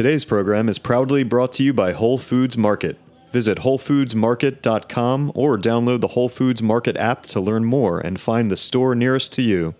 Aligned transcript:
Today's 0.00 0.24
program 0.24 0.70
is 0.70 0.78
proudly 0.78 1.24
brought 1.24 1.52
to 1.52 1.62
you 1.62 1.74
by 1.74 1.92
Whole 1.92 2.16
Foods 2.16 2.56
Market. 2.56 2.96
Visit 3.32 3.58
WholeFoodsMarket.com 3.58 5.32
or 5.34 5.58
download 5.58 6.00
the 6.00 6.08
Whole 6.08 6.30
Foods 6.30 6.62
Market 6.62 6.96
app 6.96 7.26
to 7.26 7.38
learn 7.38 7.66
more 7.66 8.00
and 8.00 8.18
find 8.18 8.50
the 8.50 8.56
store 8.56 8.94
nearest 8.94 9.30
to 9.34 9.42
you. 9.42 9.74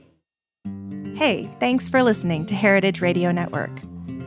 Hey, 1.14 1.50
thanks 1.58 1.88
for 1.88 2.02
listening 2.02 2.44
to 2.44 2.54
Heritage 2.54 3.00
Radio 3.00 3.32
Network. 3.32 3.70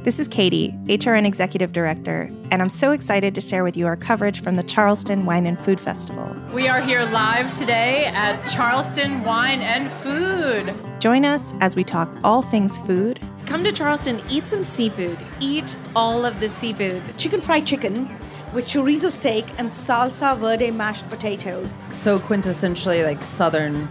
This 0.03 0.17
is 0.17 0.27
Katie, 0.27 0.73
HRN 0.85 1.27
Executive 1.27 1.71
Director, 1.71 2.27
and 2.49 2.63
I'm 2.63 2.69
so 2.69 2.91
excited 2.91 3.35
to 3.35 3.41
share 3.41 3.63
with 3.63 3.77
you 3.77 3.85
our 3.85 3.95
coverage 3.95 4.41
from 4.41 4.55
the 4.55 4.63
Charleston 4.63 5.27
Wine 5.27 5.45
and 5.45 5.63
Food 5.63 5.79
Festival. 5.79 6.35
We 6.53 6.67
are 6.67 6.81
here 6.81 7.03
live 7.03 7.53
today 7.53 8.05
at 8.07 8.43
Charleston 8.47 9.23
Wine 9.23 9.61
and 9.61 9.91
Food. 9.91 10.73
Join 10.99 11.23
us 11.23 11.53
as 11.61 11.75
we 11.75 11.83
talk 11.83 12.09
all 12.23 12.41
things 12.41 12.79
food. 12.79 13.19
Come 13.45 13.63
to 13.65 13.71
Charleston, 13.71 14.21
eat 14.29 14.47
some 14.47 14.63
seafood. 14.63 15.19
Eat 15.39 15.75
all 15.95 16.25
of 16.25 16.39
the 16.39 16.49
seafood. 16.49 17.03
Chicken 17.17 17.41
fried 17.41 17.67
chicken 17.67 18.09
with 18.53 18.65
chorizo 18.65 19.11
steak 19.11 19.45
and 19.57 19.69
salsa 19.69 20.37
verde 20.37 20.71
mashed 20.71 21.07
potatoes. 21.09 21.75
So 21.91 22.19
quintessentially 22.19 23.03
like 23.03 23.23
southern 23.23 23.87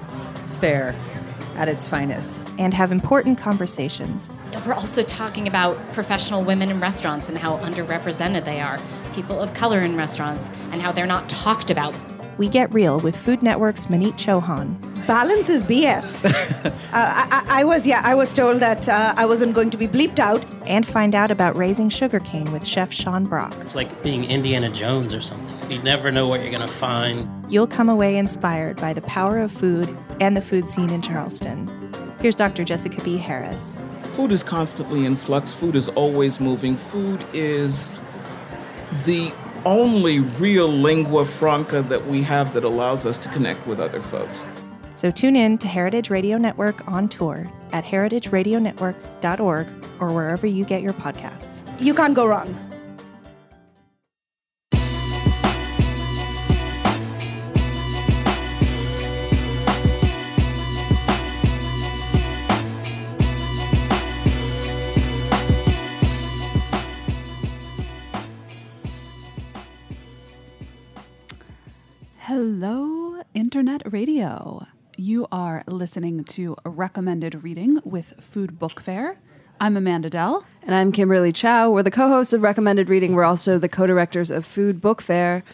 fare 0.59 0.95
at 1.57 1.69
its 1.69 1.87
finest. 1.87 2.49
And 2.59 2.73
have 2.73 2.93
important 2.93 3.39
conversations. 3.39 4.41
We're 4.67 4.73
also 4.73 5.03
talking 5.03 5.47
about 5.47 5.77
professional 5.93 6.43
women 6.43 6.71
in 6.71 6.81
restaurants 6.81 7.29
and 7.29 7.37
how 7.37 7.59
underrepresented 7.59 8.45
they 8.45 8.61
are, 8.61 8.81
people 9.15 9.39
of 9.39 9.53
color 9.53 9.81
in 9.81 9.97
restaurants, 9.97 10.51
and 10.71 10.81
how 10.81 10.93
they're 10.93 11.07
not 11.07 11.29
talked 11.29 11.71
about. 11.71 11.95
We 12.39 12.49
get 12.49 12.73
real 12.73 12.99
with 13.01 13.17
Food 13.17 13.43
Network's 13.43 13.87
Maneet 13.87 14.15
Chauhan. 14.15 14.79
Balance 15.07 15.49
is 15.49 15.65
BS. 15.65 16.25
uh, 16.65 16.73
I, 16.93 17.47
I, 17.49 17.65
was, 17.65 17.87
yeah, 17.87 18.01
I 18.05 18.15
was 18.15 18.33
told 18.33 18.61
that 18.61 18.89
uh, 18.89 19.15
I 19.17 19.27
wasn't 19.27 19.55
going 19.55 19.71
to 19.71 19.77
be 19.77 19.89
bleeped 19.89 20.19
out. 20.19 20.45
And 20.67 20.87
find 20.87 21.15
out 21.15 21.31
about 21.31 21.57
raising 21.57 21.89
sugarcane 21.89 22.51
with 22.53 22.67
Chef 22.67 22.93
Sean 22.93 23.25
Brock. 23.25 23.55
It's 23.61 23.75
like 23.75 24.03
being 24.03 24.25
Indiana 24.25 24.71
Jones 24.71 25.13
or 25.13 25.21
something. 25.21 25.71
You 25.71 25.83
never 25.83 26.11
know 26.11 26.29
what 26.29 26.41
you're 26.41 26.51
going 26.51 26.67
to 26.67 26.73
find. 26.73 27.29
You'll 27.53 27.67
come 27.67 27.89
away 27.89 28.17
inspired 28.17 28.81
by 28.81 28.93
the 28.93 29.03
power 29.03 29.39
of 29.39 29.51
food 29.51 29.95
and 30.21 30.37
the 30.37 30.43
food 30.43 30.71
scene 30.71 30.91
in 30.91 31.03
Charleston. 31.03 31.69
Here's 32.21 32.37
Dr. 32.37 32.63
Jessica 32.63 33.03
B. 33.03 33.17
Harris. 33.17 33.81
Food 34.13 34.31
is 34.31 34.43
constantly 34.43 35.05
in 35.05 35.17
flux, 35.17 35.53
food 35.53 35.75
is 35.75 35.89
always 35.91 36.41
moving. 36.41 36.77
Food 36.77 37.25
is 37.33 37.99
the 39.05 39.33
only 39.65 40.21
real 40.21 40.69
lingua 40.69 41.25
franca 41.25 41.83
that 41.83 42.07
we 42.07 42.23
have 42.23 42.53
that 42.55 42.65
allows 42.65 43.07
us 43.07 43.19
to 43.19 43.29
connect 43.31 43.67
with 43.67 43.81
other 43.81 44.01
folks. 44.01 44.45
So 44.95 45.11
tune 45.11 45.37
in 45.37 45.59
to 45.59 45.69
Heritage 45.69 46.11
Radio 46.11 46.37
Network 46.37 46.87
on 46.87 47.09
tour 47.09 47.51
at 47.73 47.85
heritageradionetwork.org 47.85 49.67
or 50.01 50.13
wherever 50.13 50.47
you 50.47 50.65
get 50.65 50.83
your 50.83 50.93
podcasts. 50.93 51.63
You 51.81 51.95
can't 51.95 52.15
go 52.15 52.27
wrong. 52.27 52.72
Hello, 72.45 73.23
Internet 73.35 73.93
Radio. 73.93 74.67
You 74.97 75.29
are 75.31 75.63
listening 75.69 76.25
to 76.25 76.57
recommended 76.65 77.45
reading 77.45 77.79
with 77.85 78.15
Food 78.19 78.59
Book 78.59 78.81
Fair. 78.81 79.17
I'm 79.61 79.77
Amanda 79.77 80.11
Dell. 80.11 80.45
And 80.65 80.75
I'm 80.75 80.91
Kimberly 80.91 81.33
Chow. 81.33 81.71
We're 81.71 81.85
the 81.85 81.93
co 81.93 82.09
hosts 82.09 82.33
of 82.33 82.43
Recommended 82.43 82.89
Reading. 82.89 83.15
We're 83.15 83.23
also 83.23 83.59
the 83.59 83.69
co 83.69 83.87
directors 83.87 84.33
of 84.33 84.45
Food 84.45 84.81
Book 84.81 85.01
Fair, 85.01 85.45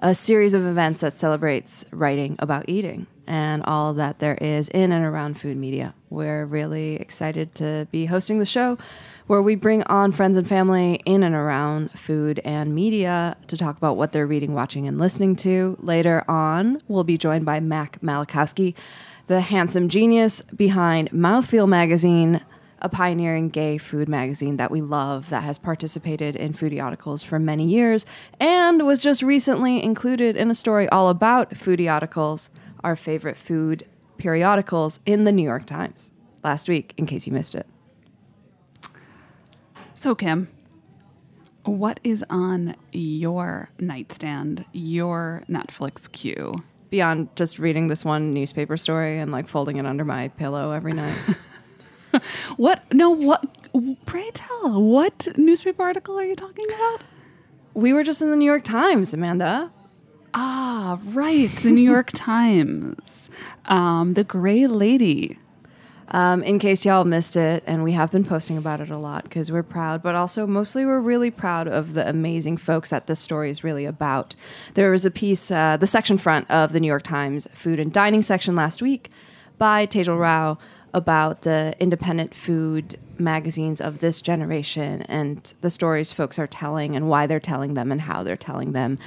a 0.00 0.14
series 0.14 0.52
of 0.52 0.66
events 0.66 1.00
that 1.00 1.14
celebrates 1.14 1.86
writing 1.90 2.36
about 2.38 2.66
eating 2.68 3.06
and 3.26 3.62
all 3.64 3.94
that 3.94 4.18
there 4.18 4.36
is 4.40 4.68
in 4.68 4.92
and 4.92 5.04
around 5.04 5.40
food 5.40 5.56
media. 5.56 5.94
We're 6.10 6.44
really 6.44 6.96
excited 6.96 7.54
to 7.56 7.88
be 7.90 8.06
hosting 8.06 8.38
the 8.38 8.46
show 8.46 8.78
where 9.26 9.42
we 9.42 9.56
bring 9.56 9.82
on 9.84 10.12
friends 10.12 10.36
and 10.36 10.48
family 10.48 11.00
in 11.04 11.22
and 11.22 11.34
around 11.34 11.90
food 11.92 12.40
and 12.44 12.74
media 12.74 13.36
to 13.48 13.56
talk 13.56 13.76
about 13.76 13.96
what 13.96 14.12
they're 14.12 14.26
reading, 14.26 14.54
watching, 14.54 14.86
and 14.86 14.98
listening 14.98 15.34
to. 15.36 15.76
Later 15.80 16.24
on, 16.28 16.80
we'll 16.86 17.04
be 17.04 17.18
joined 17.18 17.44
by 17.44 17.58
Mac 17.58 18.00
Malakowski, 18.00 18.74
the 19.26 19.40
handsome 19.40 19.88
genius 19.88 20.42
behind 20.42 21.10
Mouthfeel 21.10 21.68
Magazine, 21.68 22.40
a 22.80 22.88
pioneering 22.88 23.48
gay 23.48 23.78
food 23.78 24.08
magazine 24.08 24.58
that 24.58 24.70
we 24.70 24.80
love 24.80 25.28
that 25.30 25.42
has 25.42 25.58
participated 25.58 26.36
in 26.36 26.52
foodie 26.52 26.82
articles 26.82 27.22
for 27.22 27.38
many 27.38 27.64
years 27.64 28.06
and 28.38 28.86
was 28.86 28.98
just 28.98 29.22
recently 29.22 29.82
included 29.82 30.36
in 30.36 30.50
a 30.50 30.54
story 30.54 30.88
all 30.90 31.08
about 31.08 31.50
foodie 31.50 31.90
articles, 31.90 32.50
our 32.86 32.94
favorite 32.94 33.36
food 33.36 33.84
periodicals 34.16 35.00
in 35.04 35.24
the 35.24 35.32
New 35.32 35.42
York 35.42 35.66
Times 35.66 36.12
last 36.44 36.68
week, 36.68 36.94
in 36.96 37.04
case 37.04 37.26
you 37.26 37.32
missed 37.32 37.56
it. 37.56 37.66
So, 39.94 40.14
Kim, 40.14 40.48
what 41.64 41.98
is 42.04 42.24
on 42.30 42.76
your 42.92 43.70
nightstand, 43.80 44.64
your 44.72 45.42
Netflix 45.50 46.10
queue? 46.10 46.54
Beyond 46.90 47.34
just 47.34 47.58
reading 47.58 47.88
this 47.88 48.04
one 48.04 48.32
newspaper 48.32 48.76
story 48.76 49.18
and 49.18 49.32
like 49.32 49.48
folding 49.48 49.78
it 49.78 49.84
under 49.84 50.04
my 50.04 50.28
pillow 50.28 50.70
every 50.70 50.92
night. 50.92 51.18
what? 52.56 52.84
No, 52.94 53.10
what? 53.10 53.44
Pray 54.06 54.30
tell, 54.32 54.80
what 54.80 55.26
newspaper 55.36 55.82
article 55.82 56.16
are 56.16 56.24
you 56.24 56.36
talking 56.36 56.66
about? 56.68 57.02
We 57.74 57.92
were 57.92 58.04
just 58.04 58.22
in 58.22 58.30
the 58.30 58.36
New 58.36 58.44
York 58.44 58.62
Times, 58.62 59.12
Amanda. 59.12 59.72
Ah, 60.34 60.98
right. 61.06 61.50
The 61.62 61.70
New 61.70 61.82
York 61.82 62.10
Times. 62.14 63.30
Um, 63.66 64.14
the 64.14 64.24
Gray 64.24 64.66
Lady. 64.66 65.38
Um, 66.08 66.44
in 66.44 66.60
case 66.60 66.84
y'all 66.84 67.04
missed 67.04 67.34
it, 67.34 67.64
and 67.66 67.82
we 67.82 67.90
have 67.92 68.12
been 68.12 68.24
posting 68.24 68.56
about 68.56 68.80
it 68.80 68.90
a 68.90 68.96
lot 68.96 69.24
because 69.24 69.50
we're 69.50 69.64
proud, 69.64 70.02
but 70.02 70.14
also 70.14 70.46
mostly 70.46 70.86
we're 70.86 71.00
really 71.00 71.32
proud 71.32 71.66
of 71.66 71.94
the 71.94 72.08
amazing 72.08 72.58
folks 72.58 72.90
that 72.90 73.08
this 73.08 73.18
story 73.18 73.50
is 73.50 73.64
really 73.64 73.84
about. 73.84 74.36
There 74.74 74.92
was 74.92 75.04
a 75.04 75.10
piece, 75.10 75.50
uh, 75.50 75.76
the 75.78 75.86
section 75.88 76.16
front 76.16 76.48
of 76.48 76.72
the 76.72 76.78
New 76.78 76.86
York 76.86 77.02
Times 77.02 77.48
food 77.54 77.80
and 77.80 77.92
dining 77.92 78.22
section 78.22 78.54
last 78.54 78.80
week 78.80 79.10
by 79.58 79.84
Tejal 79.84 80.18
Rao 80.18 80.58
about 80.96 81.42
the 81.42 81.74
independent 81.78 82.34
food 82.34 82.98
magazines 83.18 83.80
of 83.80 83.98
this 84.00 84.20
generation 84.20 85.02
and 85.02 85.54
the 85.60 85.70
stories 85.70 86.10
folks 86.10 86.38
are 86.38 86.46
telling 86.46 86.96
and 86.96 87.08
why 87.08 87.26
they're 87.26 87.38
telling 87.38 87.74
them 87.74 87.92
and 87.92 88.00
how 88.00 88.22
they're 88.22 88.36
telling 88.36 88.72
them 88.72 88.98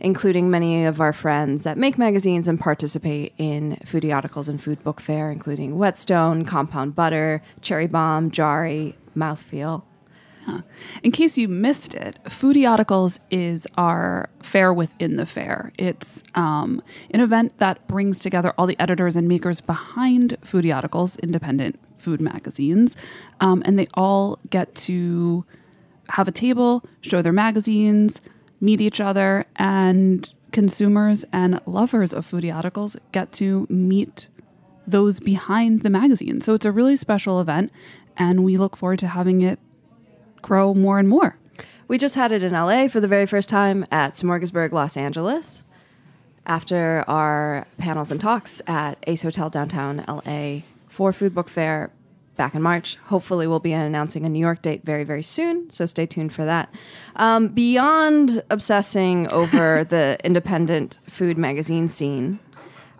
including 0.00 0.50
many 0.50 0.84
of 0.84 1.00
our 1.00 1.12
friends 1.12 1.62
that 1.64 1.78
make 1.78 1.96
magazines 1.96 2.46
and 2.48 2.60
participate 2.60 3.32
in 3.38 3.76
foodie 3.84 4.14
articles 4.14 4.50
and 4.50 4.62
food 4.62 4.82
book 4.84 5.00
fair, 5.00 5.30
including 5.30 5.78
Whetstone, 5.78 6.44
Compound 6.44 6.94
Butter, 6.94 7.40
Cherry 7.62 7.86
Bomb, 7.86 8.30
Jarry, 8.30 8.96
Mouthfeel. 9.16 9.82
Huh. 10.46 10.60
In 11.02 11.10
case 11.10 11.38
you 11.38 11.48
missed 11.48 11.94
it, 11.94 12.18
Foodie 12.24 12.68
Articles 12.68 13.18
is 13.30 13.66
our 13.78 14.28
fair 14.42 14.74
within 14.74 15.16
the 15.16 15.24
fair. 15.24 15.72
It's 15.78 16.22
um, 16.34 16.82
an 17.10 17.20
event 17.20 17.58
that 17.58 17.86
brings 17.88 18.18
together 18.18 18.52
all 18.58 18.66
the 18.66 18.78
editors 18.78 19.16
and 19.16 19.26
makers 19.26 19.62
behind 19.62 20.36
Foodie 20.42 20.74
Articles, 20.74 21.16
independent 21.16 21.80
food 21.98 22.20
magazines, 22.20 22.94
um, 23.40 23.62
and 23.64 23.78
they 23.78 23.88
all 23.94 24.38
get 24.50 24.74
to 24.74 25.46
have 26.10 26.28
a 26.28 26.32
table, 26.32 26.84
show 27.00 27.22
their 27.22 27.32
magazines, 27.32 28.20
meet 28.60 28.82
each 28.82 29.00
other, 29.00 29.46
and 29.56 30.32
consumers 30.52 31.24
and 31.32 31.60
lovers 31.66 32.12
of 32.12 32.30
foodie 32.30 32.54
articles 32.54 32.96
get 33.10 33.32
to 33.32 33.66
meet 33.68 34.28
those 34.86 35.18
behind 35.18 35.82
the 35.82 35.90
magazine. 35.90 36.40
So 36.40 36.54
it's 36.54 36.64
a 36.64 36.70
really 36.70 36.96
special 36.96 37.40
event, 37.40 37.72
and 38.16 38.44
we 38.44 38.56
look 38.56 38.76
forward 38.76 38.98
to 39.00 39.08
having 39.08 39.42
it 39.42 39.58
grow 40.44 40.74
more 40.74 40.98
and 40.98 41.08
more. 41.08 41.36
We 41.88 41.98
just 41.98 42.14
had 42.14 42.30
it 42.32 42.42
in 42.42 42.52
LA 42.52 42.88
for 42.88 43.00
the 43.00 43.08
very 43.08 43.26
first 43.26 43.48
time 43.48 43.84
at 43.90 44.14
Smorgasburg, 44.14 44.72
Los 44.72 44.96
Angeles. 44.96 45.64
After 46.46 47.02
our 47.08 47.66
panels 47.78 48.10
and 48.10 48.20
talks 48.20 48.60
at 48.66 49.02
Ace 49.06 49.22
Hotel 49.22 49.48
downtown 49.48 50.04
LA 50.06 50.60
for 50.88 51.12
Food 51.12 51.34
Book 51.34 51.48
Fair 51.48 51.90
back 52.36 52.54
in 52.54 52.60
March. 52.62 52.96
Hopefully, 53.04 53.46
we'll 53.46 53.60
be 53.60 53.72
announcing 53.72 54.26
a 54.26 54.28
New 54.28 54.38
York 54.38 54.60
date 54.60 54.82
very, 54.84 55.04
very 55.04 55.22
soon. 55.22 55.70
So 55.70 55.86
stay 55.86 56.04
tuned 56.04 56.32
for 56.32 56.44
that. 56.44 56.68
Um, 57.16 57.48
beyond 57.48 58.42
obsessing 58.50 59.28
over 59.28 59.84
the 59.88 60.18
independent 60.24 60.98
food 61.08 61.38
magazine 61.38 61.88
scene, 61.88 62.38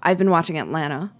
I've 0.02 0.18
been 0.18 0.30
watching 0.30 0.58
Atlanta. 0.58 1.12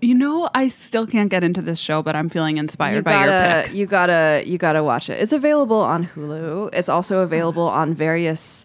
You 0.00 0.14
know, 0.14 0.48
I 0.54 0.68
still 0.68 1.06
can't 1.06 1.28
get 1.28 1.42
into 1.42 1.60
this 1.60 1.80
show, 1.80 2.02
but 2.02 2.14
I'm 2.14 2.28
feeling 2.28 2.58
inspired 2.58 2.96
you 2.96 3.02
by 3.02 3.12
gotta, 3.12 3.30
your 3.30 3.62
pick. 3.64 3.74
You 3.74 3.86
gotta, 3.86 4.42
you 4.46 4.58
gotta 4.58 4.84
watch 4.84 5.10
it. 5.10 5.20
It's 5.20 5.32
available 5.32 5.80
on 5.80 6.06
Hulu. 6.06 6.70
It's 6.72 6.88
also 6.88 7.20
available 7.20 7.68
on 7.68 7.94
various 7.94 8.64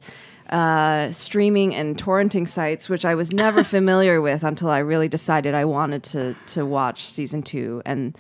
uh, 0.50 1.12
streaming 1.12 1.74
and 1.74 1.98
torrenting 1.98 2.48
sites, 2.48 2.88
which 2.88 3.04
I 3.04 3.16
was 3.16 3.34
never 3.34 3.64
familiar 3.78 4.22
with 4.22 4.44
until 4.44 4.70
I 4.70 4.80
really 4.80 5.08
decided 5.08 5.56
I 5.56 5.66
wanted 5.66 6.04
to 6.04 6.36
to 6.48 6.66
watch 6.66 7.06
season 7.10 7.42
two. 7.42 7.82
And 7.86 8.16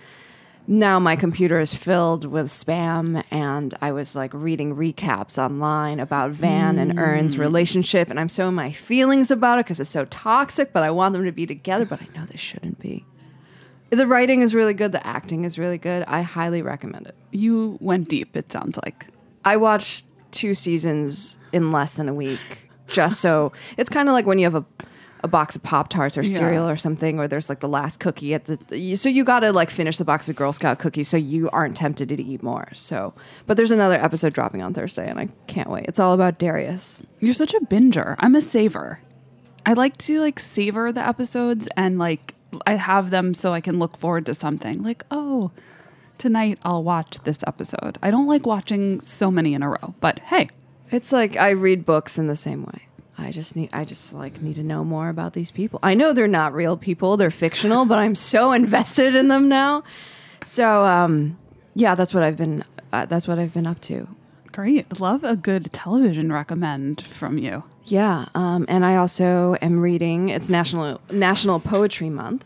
now 0.65 0.98
my 1.00 1.15
computer 1.15 1.60
is 1.60 1.74
filled 1.74 2.25
with 2.25 2.48
spam 2.48 3.24
and 3.31 3.74
I 3.81 3.92
was 3.92 4.15
like 4.15 4.33
reading 4.33 4.75
recaps 4.75 5.38
online 5.38 6.00
about 6.00 6.31
Van 6.31 6.80
and 6.80 6.98
Earn's 6.98 7.36
Mm. 7.36 7.39
relationship 7.39 8.10
and 8.10 8.19
I'm 8.19 8.30
so 8.30 8.48
in 8.48 8.54
my 8.56 8.71
feelings 8.71 9.30
about 9.30 9.60
it 9.60 9.65
because 9.65 9.80
it's 9.80 9.89
so 9.89 10.06
toxic, 10.06 10.71
but 10.71 10.83
I 10.83 10.89
want 10.92 11.13
them 11.13 11.25
to 11.25 11.31
be 11.31 11.45
together, 11.45 11.86
but 11.86 12.01
I 12.01 12.07
know 12.18 12.25
they 12.25 12.38
shouldn't 12.38 12.80
be. 12.80 13.06
The 13.89 14.07
writing 14.07 14.42
is 14.42 14.56
really 14.56 14.74
good, 14.74 14.92
the 14.92 15.06
acting 15.06 15.44
is 15.44 15.60
really 15.60 15.77
good. 15.77 16.04
I 16.07 16.21
highly 16.21 16.62
recommend 16.62 17.07
it. 17.07 17.16
You 17.31 17.77
went 17.81 18.07
deep, 18.09 18.36
it 18.36 18.51
sounds 18.51 18.80
like. 18.83 19.07
I 19.45 19.57
watched 19.57 20.06
two 20.31 20.56
seasons 20.56 21.38
in 21.51 21.71
less 21.71 21.95
than 21.95 22.07
a 22.09 22.13
week 22.13 22.69
just 22.88 23.21
so 23.21 23.51
it's 23.77 23.89
kind 23.89 24.09
of 24.09 24.13
like 24.13 24.25
when 24.25 24.39
you 24.39 24.45
have 24.45 24.56
a 24.56 24.66
a 25.23 25.27
box 25.27 25.55
of 25.55 25.63
Pop 25.63 25.87
Tarts 25.89 26.17
or 26.17 26.21
Yeah. 26.21 26.37
cereal 26.37 26.67
or 26.67 26.75
something, 26.75 27.17
or 27.17 27.27
there's 27.27 27.47
like 27.49 27.61
the 27.61 27.67
last 27.69 27.99
cookie 27.99 28.33
at 28.33 28.45
the. 28.45 28.95
So 28.95 29.07
you 29.09 29.23
got 29.23 29.39
to 29.39 29.51
like 29.53 29.69
finish 29.69 29.97
the 29.97 30.05
box 30.05 30.27
of 30.29 30.35
Girl 30.35 30.51
Scout 30.53 30.79
cookies 30.79 31.07
so 31.07 31.17
you 31.17 31.49
aren't 31.51 31.77
tempted 31.77 32.09
to 32.09 32.21
eat 32.21 32.43
more. 32.43 32.67
So, 32.73 33.13
but 33.47 33.55
there's 33.57 33.71
another 33.71 33.95
episode 33.95 34.33
dropping 34.33 34.61
on 34.61 34.73
Thursday, 34.73 35.07
and 35.09 35.19
I 35.19 35.29
can't 35.47 35.69
wait. 35.69 35.85
It's 35.87 35.99
all 35.99 36.13
about 36.13 36.39
Darius. 36.39 37.01
You're 37.19 37.33
such 37.33 37.53
a 37.53 37.59
binger. 37.61 38.15
I'm 38.19 38.35
a 38.35 38.41
saver. 38.41 38.99
I 39.65 39.73
like 39.73 39.95
to 39.97 40.19
like 40.19 40.39
savor 40.39 40.91
the 40.91 41.07
episodes 41.07 41.69
and 41.77 41.97
like 41.97 42.35
I 42.67 42.73
have 42.73 43.09
them 43.09 43.33
so 43.33 43.53
I 43.53 43.61
can 43.61 43.79
look 43.79 43.95
forward 43.97 44.25
to 44.25 44.33
something. 44.33 44.83
Like, 44.83 45.03
oh, 45.09 45.51
tonight 46.17 46.59
I'll 46.63 46.83
watch 46.83 47.19
this 47.23 47.39
episode. 47.47 47.97
I 48.01 48.11
don't 48.11 48.27
like 48.27 48.45
watching 48.45 48.99
so 48.99 49.31
many 49.31 49.53
in 49.53 49.63
a 49.63 49.69
row, 49.69 49.95
but 50.01 50.19
hey, 50.19 50.49
It's 50.91 51.11
like 51.13 51.37
I 51.37 51.51
read 51.51 51.85
books 51.85 52.19
in 52.19 52.27
the 52.27 52.35
same 52.35 52.63
way. 52.65 52.87
I 53.18 53.31
just 53.31 53.56
need 53.56 53.69
I 53.74 53.86
just 53.86 54.13
like 54.13 54.42
need 54.42 54.56
to 54.56 54.63
know 54.63 54.83
more 54.83 55.10
about 55.10 55.33
these 55.33 55.51
people. 55.51 55.80
I 55.83 55.94
know 55.94 56.13
they're 56.13 56.27
not 56.27 56.54
real 56.54 56.77
people, 56.77 57.15
they're 57.18 57.31
fictional, 57.31 57.86
but 57.86 58.00
I'm 58.00 58.15
so 58.15 58.51
invested 58.62 59.15
in 59.15 59.27
them 59.27 59.48
now. 59.50 59.83
So 60.44 60.83
um 60.83 61.38
yeah, 61.75 61.95
that's 61.95 62.13
what 62.13 62.24
I've 62.24 62.38
been 62.38 62.63
uh, 62.92 63.06
that's 63.06 63.27
what 63.27 63.39
I've 63.39 63.54
been 63.54 63.65
up 63.68 63.81
to. 63.81 64.07
great. 64.51 65.00
Love 65.00 65.24
a 65.24 65.36
good 65.36 65.74
television 65.74 66.31
recommend 66.31 67.06
from 67.07 67.38
you. 67.39 67.63
Yeah, 67.86 68.27
um, 68.36 68.65
and 68.69 68.86
I 68.86 68.95
also 68.95 69.57
am 69.62 69.80
reading. 69.81 70.30
It's 70.30 70.50
National 70.50 71.01
National 71.12 71.59
Poetry 71.59 72.09
Month, 72.09 72.45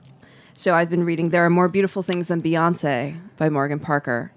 so 0.55 0.73
I've 0.73 0.89
been 0.89 1.03
reading 1.03 1.29
"There 1.29 1.45
Are 1.45 1.49
More 1.49 1.67
Beautiful 1.67 2.01
Things 2.01 2.29
Than 2.29 2.41
Beyonce" 2.41 3.17
by 3.37 3.49
Morgan 3.49 3.79
Parker, 3.79 4.31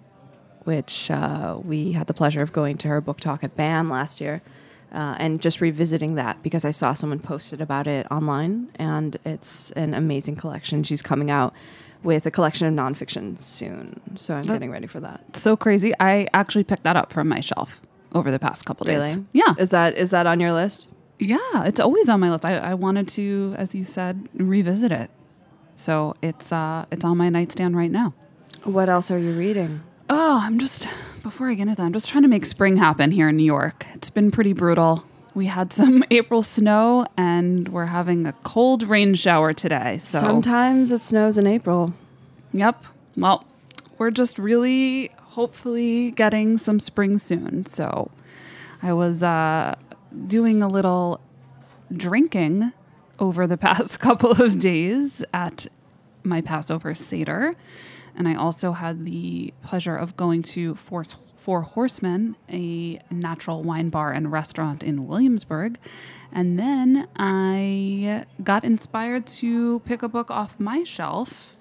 which 0.65 1.11
uh, 1.11 1.59
we 1.65 1.93
had 1.93 2.07
the 2.07 2.13
pleasure 2.15 2.43
of 2.43 2.53
going 2.53 2.77
to 2.79 2.89
her 2.89 3.01
book 3.01 3.19
talk 3.21 3.43
at 3.43 3.57
BAM 3.57 3.89
last 3.89 4.21
year, 4.21 4.43
uh, 4.93 5.17
and 5.19 5.41
just 5.41 5.61
revisiting 5.61 6.15
that 6.17 6.43
because 6.43 6.65
I 6.65 6.71
saw 6.73 6.93
someone 6.95 7.19
posted 7.21 7.61
about 7.61 7.87
it 7.87 8.07
online, 8.11 8.69
and 8.77 9.17
it's 9.25 9.71
an 9.73 9.95
amazing 9.95 10.37
collection. 10.37 10.83
She's 10.83 11.03
coming 11.03 11.31
out 11.31 11.55
with 12.03 12.25
a 12.27 12.31
collection 12.31 12.67
of 12.67 12.75
nonfiction 12.75 13.39
soon, 13.41 14.01
so 14.17 14.35
I'm 14.35 14.43
That- 14.43 14.55
getting 14.55 14.71
ready 14.71 14.87
for 14.87 15.01
that. 15.01 15.37
So 15.37 15.57
crazy. 15.57 15.93
I 16.01 16.27
actually 16.33 16.65
picked 16.65 16.85
that 16.85 16.97
up 16.97 17.13
from 17.13 17.29
my 17.29 17.41
shelf 17.41 17.81
over 18.13 18.31
the 18.31 18.39
past 18.39 18.65
couple 18.65 18.87
days. 18.87 18.97
Really? 18.97 19.25
Yeah. 19.33 19.55
Is 19.59 19.69
that 19.71 19.97
is 19.97 20.11
that 20.11 20.27
on 20.27 20.41
your 20.41 20.53
list? 20.53 20.89
Yeah, 21.19 21.37
it's 21.65 21.79
always 21.79 22.09
on 22.09 22.19
my 22.19 22.31
list. 22.31 22.45
I, 22.47 22.57
I 22.57 22.75
wanted 22.75 23.07
to, 23.09 23.55
as 23.59 23.75
you 23.75 23.85
said, 23.85 24.29
revisit 24.35 24.91
it. 24.91 25.11
So 25.77 26.15
it's 26.23 26.51
uh 26.51 26.87
it's 26.91 27.05
on 27.05 27.17
my 27.19 27.29
nightstand 27.29 27.77
right 27.77 27.91
now. 27.91 28.15
What 28.65 28.89
else 28.89 29.11
are 29.11 29.19
you 29.19 29.33
reading? 29.39 29.83
Oh, 30.13 30.41
I'm 30.43 30.59
just 30.59 30.89
before 31.23 31.49
I 31.49 31.55
get 31.55 31.63
into 31.63 31.77
that, 31.77 31.83
I'm 31.85 31.93
just 31.93 32.11
trying 32.11 32.25
to 32.25 32.29
make 32.29 32.45
spring 32.45 32.77
happen 32.77 33.13
here 33.13 33.29
in 33.29 33.37
New 33.37 33.45
York. 33.45 33.87
It's 33.95 34.11
been 34.11 34.33
pretty 34.33 34.53
brutal. 34.53 35.05
We 35.35 35.47
had 35.47 35.73
some 35.73 36.03
April 36.11 36.43
snow 36.43 37.07
and 37.17 37.69
we're 37.69 37.87
having 37.87 38.27
a 38.27 38.33
cold 38.43 38.83
rain 38.83 39.15
shower 39.15 39.53
today. 39.53 39.99
So 39.99 40.19
Sometimes 40.19 40.91
it 40.91 41.03
snows 41.03 41.39
in 41.39 41.47
April. 41.47 41.95
Yep. 42.53 42.85
Well, 43.17 43.47
we're 43.99 44.11
just 44.11 44.37
really 44.37 45.13
hopefully 45.19 46.11
getting 46.11 46.59
some 46.59 46.81
spring 46.81 47.19
soon. 47.19 47.65
So 47.67 48.11
I 48.83 48.93
was 48.93 49.23
uh, 49.23 49.77
doing 50.27 50.61
a 50.61 50.67
little 50.67 51.21
drinking 51.97 52.73
over 53.21 53.47
the 53.47 53.57
past 53.69 54.01
couple 54.01 54.33
of 54.33 54.59
days 54.59 55.23
at 55.33 55.69
my 56.25 56.41
Passover 56.41 56.97
Seder. 56.97 57.55
And 58.21 58.29
I 58.29 58.35
also 58.35 58.73
had 58.73 59.07
the 59.07 59.55
pleasure 59.63 59.97
of 59.97 60.15
going 60.15 60.43
to 60.43 60.75
Force 60.75 61.15
Four 61.39 61.63
Horsemen, 61.63 62.37
a 62.51 63.01
natural 63.11 63.63
wine 63.63 63.89
bar 63.89 64.13
and 64.13 64.31
restaurant 64.31 64.83
in 64.83 65.07
Williamsburg. 65.07 65.79
And 66.31 66.59
then 66.59 67.09
I 67.17 68.27
got 68.45 68.63
inspired 68.63 69.27
to 69.39 69.79
pick 69.87 70.03
a 70.03 70.09
book 70.09 70.31
off 70.31 70.61
my 70.61 70.85
shelf 70.85 71.57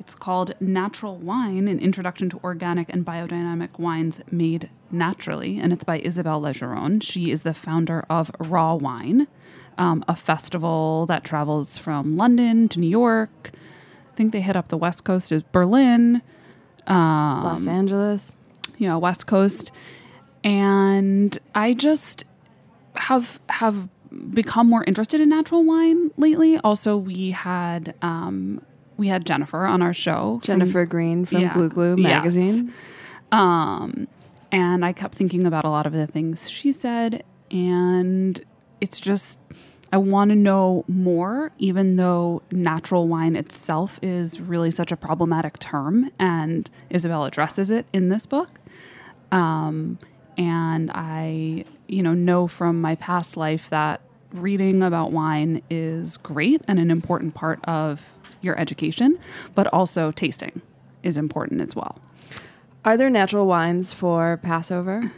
it's 0.00 0.14
called 0.14 0.54
Natural 0.60 1.16
Wine 1.16 1.68
An 1.68 1.78
Introduction 1.78 2.28
to 2.30 2.40
Organic 2.44 2.88
and 2.90 3.04
Biodynamic 3.04 3.78
Wines 3.78 4.20
Made 4.30 4.68
Naturally, 4.90 5.58
and 5.58 5.72
it's 5.72 5.84
by 5.84 6.00
Isabelle 6.00 6.42
Legeron. 6.42 7.02
She 7.02 7.30
is 7.30 7.44
the 7.44 7.54
founder 7.54 8.04
of 8.10 8.30
Raw 8.38 8.74
Wine, 8.74 9.26
um, 9.78 10.04
a 10.06 10.14
festival 10.14 11.06
that 11.06 11.24
travels 11.24 11.78
from 11.78 12.16
London 12.16 12.68
to 12.70 12.80
New 12.80 12.88
York. 12.88 13.52
Think 14.16 14.32
they 14.32 14.40
hit 14.40 14.56
up 14.56 14.68
the 14.68 14.76
West 14.78 15.04
Coast 15.04 15.30
is 15.30 15.42
Berlin, 15.52 16.22
um, 16.86 17.44
Los 17.44 17.66
Angeles. 17.66 18.34
you 18.78 18.88
know, 18.88 18.98
West 18.98 19.26
Coast. 19.26 19.70
And 20.42 21.38
I 21.54 21.72
just 21.74 22.24
have 22.94 23.38
have 23.50 23.88
become 24.32 24.68
more 24.68 24.84
interested 24.84 25.20
in 25.20 25.28
natural 25.28 25.64
wine 25.64 26.10
lately. 26.16 26.58
Also, 26.58 26.96
we 26.96 27.30
had 27.32 27.94
um, 28.02 28.62
we 28.96 29.08
had 29.08 29.26
Jennifer 29.26 29.66
on 29.66 29.82
our 29.82 29.92
show. 29.92 30.40
from- 30.42 30.60
Jennifer 30.60 30.86
Green 30.86 31.24
from 31.24 31.42
Yeah. 31.42 31.52
Glue 31.52 31.68
Glue 31.68 31.96
Yes. 31.98 32.02
magazine. 32.08 32.72
Um, 33.32 34.06
and 34.52 34.84
I 34.84 34.92
kept 34.92 35.14
thinking 35.16 35.44
about 35.46 35.64
a 35.64 35.68
lot 35.70 35.84
of 35.86 35.92
the 35.92 36.06
things 36.06 36.48
she 36.48 36.72
said, 36.72 37.24
and 37.50 38.40
it's 38.80 39.00
just 39.00 39.38
I 39.92 39.98
want 39.98 40.30
to 40.30 40.34
know 40.34 40.84
more, 40.88 41.52
even 41.58 41.96
though 41.96 42.42
natural 42.50 43.06
wine 43.06 43.36
itself 43.36 43.98
is 44.02 44.40
really 44.40 44.70
such 44.70 44.90
a 44.90 44.96
problematic 44.96 45.58
term, 45.58 46.10
and 46.18 46.68
Isabel 46.90 47.24
addresses 47.24 47.70
it 47.70 47.86
in 47.92 48.08
this 48.08 48.26
book. 48.26 48.50
Um, 49.30 49.98
and 50.36 50.90
I, 50.92 51.64
you 51.86 52.02
know, 52.02 52.14
know 52.14 52.46
from 52.46 52.80
my 52.80 52.96
past 52.96 53.36
life 53.36 53.70
that 53.70 54.00
reading 54.32 54.82
about 54.82 55.12
wine 55.12 55.62
is 55.70 56.16
great 56.16 56.62
and 56.66 56.78
an 56.78 56.90
important 56.90 57.34
part 57.34 57.64
of 57.64 58.02
your 58.40 58.58
education, 58.58 59.18
but 59.54 59.66
also 59.68 60.10
tasting 60.10 60.60
is 61.02 61.16
important 61.16 61.60
as 61.60 61.76
well. 61.76 61.98
Are 62.84 62.96
there 62.96 63.10
natural 63.10 63.46
wines 63.46 63.92
for 63.92 64.38
Passover? 64.42 65.12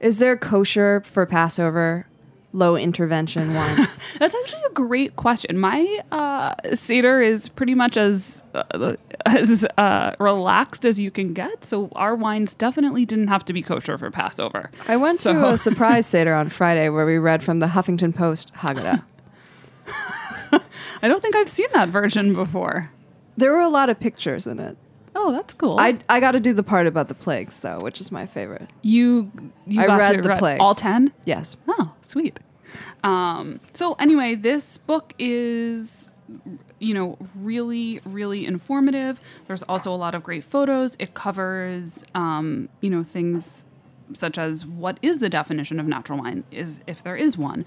Is 0.00 0.18
there 0.18 0.36
kosher 0.36 1.02
for 1.04 1.26
Passover 1.26 2.06
low 2.52 2.76
intervention 2.76 3.54
wines? 3.54 4.00
That's 4.18 4.34
actually 4.34 4.62
a 4.68 4.72
great 4.72 5.16
question. 5.16 5.58
My 5.58 6.00
uh, 6.10 6.54
Seder 6.74 7.20
is 7.20 7.48
pretty 7.48 7.74
much 7.74 7.96
as 7.96 8.42
uh, 8.54 8.96
as 9.26 9.64
uh, 9.78 10.14
relaxed 10.18 10.84
as 10.84 10.98
you 10.98 11.10
can 11.10 11.32
get. 11.32 11.64
So 11.64 11.88
our 11.94 12.14
wines 12.16 12.54
definitely 12.54 13.04
didn't 13.06 13.28
have 13.28 13.44
to 13.46 13.52
be 13.52 13.62
kosher 13.62 13.96
for 13.98 14.10
Passover. 14.10 14.70
I 14.88 14.96
went 14.96 15.20
So- 15.20 15.32
to 15.32 15.46
a 15.48 15.58
surprise 15.68 16.06
Seder 16.06 16.34
on 16.34 16.48
Friday 16.48 16.88
where 16.88 17.06
we 17.06 17.18
read 17.18 17.42
from 17.44 17.60
the 17.60 17.68
Huffington 17.68 18.14
Post 18.14 18.52
Haggadah. 18.54 19.04
I 21.02 21.08
don't 21.08 21.22
think 21.22 21.34
I've 21.36 21.48
seen 21.48 21.68
that 21.72 21.88
version 21.88 22.34
before. 22.34 22.90
there 23.36 23.52
were 23.52 23.60
a 23.60 23.68
lot 23.68 23.88
of 23.88 23.98
pictures 23.98 24.46
in 24.46 24.58
it. 24.60 24.76
Oh, 25.14 25.32
that's 25.32 25.54
cool. 25.54 25.78
I, 25.80 25.98
I 26.08 26.20
got 26.20 26.32
to 26.32 26.40
do 26.40 26.52
the 26.52 26.62
part 26.62 26.86
about 26.86 27.08
the 27.08 27.14
plagues, 27.14 27.60
though, 27.60 27.80
which 27.80 28.00
is 28.00 28.12
my 28.12 28.26
favorite. 28.26 28.70
you 28.82 29.30
you 29.66 29.80
I 29.82 29.86
got 29.86 29.98
read 29.98 30.16
to 30.16 30.22
the 30.22 30.28
read 30.28 30.38
plagues. 30.38 30.60
all 30.60 30.74
ten. 30.74 31.12
Yes. 31.24 31.56
Oh, 31.66 31.92
sweet. 32.10 32.40
Um, 33.02 33.60
so 33.72 33.94
anyway, 33.94 34.34
this 34.34 34.78
book 34.78 35.14
is 35.18 36.10
you 36.78 36.94
know 36.94 37.18
really 37.34 38.00
really 38.04 38.46
informative. 38.46 39.20
There's 39.46 39.62
also 39.64 39.92
a 39.92 39.96
lot 39.96 40.14
of 40.14 40.22
great 40.22 40.44
photos. 40.44 40.96
It 40.98 41.14
covers 41.14 42.04
um, 42.14 42.68
you 42.80 42.90
know 42.90 43.02
things 43.02 43.64
such 44.12 44.38
as 44.38 44.66
what 44.66 44.98
is 45.02 45.18
the 45.20 45.28
definition 45.28 45.78
of 45.78 45.86
natural 45.86 46.18
wine 46.18 46.42
is 46.50 46.80
if 46.88 47.02
there 47.02 47.16
is 47.16 47.38
one 47.38 47.64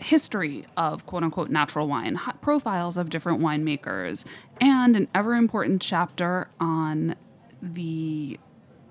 history 0.00 0.64
of 0.76 1.04
quote 1.06 1.22
unquote 1.22 1.50
natural 1.50 1.88
wine, 1.88 2.18
profiles 2.40 2.96
of 2.96 3.10
different 3.10 3.40
winemakers, 3.40 4.24
and 4.60 4.96
an 4.96 5.08
ever 5.14 5.34
important 5.34 5.82
chapter 5.82 6.48
on 6.60 7.14
the 7.62 8.38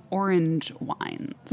orange 0.09 0.71
wines, 0.79 1.51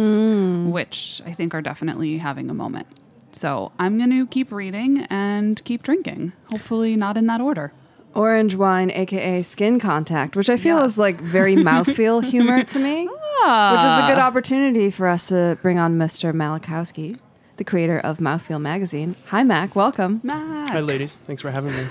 which 0.72 1.22
I 1.24 1.32
think 1.32 1.54
are 1.54 1.62
definitely 1.62 2.18
having 2.18 2.50
a 2.50 2.54
moment. 2.54 2.86
So 3.34 3.72
I'm 3.80 3.98
going 3.98 4.10
to 4.10 4.26
keep 4.28 4.52
reading 4.52 5.06
and 5.10 5.62
keep 5.64 5.82
drinking. 5.82 6.32
Hopefully, 6.50 6.94
not 6.94 7.16
in 7.16 7.26
that 7.26 7.40
order. 7.40 7.72
Orange 8.14 8.54
wine, 8.54 8.92
aka 8.92 9.42
skin 9.42 9.80
contact, 9.80 10.36
which 10.36 10.48
I 10.48 10.56
feel 10.56 10.84
is 10.84 10.96
like 10.96 11.20
very 11.20 11.56
mouthfeel 11.70 12.22
humor 12.22 12.62
to 12.62 12.78
me, 12.78 13.06
which 13.06 13.10
is 13.10 13.98
a 13.98 14.06
good 14.06 14.18
ah. 14.18 14.26
opportunity 14.26 14.88
for 14.92 15.08
us 15.08 15.28
to 15.28 15.58
bring 15.62 15.80
on 15.80 15.98
Mr. 15.98 16.32
Malakowski, 16.32 17.18
the 17.56 17.64
creator 17.64 17.98
of 17.98 18.18
Mouthfeel 18.18 18.60
magazine. 18.60 19.16
Hi, 19.26 19.42
Mac. 19.42 19.74
Welcome. 19.74 20.20
Mac. 20.22 20.70
Hi, 20.70 20.80
ladies. 20.80 21.12
Thanks 21.24 21.42
for 21.42 21.50
having 21.50 21.74
me. 21.74 21.86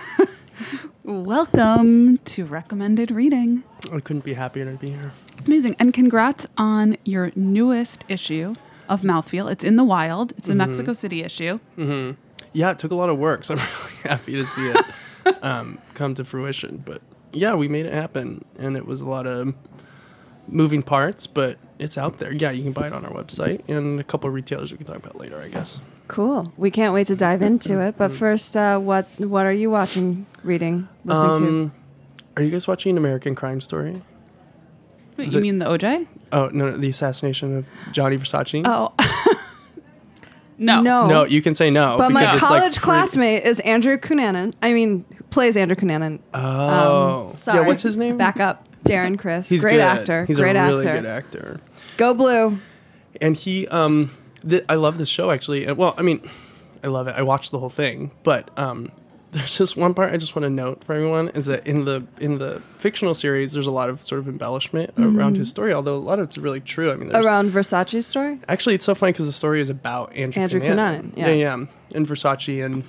Welcome 1.04 2.20
to 2.20 2.46
recommended 2.46 3.12
reading. 3.12 3.66
I 3.92 4.00
couldn't 4.00 4.24
be 4.24 4.36
happier 4.36 4.64
to 4.64 4.78
be 4.78 4.92
here. 4.92 5.12
Amazing. 5.46 5.76
And 5.78 5.94
congrats 5.94 6.48
on 6.58 6.96
your 7.04 7.34
newest 7.36 8.06
issue 8.08 8.56
of 8.90 9.02
Mouthfeel. 9.02 9.52
It's 9.52 9.64
in 9.64 9.76
the 9.76 9.84
wild. 9.84 10.34
It's 10.38 10.48
the 10.48 10.54
Mhm. 10.54 10.58
Mexico 10.58 10.94
City 10.94 11.24
issue. 11.24 11.60
hmm 11.76 12.12
Yeah, 12.54 12.72
it 12.72 12.80
took 12.80 12.92
a 12.92 12.96
lot 12.96 13.10
of 13.10 13.18
work, 13.18 13.44
so 13.44 13.56
I'm 13.56 13.60
really 13.84 14.10
happy 14.10 14.34
to 14.34 14.46
see 14.46 14.68
it 14.70 14.86
um, 15.44 15.80
come 15.94 16.14
to 16.16 16.24
fruition. 16.26 16.82
But 16.86 17.02
yeah, 17.32 17.56
we 17.56 17.68
made 17.68 17.86
it 17.86 17.94
happen, 17.94 18.46
and 18.60 18.76
it 18.78 18.86
was 18.86 19.02
a 19.02 19.06
lot 19.08 19.26
of 19.28 19.54
moving 20.48 20.84
parts, 20.84 21.26
but 21.26 21.58
it's 21.80 21.98
out 21.98 22.20
there. 22.20 22.32
Yeah, 22.34 22.52
you 22.52 22.64
can 22.64 22.74
buy 22.74 22.88
it 22.88 22.94
on 22.94 23.06
our 23.06 23.12
website 23.12 23.62
and 23.70 24.00
a 24.00 24.04
couple 24.04 24.28
of 24.28 24.34
retailers 24.34 24.72
we 24.72 24.78
can 24.78 24.86
talk 24.86 24.98
about 24.98 25.18
later, 25.18 25.40
I 25.42 25.48
guess. 25.48 25.80
Cool. 26.10 26.52
We 26.58 26.70
can't 26.70 26.94
wait 26.94 27.08
to 27.08 27.16
dive 27.16 27.42
into 27.42 27.80
it. 27.80 27.96
But 27.98 28.12
first, 28.12 28.56
uh, 28.58 28.78
what 28.80 29.08
what 29.18 29.46
are 29.46 29.54
you 29.54 29.70
watching, 29.72 30.26
reading, 30.44 30.88
listening 31.06 31.38
to? 31.38 31.48
Um, 31.48 31.72
Are 32.36 32.44
you 32.44 32.52
guys 32.52 32.68
watching 32.68 32.98
American 32.98 33.36
Crime 33.36 33.62
Story? 33.62 34.02
Wait, 35.18 35.30
The- 35.32 35.38
you 35.38 35.42
mean 35.42 35.60
the 35.60 35.66
OJ? 35.66 36.08
Oh 36.34 36.50
no, 36.52 36.72
no, 36.72 36.78
the 36.78 36.90
assassination 36.90 37.58
of 37.58 37.66
Gianni 37.94 38.18
Versace. 38.18 38.64
Oh. 38.66 38.94
no. 40.58 40.82
No. 40.82 41.08
No, 41.08 41.26
you 41.26 41.42
can 41.42 41.56
say 41.56 41.70
no. 41.70 41.96
But 41.98 42.12
my 42.12 42.22
because 42.22 42.34
it's 42.36 42.42
like 42.44 42.60
college 42.60 42.76
pre- 42.78 42.84
classmate 42.84 43.44
is 43.44 43.60
Andrew 43.62 43.98
Cunanan. 43.98 44.54
I 44.62 44.74
mean, 44.74 45.06
who 45.16 45.24
plays 45.26 45.56
Andrew 45.58 45.76
Cunanan. 45.76 46.20
Oh. 46.34 47.30
Um, 47.32 47.38
sorry. 47.38 47.62
Yeah, 47.62 47.68
what's 47.68 47.84
his 47.84 47.98
name? 47.98 48.18
Back 48.18 48.40
up. 48.40 48.68
Darren 48.84 49.18
Criss. 49.18 49.48
He's 49.48 49.62
great 49.62 49.74
good. 49.74 49.82
actor. 49.82 50.26
He's 50.26 50.38
great 50.38 50.56
a 50.58 50.64
really 50.64 50.86
actor. 50.88 51.02
good 51.02 51.10
actor. 51.10 51.60
Go 51.98 52.14
blue. 52.14 52.60
And 53.22 53.38
he, 53.38 53.68
um, 53.70 54.12
th- 54.48 54.66
I 54.68 54.76
love 54.76 54.98
this 54.98 55.08
show 55.10 55.32
actually. 55.32 55.68
Uh, 55.68 55.76
Well, 55.76 55.94
I 55.98 56.02
mean, 56.02 56.28
I 56.84 56.88
love 56.88 57.08
it. 57.08 57.16
I 57.16 57.22
watched 57.22 57.52
the 57.52 57.60
whole 57.60 57.70
thing, 57.70 58.12
but 58.24 58.50
um, 58.60 58.92
there's 59.34 59.58
just 59.58 59.76
one 59.76 59.94
part 59.94 60.14
I 60.14 60.18
just 60.18 60.36
want 60.36 60.44
to 60.44 60.50
note 60.50 60.84
for 60.84 60.94
everyone 60.94 61.30
is 61.30 61.46
that 61.48 61.66
in 61.68 61.86
the 61.86 62.06
in 62.20 62.38
the 62.38 62.62
fictional 62.78 63.14
series, 63.14 63.54
there's 63.54 63.68
a 63.68 63.72
lot 63.72 63.90
of 63.90 64.02
sort 64.06 64.20
of 64.20 64.28
embellishment 64.28 64.92
around 64.98 65.36
Mhm. 65.36 65.40
his 65.40 65.50
story, 65.50 65.74
although 65.74 65.96
a 65.96 65.98
lot 65.98 66.20
of 66.20 66.28
it's 66.28 66.38
really 66.38 66.60
true. 66.60 66.92
I 66.92 66.96
mean, 66.96 67.16
Around 67.16 67.52
Versace's 67.52 68.06
story? 68.08 68.40
Actually, 68.48 68.76
it's 68.76 68.86
so 68.86 68.96
funny 68.96 69.12
because 69.12 69.26
the 69.26 69.32
story 69.34 69.60
is 69.60 69.70
about 69.70 70.16
Andrew, 70.16 70.42
Andrew 70.42 70.62
Cunanan. 70.62 71.12
Yeah. 71.18 71.28
yeah, 71.30 71.34
yeah. 71.34 71.66
And 71.96 72.08
Versace 72.08 72.64
and 72.64 72.84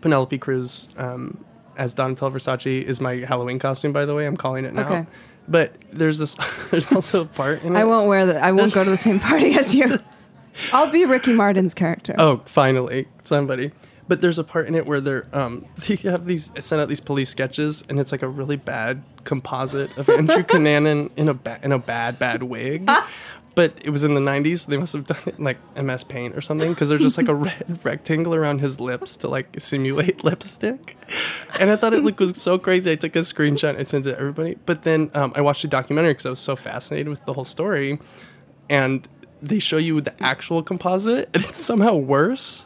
Penelope 0.00 0.36
Cruz 0.38 0.88
um, 0.96 1.42
as 1.76 1.94
Donatella 1.94 2.32
Versace 2.32 2.82
is 2.82 3.00
my 3.00 3.16
Halloween 3.16 3.58
costume, 3.58 3.92
by 3.92 4.04
the 4.04 4.14
way. 4.14 4.26
I'm 4.26 4.36
calling 4.36 4.64
it 4.64 4.74
now. 4.74 4.86
Okay. 4.86 5.06
But 5.48 5.72
there's 5.92 6.18
this. 6.18 6.34
there's 6.70 6.90
also 6.92 7.22
a 7.22 7.26
part 7.26 7.62
in 7.62 7.74
it. 7.74 7.78
I 7.78 7.84
won't 7.84 8.08
wear 8.08 8.26
that. 8.26 8.42
I 8.42 8.52
won't 8.52 8.72
go 8.74 8.84
to 8.84 8.90
the 8.90 8.96
same 8.96 9.18
party 9.20 9.54
as 9.54 9.74
you. 9.74 9.98
I'll 10.72 10.90
be 10.90 11.04
Ricky 11.06 11.32
Martin's 11.32 11.72
character. 11.74 12.14
Oh, 12.18 12.42
finally, 12.44 13.06
somebody. 13.22 13.70
But 14.08 14.22
there's 14.22 14.38
a 14.38 14.44
part 14.44 14.66
in 14.66 14.74
it 14.74 14.86
where 14.86 15.00
they're 15.00 15.26
um 15.32 15.66
they 15.86 15.96
have 15.96 16.26
these 16.26 16.52
send 16.58 16.80
out 16.82 16.88
these 16.88 17.00
police 17.00 17.28
sketches 17.28 17.84
and 17.88 18.00
it's 18.00 18.10
like 18.10 18.22
a 18.22 18.28
really 18.28 18.56
bad 18.56 19.02
composite 19.24 19.96
of 19.98 20.08
Andrew 20.08 20.42
Cunanan 20.42 21.10
in 21.16 21.28
a 21.28 21.34
ba- 21.34 21.60
in 21.62 21.72
a 21.72 21.78
bad 21.78 22.18
bad 22.18 22.42
wig. 22.42 22.90
But 23.54 23.72
it 23.80 23.90
was 23.90 24.04
in 24.04 24.14
the 24.14 24.20
90s. 24.20 24.58
So 24.60 24.70
they 24.70 24.76
must 24.76 24.92
have 24.92 25.04
done 25.04 25.18
it 25.26 25.36
in 25.36 25.42
like 25.42 25.58
MS 25.76 26.04
Paint 26.04 26.36
or 26.36 26.40
something 26.40 26.70
because 26.72 26.90
there's 26.90 27.00
just 27.00 27.18
like 27.18 27.26
a 27.26 27.34
red 27.34 27.84
rectangle 27.84 28.32
around 28.32 28.60
his 28.60 28.78
lips 28.78 29.16
to 29.16 29.28
like 29.28 29.48
simulate 29.58 30.22
lipstick. 30.22 30.96
And 31.58 31.68
I 31.68 31.74
thought 31.74 31.92
it 31.92 32.04
looked 32.04 32.20
was 32.20 32.40
so 32.40 32.56
crazy. 32.56 32.92
I 32.92 32.94
took 32.94 33.16
a 33.16 33.20
screenshot 33.20 33.76
and 33.76 33.88
sent 33.88 34.06
it 34.06 34.12
to 34.12 34.16
everybody. 34.16 34.58
But 34.64 34.82
then 34.82 35.10
um, 35.12 35.32
I 35.34 35.40
watched 35.40 35.64
a 35.64 35.66
documentary 35.66 36.12
because 36.12 36.26
I 36.26 36.30
was 36.30 36.38
so 36.38 36.54
fascinated 36.54 37.08
with 37.08 37.24
the 37.24 37.32
whole 37.32 37.44
story. 37.44 37.98
And 38.70 39.08
they 39.42 39.58
show 39.58 39.78
you 39.78 40.00
the 40.02 40.14
actual 40.22 40.62
composite 40.62 41.28
and 41.34 41.42
it's 41.44 41.58
somehow 41.58 41.96
worse. 41.96 42.64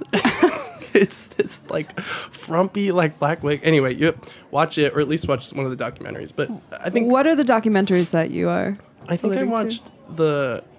it's 1.03 1.27
this 1.29 1.63
like 1.69 1.99
frumpy 2.01 2.93
like 2.93 3.19
black 3.19 3.43
wig. 3.43 3.61
Anyway, 3.63 3.95
you 3.95 4.19
watch 4.51 4.79
it 4.79 4.95
or 4.95 5.01
at 5.01 5.09
least 5.09 5.29
watch 5.29 5.51
one 5.53 5.65
of 5.67 5.77
the 5.77 5.83
documentaries. 5.85 6.33
But 6.35 6.51
I 6.81 6.91
think 6.91 7.11
What 7.11 7.27
are 7.27 7.35
the 7.37 7.43
documentaries 7.45 8.11
that 8.13 8.31
you 8.31 8.49
are? 8.49 8.77
I 9.09 9.17
think 9.17 9.35
I 9.35 9.41
alluding 9.41 9.45
to? 9.47 9.51
watched 9.51 9.91
the. 10.17 10.65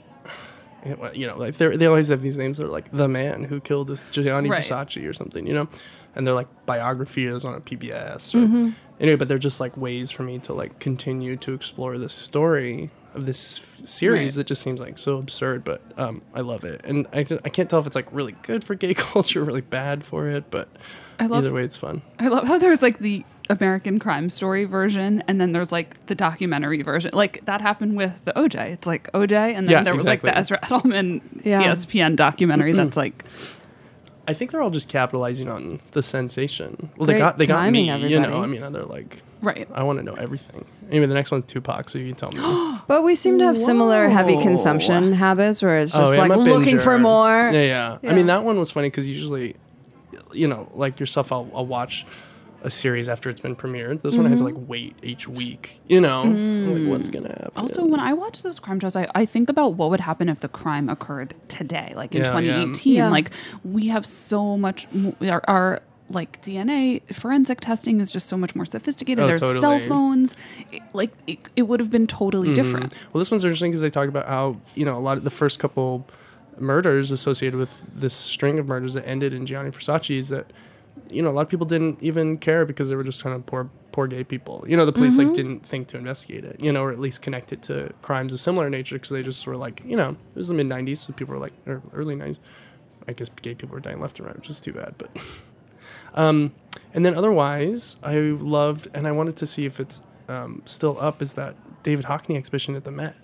You 1.13 1.27
know, 1.27 1.37
like 1.37 1.55
they 1.55 1.77
they 1.77 1.85
always 1.85 2.09
have 2.09 2.21
these 2.21 2.37
names 2.37 2.57
that 2.57 2.65
are 2.65 2.69
like 2.69 2.91
the 2.91 3.07
man 3.07 3.45
who 3.45 3.61
killed 3.61 3.87
this 3.87 4.03
Gianni 4.11 4.49
Right. 4.49 4.61
Versace 4.61 5.07
or 5.07 5.13
something, 5.13 5.47
you 5.47 5.53
know, 5.53 5.69
and 6.13 6.27
they're 6.27 6.33
like 6.33 6.49
biographies 6.65 7.45
on 7.45 7.53
a 7.53 7.61
PBS. 7.61 8.35
Or, 8.35 8.39
Mhm. 8.45 8.75
Anyway, 8.99 9.15
but 9.15 9.29
they're 9.29 9.37
just 9.39 9.61
like 9.61 9.77
ways 9.77 10.11
for 10.11 10.23
me 10.23 10.39
to 10.39 10.53
like 10.53 10.79
continue 10.79 11.37
to 11.37 11.53
explore 11.53 11.97
this 11.97 12.13
story 12.13 12.89
of 13.15 13.25
this 13.25 13.61
series 13.85 14.33
Right. 14.33 14.41
that 14.41 14.47
just 14.47 14.61
seems 14.61 14.79
like 14.79 14.97
so 14.97 15.17
absurd, 15.17 15.63
but 15.63 15.81
um, 15.97 16.21
I 16.33 16.41
love 16.41 16.63
it, 16.63 16.81
and 16.83 17.07
I, 17.13 17.19
I 17.45 17.49
can't 17.49 17.69
tell 17.69 17.79
if 17.79 17.87
it's 17.87 17.95
like 17.95 18.07
really 18.11 18.35
good 18.43 18.63
for 18.63 18.75
gay 18.75 18.93
culture, 18.97 19.43
really 19.43 19.61
bad 19.61 20.03
for 20.03 20.27
it, 20.29 20.45
but 20.51 20.67
I 21.19 21.25
love- 21.27 21.43
either 21.45 21.53
way, 21.53 21.63
it's 21.63 21.77
fun. 21.77 22.01
I 22.19 22.27
love 22.27 22.45
how 22.47 22.57
there's 22.57 22.81
like 22.81 22.99
the 22.99 23.23
American 23.49 23.99
Crime 23.99 24.29
Story 24.29 24.63
version, 24.65 25.21
and 25.27 25.39
then 25.39 25.51
there's 25.51 25.71
like 25.71 26.03
the 26.07 26.15
documentary 26.15 26.81
version. 26.81 27.11
Like 27.13 27.43
that 27.45 27.59
happened 27.61 27.97
with 27.97 28.13
the 28.25 28.31
OJ. 28.33 28.55
It's 28.71 28.87
like 28.87 29.11
OJ, 29.11 29.33
and 29.55 29.67
then 29.67 29.71
Yeah, 29.71 29.83
there 29.83 29.93
was 29.93 30.05
like 30.05 30.21
the 30.21 30.35
Ezra. 30.37 30.59
Edelman 30.63 31.21
Yeah. 31.43 31.63
ESPN 31.63 32.15
documentary. 32.15 32.71
that's 32.71 32.95
like 32.97 33.25
I 34.25 34.33
think 34.33 34.51
they're 34.51 34.61
all 34.61 34.69
just 34.69 34.87
capitalizing 34.87 35.49
on 35.49 35.81
the 35.91 36.01
sensation. 36.01 36.89
Well, 36.95 37.05
Great 37.05 37.15
they 37.15 37.19
got 37.19 37.37
they 37.37 37.45
got 37.45 37.69
me. 37.71 37.87
timing, 37.89 38.09
You 38.09 38.21
know. 38.21 38.41
I 38.41 38.47
mean, 38.47 38.61
they're 38.71 38.85
like, 38.85 39.21
right. 39.43 39.67
I 39.73 39.83
want 39.83 39.99
to 39.99 40.03
know 40.05 40.13
everything. 40.15 40.65
Anyway, 40.89 41.05
the 41.05 41.13
next 41.13 41.29
one's 41.31 41.45
Tupac, 41.45 41.89
so 41.89 41.97
you 41.99 42.13
can 42.13 42.15
tell 42.15 42.31
me. 42.31 42.79
But 42.87 43.03
we 43.03 43.15
seem 43.15 43.37
to 43.39 43.45
have 43.45 43.57
similar 43.57 44.09
heavy 44.09 44.35
Whoa. 44.35 44.41
consumption 44.43 45.13
habits 45.13 45.61
where 45.61 45.79
it's 45.79 45.91
just 45.93 46.11
Oh, 46.11 46.13
yeah, 46.13 46.21
like 46.21 46.31
I'm 46.31 46.39
a 46.39 46.43
looking 46.43 46.77
binger. 46.77 46.81
for 46.81 46.97
more. 46.99 47.49
Yeah, 47.53 47.97
yeah. 48.01 48.09
I 48.09 48.13
mean, 48.13 48.25
that 48.27 48.43
one 48.43 48.57
was 48.59 48.71
funny 48.71 48.89
because 48.89 49.07
usually, 49.07 49.55
you 50.33 50.47
know, 50.47 50.69
like 50.73 50.99
yourself, 50.99 51.31
I'll, 51.31 51.49
I'll 51.55 51.65
watch 51.65 52.05
a 52.61 52.69
series 52.69 53.07
after 53.09 53.29
it's 53.29 53.41
been 53.41 53.55
premiered. 53.57 54.01
This 54.01 54.15
one 54.15 54.25
I 54.25 54.29
had 54.29 54.37
to 54.37 54.43
Mhm. 54.43 54.55
like 54.57 54.69
wait 54.69 54.95
each 55.03 55.27
week. 55.27 55.81
You 55.89 55.99
know, 56.01 56.23
like 56.23 56.89
what's 56.89 57.09
gonna 57.09 57.27
happen? 57.29 57.51
Also, 57.57 57.85
when 57.85 57.99
I 57.99 58.13
watch 58.13 58.41
those 58.41 58.57
crime 58.59 58.79
shows, 58.79 58.95
I, 58.95 59.07
I 59.15 59.25
think 59.25 59.49
about 59.49 59.73
what 59.75 59.89
would 59.89 59.99
happen 59.99 60.29
if 60.29 60.39
the 60.39 60.47
crime 60.47 60.87
occurred 60.89 61.35
today, 61.49 61.91
like 61.95 62.15
in 62.15 62.21
Yeah, 62.21 62.39
yeah. 62.39 62.53
2018. 62.55 62.93
Yeah. 62.95 63.09
Like 63.09 63.31
we 63.65 63.87
have 63.87 64.05
so 64.05 64.57
much, 64.57 64.87
mo- 64.93 65.15
our, 65.21 65.41
our 65.47 65.81
like 66.09 66.41
DNA 66.43 67.01
forensic 67.13 67.61
testing 67.61 67.99
is 67.99 68.11
just 68.11 68.27
so 68.27 68.37
much 68.37 68.55
more 68.55 68.65
sophisticated. 68.65 69.23
Oh, 69.23 69.27
There's 69.27 69.39
cell 69.61 69.79
phones. 69.79 70.35
It- 70.71 70.81
like 70.93 71.11
it, 71.27 71.39
it 71.55 71.63
would 71.63 71.79
have 71.79 71.89
been 71.89 72.07
totally 72.07 72.49
Mhm. 72.49 72.55
different. 72.55 72.93
Well, 73.13 73.19
this 73.19 73.31
one's 73.31 73.43
interesting 73.43 73.71
because 73.71 73.81
they 73.81 73.89
talk 73.89 74.07
about 74.09 74.27
how 74.27 74.57
you 74.75 74.85
know 74.85 74.97
a 74.97 74.99
lot 74.99 75.17
of 75.17 75.23
the 75.23 75.31
first 75.31 75.59
couple 75.59 76.05
murders 76.59 77.09
associated 77.11 77.57
with 77.57 77.83
this 77.95 78.13
string 78.13 78.59
of 78.59 78.67
murders 78.67 78.93
that 78.93 79.07
ended 79.07 79.33
in 79.33 79.45
Gianni 79.45 79.71
Versace's 79.71 80.29
that 80.29 80.45
you 81.09 81.21
know 81.23 81.29
a 81.29 81.31
lot 81.31 81.41
of 81.41 81.49
people 81.49 81.65
didn't 81.65 81.97
even 82.01 82.37
care 82.37 82.65
because 82.65 82.89
they 82.89 82.95
were 82.95 83.03
just 83.03 83.23
kind 83.23 83.35
of 83.35 83.45
poor 83.45 83.69
poor 83.91 84.05
gay 84.07 84.23
people. 84.23 84.63
You 84.67 84.75
know, 84.77 84.85
the 84.85 84.91
police 84.91 85.15
Mhm. 85.17 85.25
like 85.25 85.33
didn't 85.33 85.65
think 85.65 85.87
to 85.89 85.97
investigate 85.97 86.43
it. 86.43 86.59
You 86.59 86.71
know, 86.71 86.83
or 86.83 86.91
at 86.91 86.99
least 86.99 87.21
connect 87.21 87.53
it 87.53 87.61
to 87.63 87.91
crimes 88.01 88.33
of 88.33 88.41
similar 88.41 88.69
nature 88.69 88.95
because 88.95 89.09
they 89.09 89.23
just 89.23 89.45
were 89.47 89.55
like 89.57 89.81
you 89.85 89.95
know 89.95 90.17
it 90.31 90.35
was 90.37 90.49
the 90.49 90.53
mid 90.53 90.67
'90s, 90.67 90.97
so 90.97 91.13
people 91.13 91.33
were 91.33 91.39
like 91.41 91.53
or 91.65 91.81
early 91.93 92.15
'90s. 92.15 92.39
I 93.07 93.13
guess 93.13 93.29
gay 93.41 93.55
people 93.55 93.73
were 93.73 93.79
dying 93.79 93.99
left 93.99 94.19
and 94.19 94.27
right, 94.27 94.35
which 94.35 94.49
is 94.49 94.61
too 94.61 94.73
bad, 94.73 94.95
but. 94.97 95.09
Um, 96.13 96.53
and 96.93 97.05
then 97.05 97.15
otherwise, 97.15 97.95
I 98.03 98.17
loved, 98.17 98.87
and 98.93 99.07
I 99.07 99.11
wanted 99.11 99.35
to 99.37 99.45
see 99.45 99.65
if 99.65 99.79
it's 99.79 100.01
um, 100.27 100.61
still 100.65 100.97
up, 100.99 101.21
is 101.21 101.33
that 101.33 101.55
David 101.83 102.05
Hockney 102.05 102.35
exhibition 102.37 102.75
at 102.75 102.83
the 102.83 102.91
Met. 102.91 103.15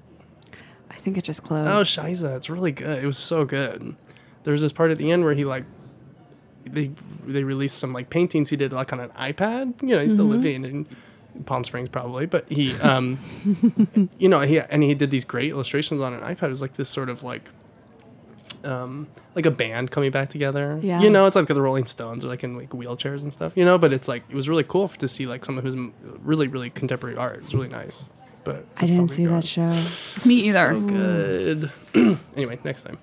I 0.89 0.95
think 0.95 1.17
it 1.17 1.23
just 1.23 1.43
closed. 1.43 1.69
Oh, 1.69 1.81
Shiza, 2.03 2.35
it's 2.35 2.49
really 2.49 2.71
good. 2.71 3.01
It 3.03 3.05
was 3.07 3.17
so 3.17 3.45
good. 3.45 3.95
There 4.43 4.51
was 4.51 4.61
this 4.61 4.73
part 4.73 4.91
at 4.91 4.97
the 4.97 5.11
end 5.11 5.23
where 5.23 5.33
he 5.33 5.45
like, 5.45 5.65
they 6.65 6.91
they 7.25 7.43
released 7.43 7.77
some 7.77 7.93
like 7.93 8.09
paintings 8.09 8.49
he 8.49 8.55
did 8.57 8.73
like 8.73 8.91
on 8.91 8.99
an 8.99 9.09
iPad. 9.11 9.81
You 9.81 9.95
know, 9.95 10.01
he's 10.01 10.11
still 10.13 10.25
Mhm. 10.25 10.29
living 10.29 10.65
in 10.65 11.43
Palm 11.45 11.63
Springs 11.63 11.89
probably, 11.89 12.25
but 12.25 12.51
he, 12.51 12.75
um, 12.77 13.17
you 14.17 14.27
know, 14.27 14.41
he 14.41 14.59
and 14.59 14.83
he 14.83 14.93
did 14.93 15.09
these 15.11 15.25
great 15.25 15.51
illustrations 15.51 16.01
on 16.01 16.13
an 16.13 16.21
iPad. 16.21 16.43
It 16.43 16.49
was 16.49 16.61
like 16.61 16.73
this 16.73 16.89
sort 16.89 17.09
of 17.09 17.23
like. 17.23 17.49
Um, 18.63 19.07
like 19.35 19.45
a 19.45 19.51
band 19.51 19.89
coming 19.91 20.11
back 20.11 20.29
together. 20.29 20.79
Yeah. 20.83 21.01
You 21.01 21.09
know, 21.09 21.25
it's 21.27 21.35
like 21.35 21.47
the 21.47 21.61
Rolling 21.61 21.85
Stones 21.85 22.25
or 22.25 22.27
like 22.27 22.43
in 22.43 22.57
like 22.57 22.69
wheelchairs 22.71 23.23
and 23.23 23.33
stuff. 23.33 23.53
You 23.55 23.63
know, 23.65 23.77
but 23.77 23.93
it's 23.93 24.07
like 24.07 24.23
it 24.29 24.35
was 24.35 24.49
really 24.49 24.63
cool 24.63 24.87
to 24.89 25.07
see 25.07 25.25
like 25.27 25.45
some 25.45 25.57
of 25.57 25.63
his 25.63 25.75
really 26.23 26.47
really 26.47 26.69
contemporary 26.69 27.15
art. 27.15 27.37
It 27.37 27.43
was 27.45 27.53
really 27.53 27.69
nice. 27.69 28.03
But 28.43 28.65
I 28.77 28.85
didn't 28.85 29.09
see 29.09 29.25
that 29.27 29.43
show. 29.45 29.69
Me 30.27 30.35
either. 30.47 30.73
so 30.73 30.81
good. 30.81 31.71
anyway, 32.35 32.59
next 32.63 32.83
time. 32.83 32.97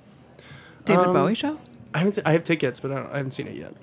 David 0.84 1.06
Um, 1.06 1.12
Bowie 1.14 1.34
show. 1.34 1.58
I 1.94 1.98
haven't. 1.98 2.18
I 2.26 2.32
have 2.32 2.44
tickets, 2.44 2.80
but 2.80 2.90
I, 2.92 2.94
don't, 2.96 3.12
I 3.12 3.16
haven't 3.18 3.32
seen 3.32 3.46
it 3.46 3.56
yet. 3.56 3.74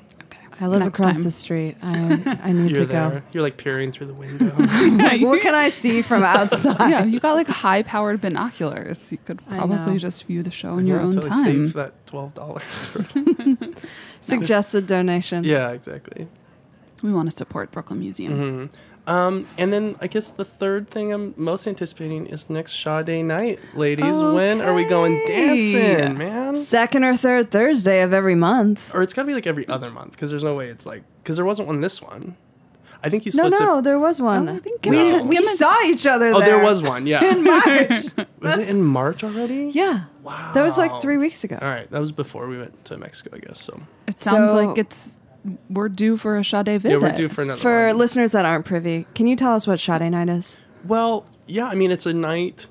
I 0.60 0.68
live 0.68 0.82
across 0.82 1.16
time. 1.16 1.24
the 1.24 1.32
street. 1.32 1.78
I, 1.82 2.40
I 2.44 2.52
need 2.52 2.72
You're 2.72 2.86
to 2.86 2.92
there. 2.92 3.10
go. 3.10 3.22
You're 3.34 3.44
like 3.44 3.58
peering 3.58 3.92
through 3.92 4.08
the 4.08 4.14
window. 4.14 4.54
Like, 5.04 5.22
what 5.22 5.42
can 5.42 5.56
I 5.56 5.70
see 5.70 6.02
from 6.02 6.24
outside? 6.24 6.78
yeah, 6.90 7.04
you 7.04 7.20
got 7.20 7.34
like 7.34 7.48
high 7.48 7.84
powered 7.84 8.22
binoculars. 8.22 9.12
You 9.12 9.18
could 9.26 9.46
probably 9.48 9.98
just 9.98 10.24
view 10.26 10.44
the 10.44 10.52
show 10.52 10.78
in 10.78 10.88
your 10.88 11.00
own 11.00 11.14
totally 11.14 11.30
time. 11.32 11.46
Save 11.46 11.74
that 11.74 12.06
twelve 12.08 12.34
dollars. 12.34 12.64
Suggested 14.22 14.88
donation. 14.88 15.44
yeah, 15.44 15.72
exactly. 15.72 16.28
We 17.02 17.12
want 17.12 17.30
to 17.30 17.36
support 17.36 17.72
Brooklyn 17.72 18.00
Museum. 18.00 18.70
hmm 18.70 18.78
Um, 19.06 19.48
and 19.58 19.74
then 19.74 19.96
I 20.00 20.08
guess 20.08 20.32
the 20.32 20.46
third 20.46 20.90
thing 20.90 21.12
I'm 21.12 21.34
most 21.36 21.68
anticipating 21.68 22.26
is 22.28 22.46
the 22.46 22.54
next 22.54 22.82
Sade 22.82 23.26
night, 23.26 23.60
ladies. 23.74 24.18
When 24.22 24.62
are 24.62 24.74
we 24.74 24.86
going 24.86 25.22
dancing, 25.28 26.18
man? 26.18 26.56
Second 26.56 27.04
or 27.04 27.18
third 27.18 27.52
Thursday 27.52 28.02
of 28.02 28.14
every 28.14 28.36
month. 28.36 28.94
Or 28.96 29.02
it's 29.02 29.14
gotta 29.14 29.28
be 29.28 29.34
like 29.34 29.46
every 29.48 29.68
other 29.68 29.92
month 29.92 30.12
because 30.12 30.30
there's 30.30 30.44
no 30.44 30.56
way 30.56 30.68
it's 30.70 30.86
like 30.86 31.04
because 31.22 31.36
there 31.36 31.46
wasn't 31.46 31.68
one 31.68 31.82
this 31.82 32.02
one. 32.02 32.38
I 33.06 33.10
think 33.10 33.24
he 33.26 33.32
No, 33.36 33.48
splits 33.48 33.60
no, 33.60 33.80
it. 33.80 33.82
there 33.82 34.00
was 34.00 34.22
one. 34.22 34.48
I 34.48 34.60
think 34.60 34.86
we 34.86 35.10
No. 35.12 35.24
we 35.24 35.44
saw 35.44 35.76
each 35.84 36.08
other 36.08 36.30
Oh, 36.30 36.40
there 36.40 36.56
there. 36.56 36.64
was 36.64 36.82
one. 36.82 37.06
Yeah. 37.06 37.26
In 37.34 37.44
March. 37.44 38.06
was 38.40 38.58
it 38.58 38.70
in 38.70 38.82
March 38.82 39.26
already? 39.26 39.70
yeah. 39.74 40.06
Wow. 40.22 40.52
That 40.54 40.64
was 40.64 40.78
like 40.78 41.02
three 41.02 41.18
weeks 41.18 41.44
ago. 41.44 41.60
All 41.62 41.68
right, 41.68 41.90
that 41.92 42.00
was 42.00 42.14
before 42.14 42.48
we 42.48 42.58
went 42.58 42.86
to 42.86 42.98
Mexico, 42.98 43.32
I 43.36 43.40
guess. 43.40 43.60
So 43.62 43.82
It 44.08 44.24
sounds 44.24 44.54
So- 44.54 44.58
like 44.66 44.78
it's 44.78 45.20
we're 45.70 45.90
due 45.90 46.18
for 46.18 46.38
a 46.38 46.46
Sade 46.46 46.66
visit. 46.82 46.92
yeah, 46.92 46.98
we're 46.98 47.16
due 47.16 47.30
for 47.30 47.42
another. 47.42 47.60
For 47.62 47.88
one. 47.88 47.98
listeners 47.98 48.32
that 48.32 48.46
aren't 48.46 48.66
privy, 48.66 49.06
can 49.16 49.28
you 49.28 49.36
tell 49.36 49.54
us 49.54 49.68
what 49.68 49.80
Sade 49.80 50.10
Night 50.12 50.30
is? 50.30 50.60
Well, 50.86 51.26
yeah, 51.48 51.68
I 51.68 51.76
mean, 51.76 51.92
it's 51.92 52.06
a 52.06 52.14
night 52.14 52.68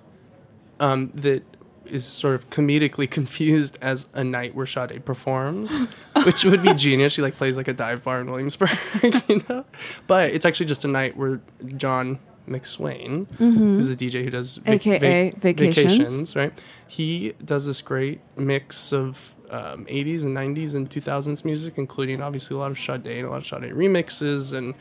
um, 0.81 1.11
that 1.15 1.43
is 1.87 2.05
sort 2.05 2.35
of 2.35 2.49
comedically 2.51 3.11
confused 3.11 3.79
as 3.83 4.07
a 4.15 4.25
night 4.25 4.55
where 4.55 4.67
Sade 4.67 5.05
performs, 5.05 5.71
which 6.25 6.45
would 6.45 6.63
be 6.63 6.73
genius. 6.75 7.13
She 7.13 7.23
like 7.23 7.37
plays 7.37 7.57
like 7.57 7.69
a 7.69 7.73
dive 7.75 8.03
bar 8.03 8.21
in 8.21 8.31
Williamsburg, 8.31 8.71
you 9.29 9.43
know. 9.49 9.65
But 10.07 10.31
it's 10.31 10.47
actually 10.47 10.67
just 10.67 10.85
a 10.85 10.89
night 10.89 11.17
where 11.17 11.41
John 11.77 12.19
McSwain, 12.49 13.31
who's 13.37 13.89
a 13.91 13.95
DJ 13.97 14.25
who 14.25 14.31
does 14.31 14.57
vac- 14.57 14.87
AKA 14.87 15.31
vac- 15.31 15.57
Vacations. 15.57 16.35
right? 16.35 16.53
He 16.89 17.35
does 17.45 17.67
this 17.67 17.81
great 17.83 18.21
mix 18.37 18.93
of 18.93 19.35
um, 19.53 19.85
80s 19.85 20.25
and 20.25 20.37
90s 20.37 20.75
and 20.75 20.89
2000s 20.89 21.45
music, 21.45 21.75
including 21.77 22.23
obviously 22.23 22.57
a 22.57 22.59
lot 22.59 22.71
of 22.71 22.79
Sade 22.79 23.07
and 23.07 23.27
a 23.27 23.31
lot 23.31 23.39
of 23.39 23.47
Sade 23.47 23.73
remixes 23.73 24.57
and 24.57 24.75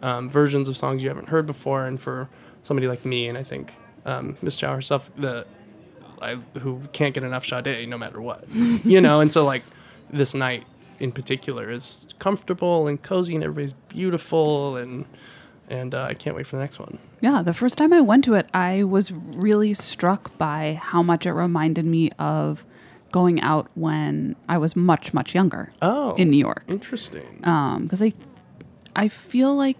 um, 0.00 0.28
versions 0.28 0.68
of 0.68 0.76
songs 0.76 1.02
you 1.02 1.08
haven't 1.08 1.28
heard 1.28 1.44
before. 1.44 1.84
And 1.84 2.00
for 2.00 2.28
somebody 2.62 2.86
like 2.86 3.04
me, 3.04 3.28
and 3.28 3.36
I 3.36 3.42
think 3.42 3.74
um, 4.06 4.36
Miss 4.40 4.56
Chow 4.56 4.74
herself, 4.74 5.10
the 5.16 5.46
I, 6.20 6.36
who 6.60 6.82
can't 6.92 7.14
get 7.14 7.24
enough 7.24 7.44
Sade 7.44 7.88
no 7.88 7.98
matter 7.98 8.20
what, 8.20 8.48
you 8.84 9.00
know. 9.00 9.20
And 9.20 9.32
so 9.32 9.44
like 9.44 9.64
this 10.08 10.34
night 10.34 10.64
in 11.00 11.10
particular 11.10 11.68
is 11.68 12.06
comfortable 12.20 12.86
and 12.86 13.02
cozy, 13.02 13.34
and 13.34 13.42
everybody's 13.42 13.74
beautiful, 13.88 14.76
and 14.76 15.04
and 15.68 15.94
uh, 15.94 16.04
I 16.04 16.14
can't 16.14 16.36
wait 16.36 16.46
for 16.46 16.56
the 16.56 16.62
next 16.62 16.78
one. 16.78 16.98
Yeah, 17.20 17.42
the 17.42 17.52
first 17.52 17.76
time 17.78 17.92
I 17.92 18.00
went 18.00 18.24
to 18.26 18.34
it, 18.34 18.48
I 18.54 18.84
was 18.84 19.10
really 19.10 19.74
struck 19.74 20.36
by 20.38 20.78
how 20.80 21.02
much 21.02 21.26
it 21.26 21.32
reminded 21.32 21.84
me 21.84 22.10
of 22.18 22.64
going 23.12 23.40
out 23.42 23.70
when 23.74 24.34
I 24.48 24.58
was 24.58 24.74
much 24.74 25.12
much 25.14 25.34
younger. 25.34 25.70
Oh, 25.80 26.14
in 26.16 26.30
New 26.30 26.38
York. 26.38 26.64
Interesting. 26.68 27.36
because 27.40 28.02
I, 28.02 28.12
I 28.96 29.08
feel 29.08 29.54
like 29.54 29.78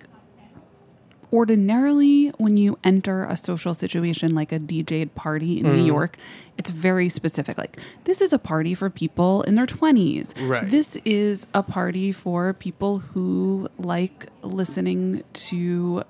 ordinarily 1.33 2.29
when 2.37 2.57
you 2.59 2.79
enter 2.85 3.25
a 3.25 3.37
social 3.39 3.73
situation 3.73 4.35
like 4.35 4.53
a 4.53 4.59
DJ'd 4.61 5.15
party 5.15 5.59
in 5.59 5.65
New 5.65 5.85
Mm. 5.85 5.87
York, 5.87 6.17
it's 6.59 6.69
very 6.71 7.09
specific. 7.09 7.57
Like 7.57 7.79
this 8.05 8.21
is 8.21 8.33
a 8.35 8.39
party 8.39 8.75
for 8.75 8.91
people 8.91 9.43
in 9.45 9.55
their 9.55 9.67
twenties. 9.67 10.35
Right. 10.39 10.67
This 10.71 10.97
is 11.07 11.47
a 11.55 11.63
party 11.63 12.13
for 12.13 12.53
people 12.53 12.99
who 12.99 13.69
like 13.79 14.27
listening 14.43 15.25
to, 15.51 16.03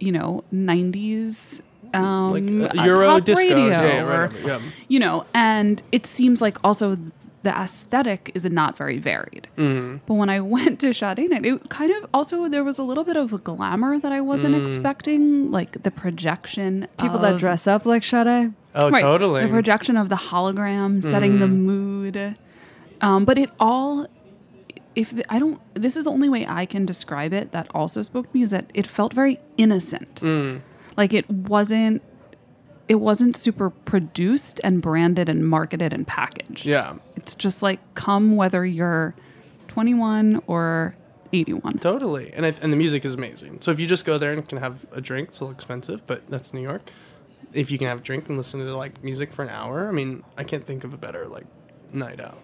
you 0.00 0.12
know, 0.12 0.44
nineties. 0.50 1.62
Um, 1.94 2.32
Like, 2.32 2.74
uh, 2.76 2.80
uh, 2.80 2.84
Euro 2.84 3.06
top 3.06 3.24
disco, 3.24 3.42
radio 3.42 3.66
yeah, 3.68 4.02
or, 4.02 4.06
whatever, 4.06 4.46
yeah. 4.46 4.60
you 4.88 4.98
know, 4.98 5.24
and 5.34 5.82
it 5.92 6.06
seems 6.06 6.42
like 6.42 6.58
also 6.62 6.96
the 7.44 7.50
aesthetic 7.56 8.32
is 8.34 8.44
not 8.46 8.76
very 8.76 8.98
varied. 8.98 9.46
Mhm. 9.56 10.00
But 10.06 10.14
when 10.14 10.28
I 10.28 10.40
went 10.56 10.80
to 10.80 10.92
Sade 10.92 11.30
Night, 11.30 11.46
it 11.46 11.68
kind 11.70 11.92
of 11.92 12.06
also 12.12 12.48
there 12.48 12.64
was 12.64 12.78
a 12.78 12.82
little 12.82 13.04
bit 13.04 13.16
of 13.16 13.32
a 13.32 13.38
glamour 13.38 13.98
that 13.98 14.12
I 14.12 14.20
wasn't 14.20 14.54
Mm. 14.56 14.66
expecting, 14.66 15.50
like 15.50 15.82
the 15.82 15.90
projection. 15.90 16.88
People 16.98 17.18
that 17.20 17.38
dress 17.38 17.66
up 17.66 17.86
like 17.86 18.02
Sade? 18.04 18.52
Oh, 18.74 18.90
Right, 18.90 19.00
totally. 19.02 19.42
The 19.44 19.48
projection 19.48 19.96
of 19.96 20.08
the 20.08 20.16
hologram 20.16 21.00
setting 21.02 21.38
the 21.38 21.46
Mhm. 21.46 21.56
mood. 21.56 22.36
Um, 23.00 23.24
but 23.24 23.38
it 23.38 23.50
all, 23.60 24.06
if 24.96 25.10
the, 25.14 25.24
I 25.32 25.38
don't, 25.38 25.60
this 25.74 25.96
is 25.96 26.04
the 26.04 26.10
only 26.10 26.28
way 26.28 26.44
I 26.48 26.66
can 26.66 26.84
describe 26.84 27.32
it 27.32 27.52
that 27.52 27.68
also 27.72 28.02
spoke 28.02 28.30
to 28.30 28.36
me 28.36 28.42
is 28.42 28.50
that 28.50 28.66
it 28.74 28.86
felt 28.86 29.12
very 29.14 29.38
innocent. 29.56 30.16
Mm. 30.16 30.60
Like 30.98 31.14
it 31.14 31.30
wasn't, 31.30 32.02
it 32.88 32.96
wasn't 32.96 33.36
super 33.36 33.70
produced 33.70 34.60
and 34.64 34.82
branded 34.82 35.28
and 35.28 35.48
marketed 35.48 35.92
and 35.94 36.06
packaged. 36.06 36.66
Yeah. 36.66 36.96
It's 37.16 37.34
just 37.34 37.62
like 37.62 37.78
come 37.94 38.36
whether 38.36 38.66
you're 38.66 39.14
21 39.68 40.42
or 40.48 40.96
81. 41.32 41.78
Totally, 41.78 42.32
and 42.32 42.44
I, 42.44 42.54
and 42.62 42.72
the 42.72 42.76
music 42.76 43.04
is 43.04 43.14
amazing. 43.14 43.60
So 43.60 43.70
if 43.70 43.78
you 43.78 43.86
just 43.86 44.04
go 44.04 44.18
there 44.18 44.32
and 44.32 44.46
can 44.48 44.58
have 44.58 44.84
a 44.92 45.00
drink, 45.00 45.28
it's 45.28 45.40
a 45.40 45.44
little 45.44 45.54
expensive, 45.54 46.06
but 46.06 46.26
that's 46.28 46.52
New 46.52 46.62
York. 46.62 46.90
If 47.52 47.70
you 47.70 47.78
can 47.78 47.86
have 47.86 47.98
a 47.98 48.02
drink 48.02 48.28
and 48.28 48.36
listen 48.36 48.60
to 48.60 48.76
like 48.76 49.02
music 49.04 49.32
for 49.32 49.42
an 49.42 49.50
hour, 49.50 49.88
I 49.88 49.92
mean, 49.92 50.24
I 50.36 50.44
can't 50.44 50.64
think 50.66 50.84
of 50.84 50.92
a 50.92 50.96
better 50.96 51.26
like 51.28 51.46
night 51.92 52.20
out. 52.20 52.40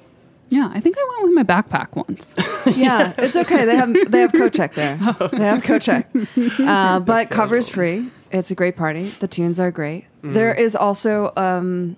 Yeah, 0.50 0.70
I 0.72 0.80
think 0.80 0.96
I 0.98 1.08
went 1.10 1.34
with 1.34 1.34
my 1.34 1.42
backpack 1.42 1.96
once. 1.96 2.32
yeah, 2.76 3.14
it's 3.18 3.34
okay. 3.34 3.64
They 3.64 3.76
have 3.76 3.92
they 4.10 4.20
have 4.20 4.32
coat 4.32 4.52
check 4.52 4.74
there. 4.74 4.96
They 5.32 5.38
have 5.38 5.64
coat 5.64 5.82
check. 5.82 6.08
Uh, 6.60 7.00
but 7.00 7.30
covers 7.30 7.68
free. 7.68 8.10
It's 8.34 8.50
a 8.50 8.54
great 8.54 8.76
party. 8.76 9.10
The 9.20 9.28
tunes 9.28 9.60
are 9.60 9.70
great. 9.70 10.06
Mhm. 10.22 10.34
There 10.34 10.52
is 10.52 10.74
also 10.74 11.32
um, 11.36 11.96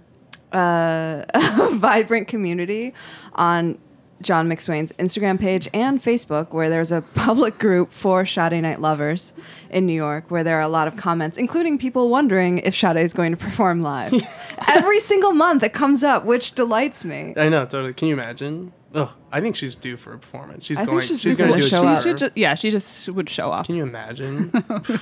uh, 0.53 1.25
a 1.35 1.70
vibrant 1.75 2.29
community 2.29 2.92
on 3.35 3.79
John 4.22 4.49
McSwain's 4.49 4.92
Instagram 4.92 5.38
page 5.38 5.68
and 5.75 6.03
Facebook, 6.03 6.51
where 6.51 6.70
there's 6.70 6.90
a 6.92 7.03
public 7.14 7.59
group 7.59 7.92
for 7.92 8.25
Sade 8.25 8.62
Night 8.62 8.81
lovers 8.81 9.33
in 9.70 9.85
New 9.87 9.92
York, 9.92 10.31
where 10.31 10.42
there 10.42 10.57
are 10.59 10.62
a 10.62 10.68
lot 10.68 10.88
of 10.88 10.96
comments, 10.96 11.37
including 11.37 11.79
people 11.79 12.09
wondering 12.09 12.59
if 12.61 12.75
Sade 12.75 12.96
is 12.96 13.12
going 13.12 13.33
to 13.33 13.37
perform 13.37 13.81
live. 13.81 14.14
Every 14.68 15.01
single 15.01 15.33
month 15.33 15.62
it 15.62 15.75
comes 15.75 16.03
up, 16.03 16.25
which 16.25 16.53
delights 16.53 17.05
me. 17.05 17.35
I 17.37 17.49
know, 17.49 17.64
totally. 17.66 17.92
Can 17.92 18.09
you 18.09 18.14
imagine? 18.14 18.72
Oh, 18.94 19.14
I 19.31 19.42
think 19.42 19.57
she's 19.57 19.77
due 19.77 19.99
for 19.99 20.14
a 20.14 20.18
performance. 20.18 20.64
She's 20.64 20.79
I 20.79 20.81
think 20.81 20.90
going. 20.92 21.01
she's 21.03 21.20
she's 21.20 21.37
just 21.37 21.38
going 21.38 21.51
to 21.51 21.57
gonna 21.59 21.61
do 21.61 21.66
a 21.66 21.68
show 21.68 22.03
tour. 22.03 22.27
up. 22.27 22.33
She 22.35 22.40
yeah, 22.40 22.55
she 22.55 22.70
just 22.70 23.09
would 23.11 23.29
show 23.29 23.51
off. 23.51 23.66
Can 23.66 23.75
you 23.75 23.83
imagine? 23.83 24.51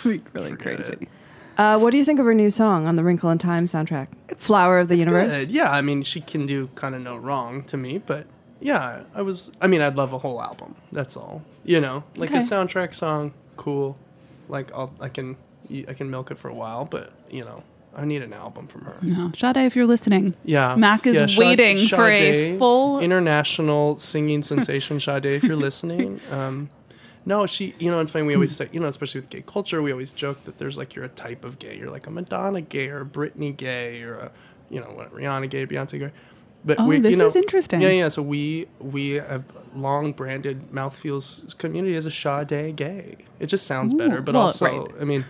really 0.33 0.57
crazy. 0.57 1.09
Uh, 1.57 1.79
what 1.79 1.91
do 1.91 1.97
you 1.99 2.05
think 2.05 2.19
of 2.19 2.27
her 2.27 2.35
new 2.35 2.51
song 2.51 2.87
on 2.87 2.97
the 2.97 3.05
Wrinkle 3.05 3.31
in 3.31 3.39
Time 3.39 3.67
soundtrack? 3.67 4.09
Flower 4.39 4.79
of 4.79 4.89
the 4.89 4.97
Universe? 4.97 5.47
Good. 5.47 5.49
Yeah, 5.55 5.71
I 5.71 5.81
mean, 5.83 6.03
she 6.03 6.21
can 6.21 6.47
do 6.47 6.69
kind 6.75 6.95
of 6.95 7.01
no 7.03 7.17
wrong 7.17 7.63
to 7.65 7.77
me, 7.77 7.99
but 7.99 8.27
yeah, 8.61 9.05
I 9.15 9.23
was. 9.23 9.51
I 9.61 9.67
mean, 9.67 9.81
I'd 9.81 9.97
love 9.97 10.13
a 10.13 10.19
whole 10.19 10.43
album. 10.43 10.75
That's 10.93 11.17
all. 11.17 11.43
You 11.65 11.81
know, 11.81 12.05
like 12.17 12.31
a 12.31 12.39
soundtrack 12.39 12.95
song, 12.95 13.33
cool. 13.57 13.97
Like 14.49 14.73
I'll, 14.75 14.93
I 15.01 15.09
can, 15.09 15.37
I 15.89 15.93
can 15.95 16.11
milk 16.11 16.31
it 16.31 16.39
for 16.39 16.49
a 16.49 16.55
while, 16.55 16.85
but 16.85 17.13
you 17.31 17.45
know, 17.45 17.63
I 17.97 18.05
need 18.05 18.23
an 18.23 18.33
album 18.33 18.67
from 18.67 18.83
her. 18.83 18.99
No, 19.03 19.31
Sade, 19.37 19.57
if 19.59 19.75
you're 19.77 19.87
listening, 19.87 20.35
Yeah, 20.45 20.75
Mac 20.77 21.07
is 21.07 21.15
yeah, 21.15 21.27
Sade- 21.27 21.39
waiting 21.39 21.87
for 21.89 22.09
a 22.11 22.59
full. 22.59 23.01
international 23.01 23.97
singing 23.99 24.43
sensation. 24.43 24.99
Sade, 25.01 25.25
if 25.27 25.43
you're 25.45 25.57
listening, 25.57 26.21
um, 26.31 26.69
no, 27.27 27.47
she. 27.47 27.75
You 27.79 27.91
know, 27.91 28.01
it's 28.01 28.11
funny. 28.11 28.27
We 28.27 28.35
always 28.35 28.55
say, 28.55 28.69
you 28.73 28.81
know, 28.81 28.87
especially 28.87 29.23
with 29.23 29.31
gay 29.31 29.43
culture, 29.47 29.83
we 29.83 29.93
always 29.93 30.13
joke 30.13 30.45
that 30.45 30.59
there's 30.59 30.77
like 30.77 30.95
you're 30.95 31.05
a 31.05 31.09
type 31.09 31.45
of 31.45 31.59
gay. 31.59 31.77
You're 31.77 31.91
like 31.91 32.07
a 32.07 32.11
Madonna 32.11 32.61
gay 32.61 32.89
or 32.89 33.01
a 33.01 33.07
Britney 33.07 33.57
gay 33.57 34.03
or 34.03 34.15
a, 34.15 34.33
you 34.71 34.81
know, 34.81 34.89
what, 34.89 35.15
Rihanna 35.15 35.49
gay, 35.51 35.67
Beyonce 35.67 35.99
gay. 35.99 36.13
But 36.65 36.81
Oh, 36.81 36.87
we, 36.89 36.99
this 36.99 37.13
you 37.13 37.19
know, 37.19 37.27
is 37.27 37.37
interesting. 37.37 37.81
Yeah, 37.81 37.91
yeah. 37.91 38.09
So 38.09 38.23
we 38.23 38.69
we 38.79 39.13
have 39.13 39.45
long 39.75 40.13
branded 40.13 40.71
Mouthfeels 40.73 41.57
community 41.59 41.97
as 41.97 42.07
a 42.07 42.11
Sade 42.11 42.77
gay. 42.77 43.17
It 43.39 43.47
just 43.47 43.67
sounds 43.67 43.93
Ooh, 43.95 43.99
better, 43.99 44.23
but 44.23 44.35
well, 44.35 44.45
also, 44.45 44.87
right. 44.87 45.01
I 45.01 45.05
mean 45.05 45.25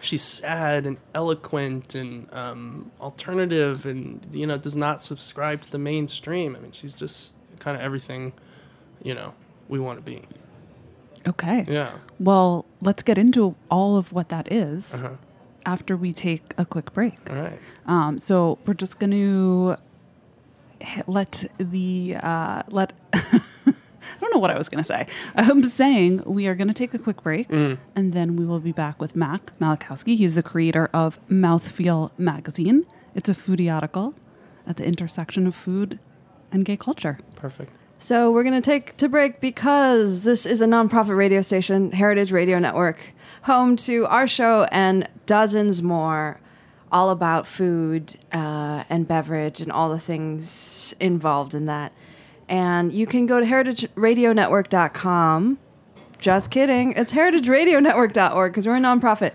she's 0.00 0.22
sad 0.22 0.86
and 0.86 0.96
eloquent 1.14 1.94
and 1.94 2.32
um, 2.32 2.90
alternative 3.00 3.86
and 3.86 4.26
you 4.32 4.46
know 4.46 4.56
does 4.56 4.76
not 4.76 5.02
subscribe 5.02 5.60
to 5.60 5.70
the 5.70 5.78
mainstream 5.78 6.56
i 6.56 6.58
mean 6.58 6.72
she's 6.72 6.94
just 6.94 7.34
kind 7.58 7.76
of 7.76 7.82
everything 7.82 8.32
you 9.02 9.14
know 9.14 9.34
we 9.68 9.78
want 9.78 9.98
to 9.98 10.04
be 10.04 10.22
Okay. 11.26 11.64
Yeah. 11.68 11.90
Well, 12.18 12.64
let's 12.80 13.02
get 13.02 13.18
into 13.18 13.54
all 13.70 13.96
of 13.96 14.12
what 14.12 14.28
that 14.30 14.50
is 14.52 14.94
Uh-huh. 14.94 15.16
after 15.66 15.96
we 15.96 16.12
take 16.12 16.54
a 16.58 16.64
quick 16.64 16.92
break. 16.92 17.14
all 17.30 17.36
right 17.36 17.58
Um, 17.86 18.18
so 18.18 18.58
we're 18.66 18.74
just 18.74 18.98
going 18.98 19.10
to 19.12 19.76
let 21.06 21.44
the 21.58 22.16
uh, 22.22 22.62
let. 22.68 22.92
I 23.12 24.18
don't 24.20 24.34
know 24.34 24.40
what 24.40 24.50
I 24.50 24.56
was 24.58 24.68
going 24.68 24.82
to 24.82 24.86
say. 24.88 25.06
I'm 25.36 25.62
saying 25.64 26.22
we 26.24 26.46
are 26.46 26.54
going 26.54 26.68
to 26.68 26.74
take 26.74 26.94
a 26.94 26.98
quick 26.98 27.22
break, 27.22 27.48
Mm. 27.48 27.78
and 27.94 28.12
then 28.12 28.34
we 28.36 28.44
will 28.46 28.60
be 28.60 28.72
back 28.72 29.00
with 29.00 29.14
Mac 29.14 29.52
Malakowski. 29.60 30.16
He's 30.16 30.34
the 30.34 30.42
creator 30.42 30.88
of 30.92 31.18
Mouthfeel 31.28 32.10
magazine. 32.18 32.86
It's 33.14 33.28
a 33.28 33.34
foodie 33.34 33.72
article 33.72 34.14
at 34.66 34.76
the 34.78 34.84
intersection 34.84 35.46
of 35.46 35.54
food 35.54 35.98
and 36.52 36.64
gay 36.64 36.76
culture. 36.76 37.18
perfect 37.36 37.72
So 38.02 38.32
we're 38.32 38.44
going 38.44 38.54
to 38.54 38.62
take 38.62 38.96
to 38.96 39.10
break 39.10 39.40
because 39.40 40.24
this 40.24 40.46
is 40.46 40.62
a 40.62 40.66
nonprofit 40.66 41.14
radio 41.14 41.42
station, 41.42 41.92
Heritage 41.92 42.32
Radio 42.32 42.58
Network, 42.58 42.98
home 43.42 43.76
to 43.76 44.06
our 44.06 44.26
show 44.26 44.66
and 44.72 45.06
dozens 45.26 45.82
more, 45.82 46.40
all 46.90 47.10
about 47.10 47.46
food 47.46 48.16
uh, 48.32 48.84
and 48.88 49.06
beverage 49.06 49.60
and 49.60 49.70
all 49.70 49.90
the 49.90 49.98
things 49.98 50.94
involved 50.98 51.54
in 51.54 51.66
that. 51.66 51.92
And 52.48 52.90
you 52.90 53.06
can 53.06 53.26
go 53.26 53.38
to 53.38 53.44
heritageradionetwork.com. 53.44 55.58
Just 56.18 56.50
kidding. 56.50 56.92
It's 56.92 57.12
heritageradionetwork.org 57.12 58.52
because 58.52 58.66
we're 58.66 58.76
a 58.76 58.80
nonprofit 58.80 59.34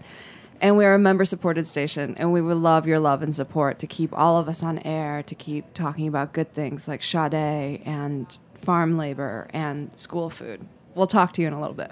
and 0.60 0.75
we're 0.75 0.95
a 0.95 0.99
member 0.99 1.25
supported 1.25 1.67
station. 1.67 2.15
And 2.17 2.34
we 2.34 2.41
would 2.41 2.58
love 2.58 2.88
your 2.88 2.97
love 2.97 3.21
and 3.21 3.36
support 3.36 3.78
to 3.78 3.86
keep 3.86 4.12
all 4.17 4.39
of 4.39 4.49
us 4.49 4.63
on 4.63 4.80
air, 4.80 5.21
to 5.21 5.36
keep 5.36 5.71
talking 5.75 6.08
about 6.08 6.34
good 6.34 6.51
things 6.51 6.88
like 6.88 7.04
Sade 7.04 7.84
and 7.86 8.36
farm 8.57 8.97
labor 8.97 9.47
and 9.51 9.95
school 9.97 10.29
food. 10.29 10.67
We'll 10.93 11.07
talk 11.07 11.33
to 11.33 11.41
you 11.41 11.47
in 11.47 11.53
a 11.53 11.59
little 11.59 11.75
bit. 11.75 11.91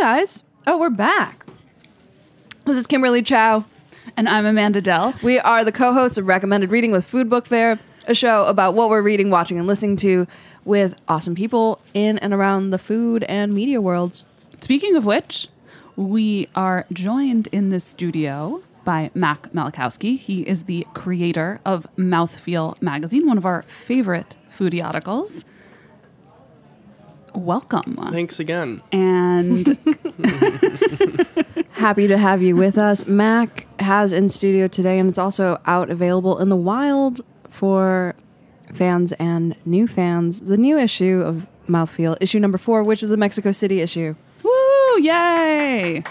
Guys. 0.00 0.42
Oh, 0.66 0.78
we're 0.78 0.88
back. 0.88 1.44
This 2.64 2.78
is 2.78 2.86
Kimberly 2.86 3.22
Chow. 3.22 3.66
And 4.16 4.30
I'm 4.30 4.46
Amanda 4.46 4.80
Dell. 4.80 5.12
We 5.22 5.38
are 5.38 5.62
the 5.62 5.72
co 5.72 5.92
hosts 5.92 6.16
of 6.16 6.26
Recommended 6.26 6.70
Reading 6.70 6.90
with 6.90 7.04
Food 7.04 7.28
Book 7.28 7.44
Fair, 7.44 7.78
a 8.06 8.14
show 8.14 8.46
about 8.46 8.72
what 8.72 8.88
we're 8.88 9.02
reading, 9.02 9.28
watching, 9.28 9.58
and 9.58 9.66
listening 9.66 9.96
to 9.96 10.26
with 10.64 10.98
awesome 11.06 11.34
people 11.34 11.82
in 11.92 12.16
and 12.20 12.32
around 12.32 12.70
the 12.70 12.78
food 12.78 13.24
and 13.24 13.52
media 13.52 13.78
worlds. 13.78 14.24
Speaking 14.62 14.96
of 14.96 15.04
which, 15.04 15.48
we 15.96 16.48
are 16.54 16.86
joined 16.94 17.48
in 17.52 17.68
the 17.68 17.78
studio 17.78 18.62
by 18.86 19.10
Mac 19.12 19.52
Malakowski. 19.52 20.18
He 20.18 20.48
is 20.48 20.64
the 20.64 20.86
creator 20.94 21.60
of 21.66 21.86
Mouthfeel 21.98 22.80
magazine, 22.80 23.26
one 23.26 23.36
of 23.36 23.44
our 23.44 23.64
favorite 23.64 24.34
foodie 24.50 24.82
articles. 24.82 25.44
Welcome. 27.34 27.96
Thanks 28.10 28.40
again. 28.40 28.82
And 28.92 29.78
Happy 31.80 32.06
to 32.06 32.18
have 32.18 32.42
you 32.42 32.56
with 32.56 32.76
us. 32.76 33.06
Mac 33.06 33.66
has 33.80 34.12
in 34.12 34.28
studio 34.28 34.68
today, 34.68 34.98
and 34.98 35.08
it's 35.08 35.18
also 35.18 35.58
out 35.64 35.88
available 35.88 36.38
in 36.38 36.50
the 36.50 36.56
wild 36.56 37.22
for 37.48 38.14
fans 38.74 39.12
and 39.12 39.56
new 39.64 39.88
fans. 39.88 40.40
The 40.40 40.58
new 40.58 40.78
issue 40.78 41.22
of 41.24 41.46
Mouthfeel, 41.68 42.18
issue 42.20 42.38
number 42.38 42.58
four, 42.58 42.82
which 42.82 43.02
is 43.02 43.08
the 43.08 43.16
Mexico 43.16 43.50
City 43.50 43.80
issue. 43.80 44.14
woo, 44.42 45.00
yay! 45.00 46.02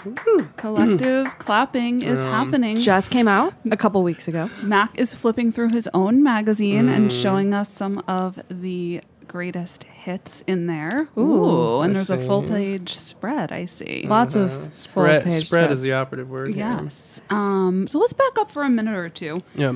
Collective 0.57 1.27
clapping 1.39 2.01
is 2.01 2.17
um, 2.17 2.25
happening. 2.25 2.79
Just 2.79 3.11
came 3.11 3.27
out 3.27 3.53
a 3.69 3.77
couple 3.77 4.01
weeks 4.01 4.27
ago. 4.27 4.49
Mac 4.63 4.97
is 4.97 5.13
flipping 5.13 5.51
through 5.51 5.69
his 5.69 5.87
own 5.93 6.23
magazine 6.23 6.89
and 6.89 7.11
mm. 7.11 7.21
showing 7.21 7.53
us 7.53 7.69
some 7.69 8.03
of 8.07 8.39
the 8.49 9.01
greatest 9.29 9.83
hits 9.85 10.43
in 10.47 10.65
there. 10.65 11.07
Ooh, 11.17 11.79
and 11.79 11.95
there's 11.95 12.09
a 12.11 12.17
full 12.17 12.43
page 12.43 12.97
spread, 12.97 13.53
I 13.53 13.65
see. 13.65 14.05
Lots 14.07 14.35
of 14.35 14.51
full 14.51 14.71
spread, 14.71 15.23
page 15.23 15.47
spread 15.47 15.71
is 15.71 15.81
the 15.81 15.93
operative 15.93 16.29
word. 16.29 16.49
here. 16.53 16.67
Yes. 16.69 17.21
Um, 17.29 17.87
so 17.87 17.97
let's 17.99 18.11
back 18.13 18.37
up 18.37 18.51
for 18.51 18.63
a 18.63 18.69
minute 18.69 18.95
or 18.95 19.07
two. 19.07 19.41
Yeah. 19.55 19.75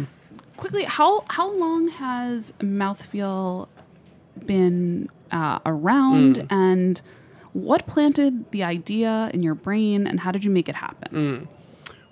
Quickly, 0.57 0.83
how 0.83 1.23
how 1.29 1.51
long 1.53 1.87
has 1.87 2.53
Mouthfeel 2.59 3.69
been 4.45 5.09
uh, 5.31 5.59
around, 5.65 6.39
Mm. 6.39 6.47
and 6.51 7.01
what 7.53 7.85
planted 7.87 8.51
the 8.51 8.63
idea 8.63 9.29
in 9.33 9.41
your 9.41 9.55
brain, 9.55 10.07
and 10.07 10.19
how 10.19 10.31
did 10.31 10.43
you 10.43 10.51
make 10.51 10.67
it 10.67 10.75
happen? 10.75 11.47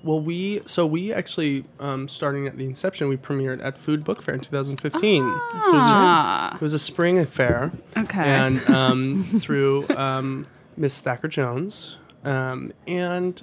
Well, 0.04 0.20
we 0.20 0.62
so 0.66 0.86
we 0.86 1.14
actually 1.14 1.64
um, 1.80 2.08
starting 2.08 2.48
at 2.48 2.58
the 2.58 2.66
inception, 2.66 3.08
we 3.08 3.18
premiered 3.18 3.64
at 3.64 3.78
Food 3.78 4.04
Book 4.04 4.22
Fair 4.24 4.34
in 4.36 4.42
2015. 4.42 5.24
This 5.24 5.34
was 5.54 5.62
Ah. 5.76 6.50
just, 6.52 6.62
it 6.62 6.64
was 6.64 6.74
a 6.74 6.80
spring 6.80 7.20
affair. 7.20 7.72
Okay. 7.96 8.24
And 8.24 8.68
um, 8.70 9.24
through 9.40 9.88
um, 9.90 10.48
Miss 10.76 11.00
Thacker 11.02 11.28
Jones, 11.28 11.98
um, 12.24 12.72
and 12.88 13.42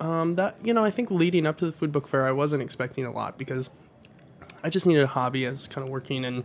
um, 0.00 0.36
that 0.36 0.64
you 0.64 0.72
know, 0.72 0.84
I 0.84 0.90
think 0.90 1.10
leading 1.10 1.44
up 1.46 1.58
to 1.58 1.66
the 1.66 1.72
Food 1.72 1.92
Book 1.92 2.08
Fair, 2.08 2.26
I 2.26 2.32
wasn't 2.32 2.62
expecting 2.62 3.04
a 3.04 3.10
lot 3.12 3.36
because 3.36 3.68
I 4.64 4.70
just 4.70 4.86
needed 4.86 5.02
a 5.04 5.08
hobby 5.08 5.44
as 5.44 5.66
kind 5.66 5.84
of 5.86 5.90
working 5.92 6.24
in 6.24 6.44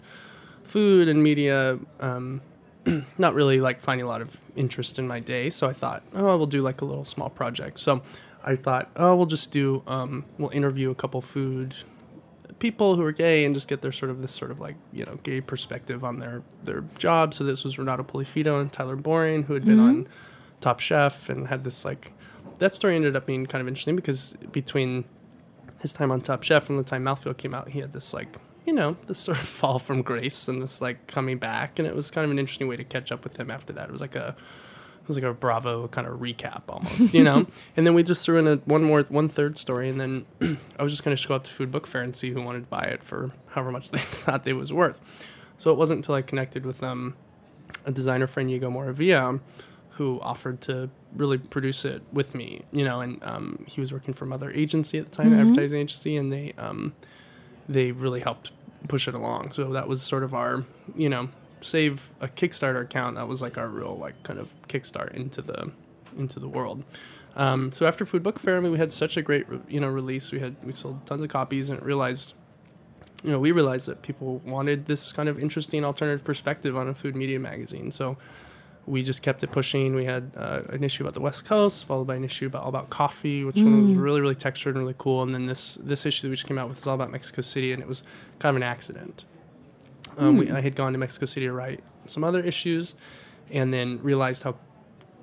food 0.64 1.08
and 1.08 1.24
media. 1.24 1.80
Um, 2.02 2.42
not 3.18 3.34
really 3.34 3.62
like 3.62 3.80
finding 3.80 4.06
a 4.06 4.10
lot 4.10 4.22
of 4.22 4.38
interest 4.58 5.00
in 5.00 5.08
my 5.08 5.22
day. 5.22 5.50
So 5.50 5.68
I 5.68 5.74
thought, 5.74 6.04
oh, 6.14 6.36
we'll 6.38 6.48
do 6.48 6.62
like 6.62 6.82
a 6.82 6.86
little 6.86 7.06
small 7.06 7.30
project. 7.30 7.80
So 7.80 8.02
I 8.44 8.56
thought, 8.56 8.90
oh, 8.96 9.16
we'll 9.16 9.26
just 9.26 9.52
do, 9.52 9.84
um, 9.88 10.26
we'll 10.38 10.50
interview 10.50 10.92
a 10.92 10.96
couple 10.96 11.22
food 11.22 11.76
people 12.60 12.96
who 12.96 13.04
are 13.04 13.12
gay 13.12 13.44
and 13.44 13.54
just 13.54 13.68
get 13.68 13.82
their 13.82 13.92
sort 13.92 14.10
of 14.10 14.22
this 14.22 14.32
sort 14.32 14.50
of 14.50 14.58
like 14.60 14.78
you 14.94 15.04
know 15.04 15.20
gay 15.24 15.42
perspective 15.42 16.04
on 16.04 16.20
their 16.20 16.44
their 16.64 16.86
job. 16.98 17.34
So 17.34 17.44
this 17.44 17.64
was 17.64 17.78
Renato 17.78 18.04
Poliafito 18.04 18.60
and 18.60 18.72
Tyler 18.72 18.96
Boring 18.96 19.44
who 19.44 19.54
had 19.54 19.66
been 19.66 19.82
on 19.82 20.08
Top 20.62 20.80
Chef 20.80 21.30
and 21.30 21.48
had 21.48 21.66
this 21.66 21.84
like 21.84 22.14
that 22.60 22.74
story 22.74 22.96
ended 22.96 23.16
up 23.16 23.26
being 23.26 23.46
kind 23.46 23.62
of 23.62 23.68
interesting 23.68 23.98
because 23.98 24.36
between 24.52 25.04
his 25.80 25.92
time 25.94 26.12
on 26.12 26.22
Top 26.22 26.44
Chef 26.44 26.70
and 26.70 26.80
the 26.80 26.84
time 26.84 27.04
Mouthfeel 27.04 27.36
came 27.36 27.54
out, 27.54 27.70
he 27.70 27.80
had 27.80 27.92
this 27.92 28.14
like 28.14 28.38
you 28.66 28.72
know 28.72 28.96
this 29.08 29.20
sort 29.20 29.38
of 29.38 29.48
fall 29.60 29.78
from 29.78 30.02
grace 30.02 30.48
and 30.48 30.62
this 30.62 30.82
like 30.82 31.08
coming 31.08 31.38
back, 31.38 31.80
and 31.80 31.88
it 31.88 31.96
was 31.96 32.10
kind 32.10 32.24
of 32.24 32.32
an 32.32 32.40
interesting 32.40 32.68
way 32.68 32.78
to 32.78 32.84
catch 32.86 33.12
up 33.12 33.24
with 33.24 33.38
him 33.38 33.52
after 33.52 33.74
that. 33.74 33.90
It 33.90 33.92
was 33.92 34.02
like 34.02 34.16
a 34.16 34.36
it 35.04 35.08
was 35.10 35.18
like 35.18 35.26
a 35.26 35.34
Bravo 35.34 35.90
kind 35.90 36.08
of 36.08 36.20
recap 36.22 36.62
almost, 36.70 37.14
you 37.14 37.24
know. 37.24 37.46
and 37.78 37.86
then 37.86 37.94
we 37.94 38.04
just 38.04 38.22
threw 38.24 38.40
in 38.40 38.48
a 38.48 38.56
one 38.64 38.84
more 38.84 39.02
one 39.04 39.28
third 39.28 39.58
story, 39.58 39.90
and 39.90 40.00
then 40.00 40.26
I 40.80 40.84
was 40.84 40.94
just 40.94 41.04
going 41.04 41.16
to 41.16 41.28
go 41.28 41.36
up 41.36 41.44
to 41.44 41.52
Food 41.52 41.72
Book 41.72 41.86
Fair 41.86 42.02
and 42.04 42.16
see 42.16 42.32
who 42.32 42.42
wanted 42.42 42.62
to 42.62 42.70
buy 42.70 42.84
it 42.84 43.04
for 43.04 43.32
however 43.48 43.72
much 43.72 43.92
they 43.92 43.98
thought 44.00 44.48
it 44.48 44.54
was 44.54 44.72
worth. 44.72 45.28
So 45.58 45.72
it 45.72 45.78
wasn't 45.78 46.00
until 46.00 46.16
I 46.16 46.22
connected 46.22 46.66
with 46.66 46.82
um, 46.82 47.16
a 47.86 47.92
designer 47.92 48.28
friend, 48.28 48.48
Diego 48.48 48.70
Moravia, 48.70 49.40
who 49.92 50.20
offered 50.22 50.62
to 50.62 50.90
really 51.16 51.38
produce 51.38 51.86
it 51.86 52.02
with 52.12 52.34
me, 52.34 52.62
you 52.72 52.84
know, 52.84 53.02
and 53.02 53.22
um, 53.24 53.66
he 53.68 53.82
was 53.82 53.92
working 53.92 54.14
for 54.14 54.26
another 54.26 54.52
Agency 54.52 54.98
at 54.98 55.06
the 55.06 55.12
time, 55.12 55.38
advertising 55.38 55.80
agency, 55.80 56.16
and 56.16 56.32
they 56.32 56.54
um, 56.58 56.94
they 57.68 57.92
really 57.92 58.22
helped 58.22 58.52
push 58.88 59.08
it 59.08 59.14
along. 59.14 59.52
So 59.52 59.72
that 59.74 59.88
was 59.88 60.02
sort 60.02 60.24
of 60.24 60.34
our, 60.34 60.64
you 60.96 61.10
know, 61.10 61.30
save 61.64 62.12
a 62.22 62.28
Kickstarter 62.28 62.82
account. 62.82 63.16
That 63.16 63.28
was 63.28 63.42
like 63.42 63.58
our 63.58 63.68
real 63.68 63.96
like 63.96 64.22
kind 64.24 64.40
of 64.40 64.54
kickstart 64.68 65.14
into 65.14 65.42
the 65.42 65.72
into 66.18 66.40
the 66.40 66.48
world. 66.48 66.84
Um, 67.36 67.72
so 67.72 67.86
after 67.86 68.06
Food 68.06 68.22
Book 68.24 68.40
Fair, 68.40 68.58
I 68.58 68.60
mean, 68.60 68.72
we 68.72 68.78
had 68.78 68.92
such 68.92 69.18
a 69.18 69.22
great 69.22 69.48
you 69.68 69.80
know 69.80 69.90
release. 69.90 70.32
We 70.32 70.40
had 70.40 70.56
we 70.64 70.74
sold 70.74 71.06
tons 71.06 71.24
of 71.24 71.30
copies 71.30 71.70
and 71.70 71.82
realized. 71.84 72.34
You 73.24 73.32
know, 73.32 73.40
we 73.40 73.54
realized 73.54 73.88
that 73.88 74.02
people 74.02 74.40
wanted 74.46 74.86
this 74.86 75.14
kind 75.14 75.30
of 75.30 75.40
interesting 75.40 75.86
alternative 75.86 76.26
perspective 76.26 76.76
on 76.76 76.90
a 76.90 76.94
food 76.94 77.16
media 77.16 77.40
magazine. 77.40 77.90
So 77.90 78.18
we 78.86 79.02
just 79.02 79.22
kept 79.22 79.42
it 79.44 79.52
pushing. 79.52 79.96
We 79.96 80.04
had 80.04 80.32
uh, 80.36 80.64
an 80.70 80.84
issue 80.84 81.04
about 81.04 81.14
the 81.14 81.22
West 81.22 81.46
Coast, 81.46 81.86
followed 81.86 82.06
by 82.06 82.16
an 82.16 82.26
issue 82.26 82.48
about 82.48 82.64
all 82.64 82.70
about 82.70 82.90
coffee, 82.90 83.46
which 83.46 83.56
one 83.56 83.84
was 83.84 83.94
really 83.94 84.20
really 84.20 84.36
textured 84.36 84.76
and 84.76 84.84
really 84.84 84.96
cool. 84.98 85.24
And 85.24 85.34
then 85.34 85.46
this 85.46 85.76
this 85.76 86.06
issue 86.06 86.24
that 86.24 86.30
we 86.32 86.36
just 86.36 86.48
came 86.48 86.58
out 86.58 86.68
with 86.68 86.80
is 86.80 86.88
all 86.88 86.96
about 86.96 87.12
Mexico 87.12 87.42
City, 87.42 87.72
and 87.72 87.82
it 87.82 87.88
was 87.88 88.04
kind 88.40 88.56
of 88.56 88.58
an 88.58 88.64
accident. 88.64 89.24
Um, 90.18 90.38
we, 90.38 90.52
I 90.52 90.62
had 90.62 90.76
gone 90.76 90.94
to 90.94 91.00
Mexico 91.00 91.26
City 91.26 91.46
to 91.48 91.54
write 91.54 91.82
some 92.06 92.24
other 92.24 92.42
issues, 92.42 92.96
and 93.52 93.74
then 93.74 94.00
realized 94.04 94.44
how 94.44 94.56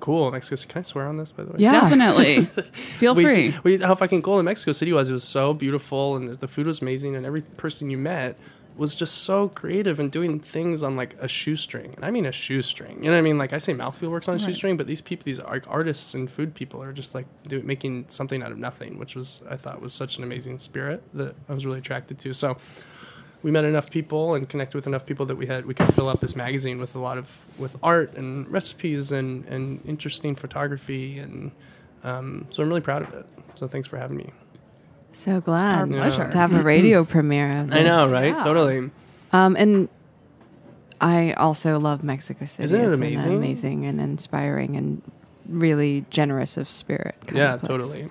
cool 0.00 0.31
Mexico 0.31 0.57
City. 0.57 0.72
Can 0.72 0.79
I 0.81 0.83
swear 0.83 1.07
on 1.07 1.16
this, 1.16 1.33
by 1.33 1.44
the 1.44 1.50
way? 1.53 1.57
Yeah. 1.59 1.72
Definitely. 1.72 2.40
Feel 2.72 3.14
we, 3.14 3.24
free. 3.24 3.55
we, 3.62 3.76
how 3.79 3.94
fucking 3.94 4.22
cool 4.22 4.42
Mexico 4.42 4.72
City 4.72 4.92
was. 4.92 5.11
It 5.11 5.12
was 5.12 5.24
so 5.24 5.53
beautiful, 5.53 6.16
and 6.16 6.29
the, 6.29 6.37
the 6.37 6.48
food 6.48 6.66
was 6.66 6.81
amazing, 6.81 7.14
and 7.16 7.26
every 7.26 7.42
person 7.42 7.90
you 7.90 7.98
met 7.98 8.38
was 8.76 8.94
just 8.94 9.18
so 9.24 9.48
creative 9.48 10.00
and 10.00 10.11
doing 10.11 10.40
things 10.40 10.83
on 10.83 10.96
like 10.96 11.14
a 11.20 11.29
shoestring. 11.29 11.92
And 11.96 12.05
I 12.05 12.11
mean 12.11 12.24
a 12.24 12.33
shoestring. 12.33 12.96
You 13.05 13.11
know 13.11 13.16
what 13.16 13.18
I 13.18 13.20
mean? 13.22 13.37
Like 13.37 13.53
I 13.53 13.59
say, 13.59 13.74
mouthfeel 13.74 14.09
works 14.11 14.26
on 14.26 14.37
a 14.37 14.38
Right. 14.38 14.46
shoestring, 14.46 14.79
but 14.79 14.87
these 14.87 15.03
people, 15.03 15.24
these 15.24 15.38
like 15.40 15.64
artists 15.68 16.14
and 16.14 16.31
food 16.31 16.55
people, 16.55 16.83
are 16.83 16.92
just 16.94 17.14
like 17.14 17.26
do, 17.46 17.61
making 17.62 18.07
something 18.09 18.42
out 18.42 18.53
of 18.53 18.59
nothing, 18.59 18.96
which 18.98 19.14
was 19.14 19.42
I 19.50 19.57
thought 19.57 19.83
was 19.83 19.92
such 19.92 20.16
an 20.16 20.24
amazing 20.24 20.61
spirit 20.61 21.03
that 21.12 21.35
I 21.46 21.53
was 21.53 21.66
really 21.66 21.79
attracted 21.81 22.18
to. 22.20 22.33
So 22.33 22.57
we 23.42 23.50
met 23.50 23.64
enough 23.64 23.88
people 23.90 24.35
and 24.35 24.48
connected 24.48 24.76
with 24.76 24.87
enough 24.87 25.07
people 25.07 25.24
that 25.26 25.37
we 25.37 25.46
had 25.46 25.64
we 25.66 25.74
could 25.74 25.92
fill 25.94 26.09
up 26.09 26.20
this 26.20 26.37
magazine 26.37 26.79
with 26.79 26.94
a 26.94 26.98
lot 26.98 27.16
of 27.18 27.44
with 27.59 27.76
art 27.83 28.14
and 28.14 28.48
recipes 28.50 29.12
and 29.12 29.44
and 29.46 29.81
interesting 29.87 30.35
photography 30.35 31.18
and 31.18 31.50
um, 32.03 32.46
so 32.50 32.62
I'm 32.62 32.68
really 32.68 32.81
proud 32.81 33.03
of 33.03 33.12
it. 33.14 33.26
So 33.57 33.68
thanks 33.68 33.87
for 33.87 33.98
having 33.98 34.16
me. 34.16 34.31
So 35.12 35.40
glad 35.40 35.81
Our 35.81 35.87
pleasure. 35.87 36.31
to 36.31 36.38
have 36.38 36.55
a 36.55 36.62
radio 36.62 37.05
premiere 37.14 37.59
of 37.59 37.70
this. 37.70 37.81
I 37.81 37.83
know, 37.83 38.11
right? 38.11 38.35
Yeah. 38.35 38.44
Totally. 38.44 38.90
Um, 39.33 39.55
and 39.57 39.88
I 41.00 41.33
also 41.35 41.79
love 41.79 42.03
Mexico 42.03 42.46
City. 42.46 42.64
Isn't 42.64 42.81
it 42.81 42.85
It's 42.85 42.88
an 42.88 43.03
amazing? 43.03 43.37
amazing 43.37 43.87
and 43.87 44.00
inspiring 44.00 44.76
and 44.76 45.03
really 45.48 46.05
generous 46.11 46.57
of 46.57 46.68
spirit. 46.68 47.16
kind 47.26 47.37
Yeah, 47.37 47.55
of 47.55 47.61
place. 47.61 47.68
totally. 47.70 48.11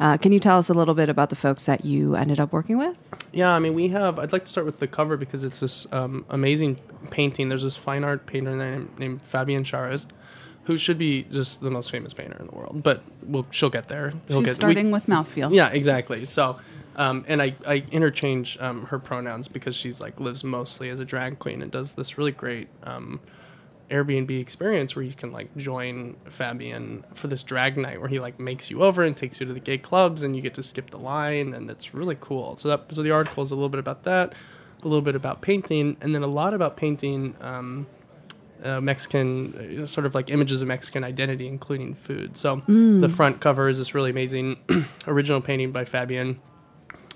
Uh, 0.00 0.16
can 0.16 0.32
you 0.32 0.40
tell 0.40 0.58
us 0.58 0.70
a 0.70 0.74
little 0.74 0.94
bit 0.94 1.10
about 1.10 1.28
the 1.28 1.36
folks 1.36 1.66
that 1.66 1.84
you 1.84 2.16
ended 2.16 2.40
up 2.40 2.52
working 2.52 2.78
with? 2.78 2.96
Yeah, 3.32 3.50
I 3.50 3.58
mean, 3.58 3.74
we 3.74 3.88
have. 3.88 4.18
I'd 4.18 4.32
like 4.32 4.44
to 4.44 4.50
start 4.50 4.64
with 4.64 4.80
the 4.80 4.86
cover 4.86 5.18
because 5.18 5.44
it's 5.44 5.60
this 5.60 5.86
um, 5.92 6.24
amazing 6.30 6.80
painting. 7.10 7.50
There's 7.50 7.62
this 7.62 7.76
fine 7.76 8.02
art 8.02 8.24
painter 8.24 8.56
named, 8.56 8.98
named 8.98 9.22
Fabian 9.22 9.62
Chairez, 9.62 10.06
who 10.64 10.78
should 10.78 10.96
be 10.96 11.24
just 11.24 11.60
the 11.60 11.70
most 11.70 11.90
famous 11.90 12.14
painter 12.14 12.38
in 12.40 12.46
the 12.46 12.54
world. 12.54 12.82
But 12.82 13.02
we'll, 13.22 13.46
she'll 13.50 13.68
get 13.68 13.88
there. 13.88 14.14
He'll 14.26 14.40
She's 14.40 14.48
get, 14.48 14.54
starting 14.54 14.90
with 14.90 15.04
mouthfeel. 15.04 15.52
Yeah, 15.52 15.68
exactly. 15.68 16.24
So, 16.24 16.58
um, 16.96 17.26
and 17.28 17.42
I, 17.42 17.54
I 17.66 17.84
interchange 17.90 18.56
um, 18.58 18.86
her 18.86 18.98
pronouns 18.98 19.48
because 19.48 19.76
she's 19.76 20.00
like 20.00 20.18
lives 20.18 20.42
mostly 20.42 20.88
as 20.88 20.98
a 20.98 21.04
drag 21.04 21.38
queen 21.38 21.60
and 21.60 21.70
does 21.70 21.92
this 21.92 22.16
really 22.16 22.32
great 22.32 22.68
um, 22.84 23.20
Airbnb 23.90 24.30
experience 24.40 24.94
where 24.96 25.04
you 25.04 25.12
can 25.12 25.32
like 25.32 25.54
join 25.56 26.14
Fabian 26.30 27.04
for 27.14 27.26
this 27.28 27.42
drag 27.42 27.76
night 27.76 28.00
where 28.00 28.08
he 28.08 28.18
like 28.20 28.38
makes 28.40 28.70
you 28.70 28.82
over 28.82 29.02
and 29.02 29.16
takes 29.16 29.40
you 29.40 29.46
to 29.46 29.52
the 29.52 29.60
gay 29.60 29.78
clubs 29.78 30.22
and 30.22 30.34
you 30.36 30.42
get 30.42 30.54
to 30.54 30.62
skip 30.62 30.90
the 30.90 30.98
line 30.98 31.52
and 31.52 31.68
it's 31.70 31.92
really 31.92 32.16
cool. 32.20 32.56
So 32.56 32.68
that 32.68 32.94
so 32.94 33.02
the 33.02 33.10
article 33.10 33.42
is 33.42 33.50
a 33.50 33.54
little 33.54 33.68
bit 33.68 33.80
about 33.80 34.04
that, 34.04 34.32
a 34.82 34.84
little 34.88 35.02
bit 35.02 35.14
about 35.16 35.42
painting, 35.42 35.96
and 36.00 36.14
then 36.14 36.22
a 36.22 36.26
lot 36.28 36.54
about 36.54 36.76
painting. 36.76 37.34
Um, 37.40 37.86
uh, 38.62 38.78
Mexican, 38.78 39.80
uh, 39.82 39.86
sort 39.86 40.04
of 40.04 40.14
like 40.14 40.28
images 40.28 40.60
of 40.60 40.68
Mexican 40.68 41.02
identity, 41.02 41.46
including 41.46 41.94
food. 41.94 42.36
So 42.36 42.58
Mm. 42.68 43.00
the 43.00 43.08
front 43.08 43.40
cover 43.40 43.70
is 43.70 43.78
this 43.78 43.94
really 43.94 44.10
amazing 44.10 44.58
original 45.06 45.40
painting 45.40 45.72
by 45.72 45.86
Fabian 45.86 46.38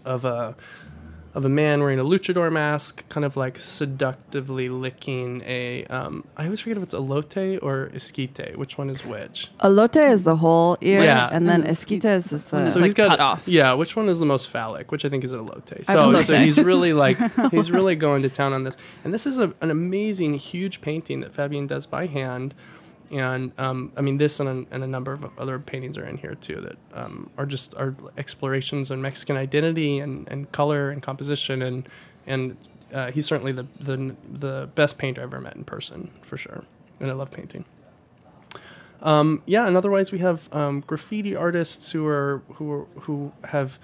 of 0.07 0.25
a 0.25 0.57
of 1.35 1.45
a 1.45 1.49
man 1.49 1.81
wearing 1.81 1.99
a 1.99 2.05
luchador 2.05 2.51
mask, 2.53 3.09
kind 3.09 3.25
of 3.25 3.37
like 3.37 3.59
seductively 3.59 4.69
licking 4.69 5.43
a. 5.45 5.85
Um, 5.87 6.25
I 6.37 6.45
always 6.45 6.61
forget 6.61 6.77
if 6.77 6.83
it's 6.85 6.95
elote 6.95 7.59
or 7.63 7.91
esquite. 7.95 8.57
Which 8.57 8.79
one 8.79 8.89
is 8.91 9.05
which? 9.05 9.51
Elote 9.61 10.11
is 10.11 10.25
the 10.25 10.37
whole 10.37 10.79
ear, 10.81 11.03
Yeah. 11.03 11.29
and 11.33 11.49
then 11.49 11.65
esquite 11.65 12.05
is 12.05 12.31
just 12.31 12.51
the. 12.51 12.71
so 12.71 12.81
he's 12.83 12.95
got 12.95 13.41
Yeah, 13.47 13.73
which 13.75 13.97
one 13.97 14.09
is 14.09 14.19
the 14.19 14.27
most 14.27 14.49
phallic? 14.49 14.93
Which 14.93 15.05
I 15.05 15.09
think 15.09 15.25
is 15.25 15.33
an 15.33 15.41
elote. 15.41 15.85
So, 15.85 15.95
elote. 15.95 16.27
so 16.27 16.37
he's 16.37 16.59
really 16.59 16.93
like 16.93 17.19
he's 17.51 17.71
really 17.71 17.97
going 17.97 18.23
to 18.23 18.29
town 18.29 18.53
on 18.53 18.63
this. 18.63 18.77
And 19.03 19.13
this 19.13 19.27
is 19.27 19.39
a, 19.39 19.53
an 19.61 19.71
amazing, 19.71 20.35
huge 20.35 20.81
painting 20.81 21.21
that 21.21 21.35
Fabian 21.35 21.67
does 21.67 21.87
by 21.87 22.07
hand. 22.07 22.55
And 23.15 23.53
um, 23.59 23.93
I 23.97 24.01
mean, 24.01 24.19
this 24.19 24.41
and 24.41 24.49
a, 24.49 24.75
and 24.75 24.83
a 24.83 24.87
number 24.87 25.13
of 25.13 25.27
other 25.39 25.59
paintings 25.61 25.97
are 25.97 26.05
in 26.05 26.19
here 26.19 26.35
too 26.35 26.61
that 26.61 26.77
um, 26.93 27.31
are 27.39 27.47
just 27.47 27.75
are 27.75 27.95
explorations 28.19 28.91
on 28.91 29.01
Mexican 29.01 29.37
identity 29.37 30.01
and, 30.01 30.29
and 30.29 30.51
color 30.51 30.91
and 30.91 31.01
composition 31.01 31.63
and 31.63 31.89
and 32.27 32.57
uh, 32.93 33.11
he's 33.13 33.27
certainly 33.27 33.53
the, 33.53 33.67
the 33.79 34.17
the 34.29 34.69
best 34.75 34.99
painter 34.99 35.23
I've 35.23 35.29
ever 35.29 35.41
met 35.41 35.55
in 35.55 35.65
person 35.65 36.11
for 36.23 36.37
sure. 36.37 36.65
And 36.99 37.11
I 37.11 37.15
love 37.15 37.31
painting. 37.31 37.65
Um, 39.03 39.43
yeah, 39.47 39.67
and 39.67 39.77
otherwise 39.77 40.11
we 40.11 40.19
have 40.19 40.49
um, 40.53 40.83
graffiti 40.87 41.37
artists 41.37 41.93
who 41.93 42.07
are 42.07 42.43
who 42.55 42.73
are, 42.73 42.87
who 43.03 43.33
have 43.45 43.79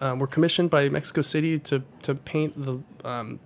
um, 0.00 0.18
were 0.18 0.26
commissioned 0.26 0.70
by 0.70 0.88
Mexico 0.88 1.20
City 1.20 1.58
to 1.58 1.82
to 2.02 2.14
paint 2.14 2.54
the 2.62 2.80
um, 3.04 3.38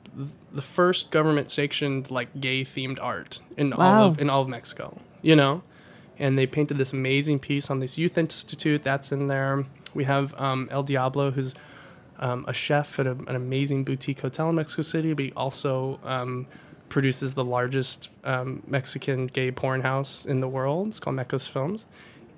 the 0.52 0.62
first 0.62 1.10
government 1.10 1.50
sanctioned 1.50 2.10
like 2.10 2.40
gay 2.40 2.62
themed 2.62 2.98
art 3.00 3.40
in 3.56 3.72
all 3.72 3.82
of 3.82 4.20
in 4.20 4.30
all 4.30 4.42
of 4.42 4.48
Mexico. 4.48 4.98
You 5.22 5.36
know, 5.36 5.62
and 6.18 6.38
they 6.38 6.46
painted 6.46 6.76
this 6.78 6.92
amazing 6.92 7.38
piece 7.38 7.70
on 7.70 7.78
this 7.78 7.96
youth 7.98 8.18
institute 8.18 8.84
that's 8.84 9.12
in 9.12 9.26
there. 9.26 9.64
We 9.94 10.04
have 10.04 10.38
um, 10.40 10.68
El 10.70 10.82
Diablo, 10.82 11.30
who's 11.30 11.54
um, 12.18 12.44
a 12.46 12.52
chef 12.52 12.98
at 12.98 13.06
a, 13.06 13.12
an 13.12 13.34
amazing 13.36 13.84
boutique 13.84 14.20
hotel 14.20 14.48
in 14.50 14.56
Mexico 14.56 14.82
City, 14.82 15.12
but 15.14 15.24
he 15.24 15.32
also 15.32 15.98
um, 16.04 16.46
produces 16.88 17.34
the 17.34 17.44
largest 17.44 18.10
um, 18.24 18.62
Mexican 18.66 19.26
gay 19.26 19.50
porn 19.50 19.80
house 19.80 20.24
in 20.24 20.40
the 20.40 20.48
world. 20.48 20.88
It's 20.88 21.00
called 21.00 21.16
Mecos 21.16 21.48
Films. 21.48 21.86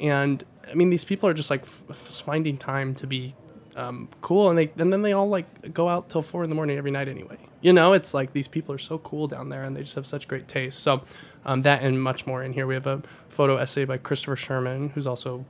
And 0.00 0.44
I 0.70 0.74
mean, 0.74 0.90
these 0.90 1.04
people 1.04 1.28
are 1.28 1.34
just 1.34 1.50
like 1.50 1.62
f- 1.62 1.82
f- 1.90 1.96
finding 1.96 2.56
time 2.56 2.94
to 2.96 3.06
be 3.06 3.34
um, 3.76 4.08
cool, 4.20 4.48
and 4.48 4.58
they 4.58 4.70
and 4.78 4.92
then 4.92 5.02
they 5.02 5.12
all 5.12 5.28
like 5.28 5.72
go 5.72 5.88
out 5.88 6.08
till 6.08 6.22
four 6.22 6.42
in 6.42 6.50
the 6.50 6.56
morning 6.56 6.78
every 6.78 6.90
night 6.90 7.08
anyway. 7.08 7.38
You 7.66 7.72
know, 7.72 7.94
it's 7.94 8.14
like 8.14 8.32
these 8.32 8.46
people 8.46 8.72
are 8.76 8.78
so 8.78 8.98
cool 8.98 9.26
down 9.26 9.48
there, 9.48 9.64
and 9.64 9.76
they 9.76 9.82
just 9.82 9.96
have 9.96 10.06
such 10.06 10.28
great 10.28 10.46
taste. 10.46 10.78
So 10.78 11.02
um, 11.44 11.62
that 11.62 11.82
and 11.82 12.00
much 12.00 12.24
more 12.24 12.40
in 12.44 12.52
here. 12.52 12.64
We 12.64 12.74
have 12.74 12.86
a 12.86 13.02
photo 13.28 13.56
essay 13.56 13.84
by 13.84 13.96
Christopher 13.98 14.36
Sherman, 14.36 14.90
who's 14.90 15.04
also 15.04 15.44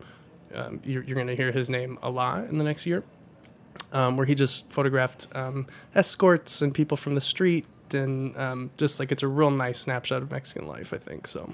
um, 0.55 0.81
you're, 0.83 1.03
you're 1.03 1.15
going 1.15 1.27
to 1.27 1.37
hear 1.37 1.53
his 1.53 1.69
name 1.69 1.99
a 2.03 2.09
lot 2.11 2.45
in 2.45 2.57
the 2.57 2.65
next 2.65 2.87
year 2.87 3.05
um, 3.93 4.17
where 4.17 4.27
he 4.27 4.35
just 4.35 4.71
photographed 4.71 5.27
um, 5.35 5.67
escorts 5.95 6.63
and 6.63 6.75
people 6.75 6.97
from 6.97 7.15
the 7.15 7.21
street 7.21 7.67
and 7.93 8.37
um, 8.37 8.71
just 8.77 8.99
like 8.99 9.13
it's 9.13 9.23
a 9.23 9.29
real 9.29 9.51
nice 9.51 9.79
snapshot 9.79 10.23
of 10.23 10.31
Mexican 10.31 10.67
life, 10.67 10.93
I 10.93 10.99
think. 10.99 11.27
So 11.27 11.53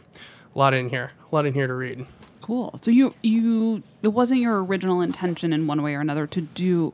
a 0.55 0.59
lot 0.59 0.75
in 0.75 0.88
here, 0.90 1.12
a 1.31 1.35
lot 1.35 1.44
in 1.44 1.55
here 1.55 1.66
to 1.66 1.75
read. 1.75 2.07
Cool. 2.40 2.79
So 2.83 2.90
you 2.90 3.12
you 3.22 3.83
it 4.03 4.09
wasn't 4.09 4.40
your 4.40 4.64
original 4.64 5.01
intention 5.01 5.53
in 5.53 5.66
one 5.66 5.83
way 5.83 5.94
or 5.94 6.01
another 6.01 6.27
to 6.29 6.40
do 6.40 6.92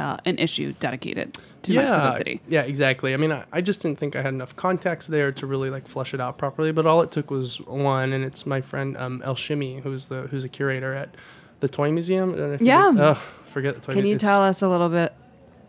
uh, 0.00 0.16
an 0.26 0.38
issue 0.38 0.74
dedicated 0.80 1.38
to 1.62 1.74
Mexico 1.74 2.16
City. 2.16 2.40
Yeah, 2.48 2.62
exactly. 2.62 3.14
I 3.14 3.16
mean, 3.16 3.32
I, 3.32 3.44
I 3.52 3.60
just 3.60 3.82
didn't 3.82 3.98
think 3.98 4.16
I 4.16 4.22
had 4.22 4.34
enough 4.34 4.54
context 4.56 5.10
there 5.10 5.32
to 5.32 5.46
really 5.46 5.70
like 5.70 5.86
flush 5.88 6.12
it 6.14 6.20
out 6.20 6.38
properly. 6.38 6.72
But 6.72 6.86
all 6.86 7.02
it 7.02 7.10
took 7.10 7.30
was 7.30 7.60
one, 7.62 8.12
and 8.12 8.24
it's 8.24 8.46
my 8.46 8.60
friend 8.60 8.96
um, 8.96 9.22
El 9.24 9.34
Shimi, 9.34 9.80
who's 9.82 10.08
the 10.08 10.22
who's 10.22 10.44
a 10.44 10.48
curator 10.48 10.94
at 10.94 11.14
the 11.60 11.68
Toy 11.68 11.92
Museum. 11.92 12.34
I 12.34 12.36
don't 12.36 12.48
know 12.48 12.54
if 12.54 12.60
you 12.60 12.66
Yeah. 12.66 12.90
know- 12.90 13.02
Ugh, 13.04 13.16
forget 13.46 13.74
the 13.74 13.80
Toy 13.80 13.92
museum. 13.92 14.02
Can 14.02 14.06
you 14.08 14.14
Museum. 14.14 14.28
tell 14.28 14.42
us 14.42 14.62
a 14.62 14.68
little 14.68 14.88
bit 14.88 15.12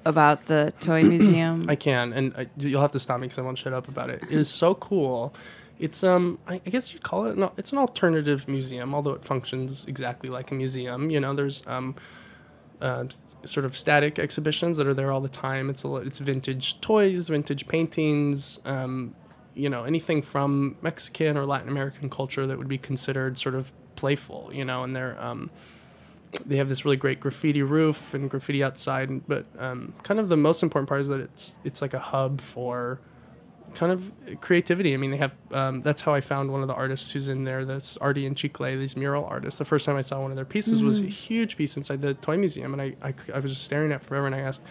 about 0.06 0.48
the 0.48 0.74
toy 0.80 1.04
museum? 1.16 1.66
I 1.70 1.76
can, 1.76 2.12
and 2.14 2.34
I, 2.36 2.48
you'll 2.58 2.82
have 2.82 2.92
to 2.94 3.00
stop 3.00 3.20
me 3.20 3.28
because 3.28 3.38
I 3.40 3.42
won't 3.44 3.58
shut 3.58 3.74
up 3.74 3.88
about 3.88 4.10
it. 4.10 4.24
It 4.24 4.32
is 4.32 4.50
so 4.50 4.74
cool. 4.76 5.34
It's 5.80 6.04
um, 6.04 6.40
I, 6.48 6.56
I 6.66 6.70
guess 6.70 6.94
you'd 6.94 7.04
call 7.04 7.26
it. 7.26 7.38
An, 7.38 7.50
it's 7.58 7.72
an 7.72 7.78
alternative 7.78 8.48
museum, 8.48 8.94
although 8.96 9.12
it 9.14 9.24
functions 9.26 9.86
exactly 9.88 10.30
like 10.30 10.52
a 10.52 10.56
museum. 10.56 11.10
You 11.10 11.20
know, 11.20 11.34
there's 11.34 11.64
um, 11.68 11.96
uh, 12.84 13.06
sort 13.46 13.66
of 13.66 13.78
static 13.78 14.20
exhibitions 14.20 14.78
that 14.78 14.86
are 14.86 14.94
there 14.94 15.12
all 15.12 15.22
the 15.22 15.30
time. 15.30 15.70
It's 15.70 15.86
a, 15.86 15.96
it's 15.96 16.20
vintage 16.20 16.82
toys, 16.82 17.30
vintage 17.30 17.68
paintings. 17.68 18.60
Um, 18.66 19.16
you 19.56 19.70
know, 19.70 19.84
anything 19.86 20.22
from 20.22 20.76
Mexican 20.82 21.38
or 21.38 21.46
Latin 21.46 21.70
American 21.70 22.10
culture 22.10 22.46
that 22.46 22.58
would 22.58 22.68
be 22.68 22.78
considered 22.78 23.38
sort 23.38 23.56
of 23.56 23.72
playful. 23.96 24.50
You 24.54 24.66
know, 24.66 24.84
and 24.84 24.96
they're 24.96 25.20
um, 25.24 25.50
they 26.46 26.58
have 26.58 26.68
this 26.68 26.84
really 26.84 26.98
great 26.98 27.20
graffiti 27.20 27.64
roof 27.64 28.14
and 28.14 28.30
graffiti 28.30 28.64
outside. 28.64 29.28
But 29.28 29.46
um, 29.58 29.94
kind 30.04 30.20
of 30.20 30.28
the 30.28 30.38
most 30.38 30.62
important 30.62 30.90
part 30.90 31.02
is 31.02 31.08
that 31.08 31.22
it's 31.22 31.56
it's 31.64 31.82
like 31.82 31.94
a 31.94 32.00
hub 32.00 32.42
for 32.42 33.00
kind 33.76 33.92
of 33.92 34.12
creativity. 34.42 34.94
I 34.94 34.98
mean, 34.98 35.12
they 35.12 35.18
have 35.18 35.34
um, 35.52 35.82
that's 35.82 36.02
how 36.02 36.14
I 36.14 36.22
found 36.22 36.52
one 36.52 36.62
of 36.62 36.68
the 36.68 36.74
artists 36.76 37.12
who's 37.12 37.28
in 37.28 37.44
there. 37.44 37.66
That's 37.66 37.98
Artie 37.98 38.26
and 38.26 38.36
Chicle, 38.38 38.66
these 38.78 38.96
mural 38.96 39.26
artists. 39.26 39.58
The 39.58 39.66
first 39.66 39.86
time 39.86 39.96
I 39.96 40.02
saw 40.02 40.22
one 40.22 40.32
of 40.32 40.36
their 40.36 40.46
pieces 40.46 40.82
was 40.84 41.00
a 41.00 41.04
Mm. 41.04 41.10
huge 41.10 41.58
piece 41.58 41.76
inside 41.78 42.02
the 42.02 42.14
toy 42.14 42.38
museum, 42.38 42.74
and 42.74 42.82
I 42.82 43.14
I 43.34 43.40
was 43.40 43.52
just 43.54 43.64
staring 43.66 43.92
at 43.92 44.02
it 44.02 44.06
forever. 44.06 44.26
And 44.28 44.36
I 44.36 44.40
asked 44.40 44.62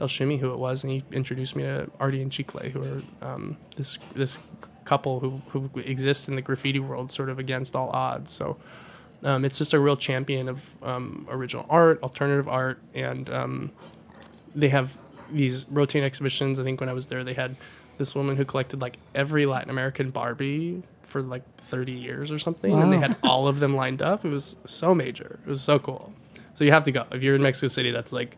El 0.00 0.08
Shimi 0.08 0.38
who 0.40 0.52
it 0.52 0.58
was, 0.58 0.84
and 0.84 0.92
he 0.92 1.04
introduced 1.12 1.54
me 1.56 1.62
to 1.64 1.90
Artie 2.00 2.22
and 2.22 2.30
Chicle, 2.32 2.60
who 2.70 2.82
are 2.82 3.02
um, 3.22 3.56
this 3.76 3.98
this 4.14 4.38
couple 4.84 5.20
who 5.20 5.40
who 5.48 5.70
exist 5.80 6.28
in 6.28 6.34
the 6.36 6.42
graffiti 6.42 6.78
world, 6.80 7.10
sort 7.10 7.28
of 7.30 7.38
against 7.38 7.74
all 7.76 7.90
odds. 7.90 8.30
So. 8.32 8.56
Um, 9.22 9.42
it's 9.46 9.56
just 9.56 9.72
a 9.72 9.80
real 9.80 9.96
champion 9.96 10.50
of 10.50 10.76
um, 10.82 11.26
original 11.30 11.64
art, 11.70 12.02
alternative 12.02 12.46
art, 12.46 12.78
and 12.92 13.30
um, 13.30 13.70
they 14.54 14.68
have 14.68 14.98
these 15.32 15.66
rotating 15.70 16.04
exhibitions. 16.04 16.58
I 16.58 16.62
think 16.62 16.78
when 16.78 16.90
I 16.90 16.92
was 16.92 17.06
there, 17.06 17.24
they 17.24 17.32
had 17.32 17.56
this 17.98 18.14
woman 18.14 18.36
who 18.36 18.44
collected 18.44 18.80
like 18.80 18.98
every 19.14 19.46
Latin 19.46 19.70
American 19.70 20.10
Barbie 20.10 20.82
for 21.02 21.22
like 21.22 21.42
30 21.58 21.92
years 21.92 22.30
or 22.30 22.38
something, 22.38 22.72
and 22.74 22.92
they 22.92 22.98
had 22.98 23.16
all 23.22 23.46
of 23.48 23.60
them 23.60 23.74
lined 23.74 24.02
up. 24.02 24.24
It 24.24 24.30
was 24.30 24.56
so 24.66 24.94
major. 24.94 25.38
It 25.46 25.48
was 25.48 25.62
so 25.62 25.78
cool. 25.78 26.12
So 26.54 26.64
you 26.64 26.72
have 26.72 26.82
to 26.84 26.92
go 26.92 27.04
if 27.12 27.22
you're 27.22 27.34
in 27.36 27.42
Mexico 27.42 27.68
City. 27.68 27.90
That's 27.90 28.12
like, 28.12 28.36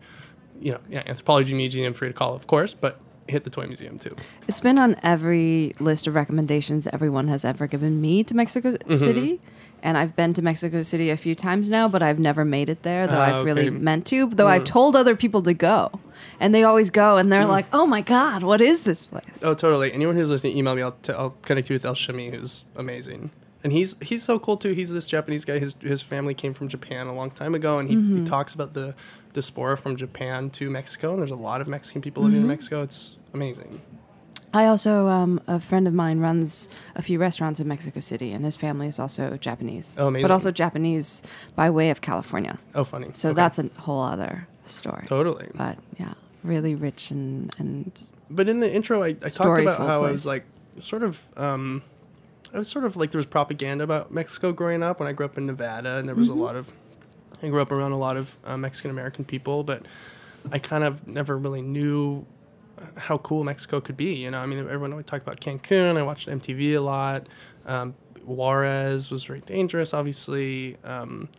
you 0.59 0.71
know, 0.71 0.79
yeah, 0.89 1.03
Anthropology 1.05 1.53
Museum 1.53 1.93
free 1.93 2.07
to 2.07 2.13
call, 2.13 2.33
of 2.35 2.47
course, 2.47 2.73
but 2.73 2.99
hit 3.27 3.43
the 3.43 3.49
toy 3.49 3.67
museum 3.67 3.99
too. 3.99 4.15
It's 4.47 4.59
been 4.61 4.77
on 4.79 4.95
every 5.03 5.75
list 5.79 6.07
of 6.07 6.15
recommendations 6.15 6.87
everyone 6.87 7.27
has 7.27 7.43
ever 7.43 7.67
given 7.67 7.99
me 7.99 8.23
to 8.23 8.33
Mexico 8.35 8.71
Mhm. 8.71 8.97
City. 8.97 9.41
And 9.87 9.97
I've 9.97 10.17
been 10.17 10.33
to 10.33 10.41
Mexico 10.41 10.83
City 10.83 11.11
a 11.11 11.15
few 11.15 11.33
times 11.33 11.69
now, 11.69 11.87
but 11.87 12.03
I've 12.03 12.19
never 12.19 12.43
made 12.43 12.67
it 12.67 12.83
there, 12.83 13.07
though 13.07 13.19
Ah, 13.19 13.39
I've 13.39 13.45
really 13.45 13.69
meant 13.69 14.05
to. 14.07 14.27
Though 14.27 14.49
I've 14.49 14.63
Mm. 14.63 14.65
told 14.65 14.97
other 14.97 15.15
people 15.15 15.41
to 15.43 15.53
go. 15.53 16.01
And 16.41 16.53
they 16.53 16.65
always 16.65 16.89
go 16.89 17.15
and 17.15 17.31
they're 17.31 17.43
Mm. 17.43 17.47
like, 17.47 17.67
oh 17.71 17.85
my 17.85 18.01
God, 18.01 18.43
what 18.43 18.59
is 18.59 18.81
this 18.81 19.05
place? 19.05 19.41
Oh, 19.41 19.53
totally. 19.53 19.93
Anyone 19.93 20.17
who's 20.17 20.29
listening, 20.29 20.57
email 20.57 20.75
me. 20.75 20.81
I'll, 20.81 20.91
t- 21.01 21.13
I'll 21.13 21.37
connect 21.41 21.69
you 21.69 21.75
with 21.75 21.85
El 21.85 21.93
Shimi, 21.95 22.35
who's 22.35 22.65
amazing. 22.75 23.29
And 23.63 23.71
he's 23.71 23.95
he's 24.01 24.23
so 24.23 24.37
cool 24.39 24.57
too. 24.57 24.73
He's 24.73 24.91
this 24.93 25.07
Japanese 25.07 25.45
guy. 25.45 25.57
His 25.57 25.77
his 25.81 26.01
family 26.01 26.33
came 26.33 26.53
from 26.53 26.67
Japan 26.67 27.07
a 27.07 27.13
long 27.13 27.31
time 27.31 27.55
ago, 27.55 27.79
and 27.79 27.87
he, 27.89 27.95
he 27.95 28.21
Mhm. 28.21 28.25
talks 28.25 28.53
about 28.53 28.73
the 28.73 28.93
diaspora 29.31 29.77
from 29.77 29.95
Japan 29.95 30.49
to 30.51 30.69
Mexico. 30.69 31.11
And 31.13 31.19
there's 31.21 31.31
a 31.31 31.35
lot 31.35 31.61
of 31.61 31.67
Mexican 31.69 32.01
people 32.01 32.23
living 32.23 32.39
in 32.39 32.43
Mhm. 32.43 32.47
Mexico. 32.49 32.81
It's 32.83 33.15
amazing. 33.33 33.79
I 34.57 34.65
also, 34.65 35.07
um, 35.07 35.39
a 35.45 35.59
friend 35.59 35.87
of 35.87 35.93
mine 35.93 36.19
runs 36.19 36.67
a 36.95 37.01
few 37.03 37.19
restaurants 37.19 37.59
in 37.59 37.67
Mexico 37.67 37.99
City, 37.99 38.31
and 38.31 38.43
his 38.43 38.55
family 38.55 38.87
is 38.87 38.97
also 38.99 39.37
Japanese. 39.37 39.95
Oh, 39.99 40.07
amazing. 40.07 40.23
But 40.23 40.31
also 40.31 40.49
Japanese 40.49 41.21
by 41.55 41.69
way 41.69 41.91
of 41.91 42.01
California. 42.01 42.57
Oh, 42.73 42.83
funny. 42.83 43.09
So 43.13 43.29
Okay. 43.29 43.35
that's 43.35 43.59
a 43.59 43.69
whole 43.77 44.01
other 44.01 44.47
story. 44.65 45.05
Totally. 45.05 45.47
But 45.53 45.77
yeah, 45.99 46.15
really 46.43 46.73
rich 46.73 47.11
and, 47.11 47.53
and 47.59 47.91
But 48.31 48.49
in 48.49 48.59
the 48.59 48.73
intro, 48.73 49.03
I, 49.03 49.09
I 49.09 49.29
talked 49.29 49.61
about 49.61 49.77
how 49.77 50.03
I 50.03 50.11
was 50.11 50.25
like 50.25 50.45
sort 50.79 51.03
of. 51.03 51.21
Um, 51.37 51.83
I 52.51 52.57
was 52.57 52.67
sort 52.67 52.85
of 52.85 52.95
like 52.97 53.11
there 53.11 53.19
was 53.19 53.27
propaganda 53.27 53.83
about 53.83 54.11
Mexico 54.11 54.51
growing 54.53 54.81
up 54.81 54.99
when 54.99 55.07
I 55.07 55.11
grew 55.11 55.25
up 55.27 55.37
in 55.37 55.45
Nevada, 55.45 55.97
and 55.97 56.07
there 56.09 56.15
was 56.15 56.29
Mhm. 56.29 56.37
a 56.39 56.43
lot 56.45 56.55
of. 56.55 56.71
I 57.43 57.49
grew 57.49 57.61
up 57.61 57.71
around 57.71 57.91
a 57.91 57.97
lot 57.99 58.17
of 58.17 58.35
uh, 58.43 58.57
Mexican 58.57 58.89
American 58.89 59.23
people, 59.23 59.63
but 59.63 59.83
I 60.51 60.57
kind 60.57 60.83
of 60.83 61.07
never 61.07 61.37
really 61.37 61.61
knew 61.61 62.25
how 62.95 63.17
cool 63.19 63.43
Mexico 63.43 63.81
could 63.81 63.97
be. 63.97 64.15
You 64.15 64.31
know, 64.31 64.39
I 64.39 64.45
mean, 64.45 64.59
everyone 64.59 64.95
would 64.95 65.07
talk 65.07 65.21
about 65.21 65.39
Cancun. 65.39 65.97
I 65.97 66.03
watched 66.03 66.27
MTV 66.27 66.75
a 66.75 66.79
lot. 66.79 67.27
Um, 67.65 67.95
Juarez 68.25 69.09
was 69.09 69.23
very 69.23 69.39
dangerous, 69.41 69.93
obviously. 69.93 70.77
Um, 70.83 71.29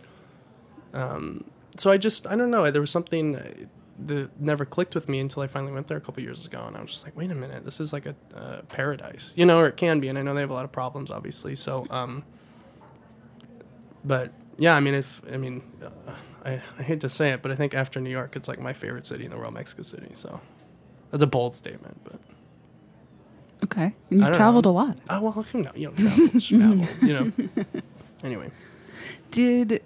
um, 0.95 1.45
so 1.77 1.91
I 1.91 1.99
just, 1.99 2.27
I 2.27 2.37
don't 2.37 2.51
know. 2.51 2.71
There 2.71 2.81
was 2.81 2.91
something 2.91 3.69
that 4.07 4.41
never 4.41 4.65
clicked 4.65 4.95
with 4.95 5.09
me 5.09 5.19
until 5.19 5.43
I 5.43 5.47
finally 5.49 5.73
went 5.73 5.89
there 5.89 5.97
a 5.97 6.01
couple 6.01 6.23
years 6.23 6.47
ago, 6.47 6.65
and 6.67 6.77
I 6.77 6.81
was 6.81 6.91
just 6.91 7.05
like, 7.05 7.17
wait 7.17 7.31
a 7.31 7.35
minute, 7.35 7.65
this 7.65 7.81
is 7.81 7.93
like 7.93 8.07
a 8.07 8.15
uh, 8.35 8.63
paradise, 8.69 9.35
you 9.37 9.45
know, 9.45 9.59
or 9.59 9.67
it 9.67 9.77
can 9.77 10.01
be. 10.01 10.09
And 10.09 10.19
I 10.19 10.23
know 10.23 10.35
they 10.35 10.41
have 10.41 10.51
a 10.51 10.55
lot 10.55 10.65
of 10.65 10.73
problems, 10.73 11.11
obviously. 11.11 11.55
So, 11.55 11.87
um, 11.91 12.25
but 14.05 14.33
yeah, 14.57 14.75
I 14.75 14.81
mean, 14.81 14.95
if 14.95 15.21
I 15.33 15.37
mean, 15.37 15.63
uh, 15.83 16.13
I, 16.45 16.63
I 16.79 16.83
hate 16.83 17.01
to 17.01 17.09
say 17.09 17.31
it, 17.31 17.43
but 17.43 17.51
I 17.51 17.57
think 17.57 17.75
after 17.75 18.01
New 18.01 18.11
York, 18.11 18.37
it's 18.37 18.49
like 18.49 18.61
my 18.61 18.73
favorite 18.73 19.07
city 19.07 19.25
in 19.25 19.31
the 19.31 19.37
world, 19.37 19.53
Mexico 19.53 19.83
City. 19.83 20.11
So 20.15 20.41
that's 21.11 21.23
a 21.23 21.27
bold 21.27 21.55
statement, 21.55 21.99
but. 22.05 22.21
Okay. 23.65 23.93
And 24.11 24.21
you've 24.21 24.33
traveled 24.35 24.65
know. 24.67 24.71
a 24.71 24.73
lot. 24.73 24.99
Oh 25.11 25.21
well, 25.21 25.45
you 25.53 25.63
know, 25.63 25.73
you 25.75 25.91
don't 25.91 26.41
travel, 26.41 26.41
travel, 26.41 26.87
you 27.09 27.15
know. 27.15 27.33
Anyway, 28.23 28.51
Did 29.31 29.83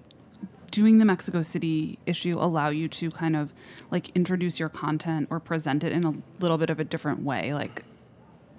doing 0.70 0.98
the 0.98 1.04
Mexico 1.04 1.42
City 1.42 1.98
issue 2.06 2.38
allow 2.38 2.68
you 2.70 2.88
to 2.88 3.10
kind 3.10 3.36
of 3.36 3.52
like 3.90 4.10
introduce 4.14 4.58
your 4.60 4.68
content 4.68 5.28
or 5.30 5.38
present 5.40 5.84
it 5.84 5.92
in 5.92 6.04
a 6.04 6.14
little 6.40 6.58
bit 6.58 6.70
of 6.70 6.80
a 6.80 6.84
different 6.84 7.22
way? 7.22 7.52
Like, 7.54 7.84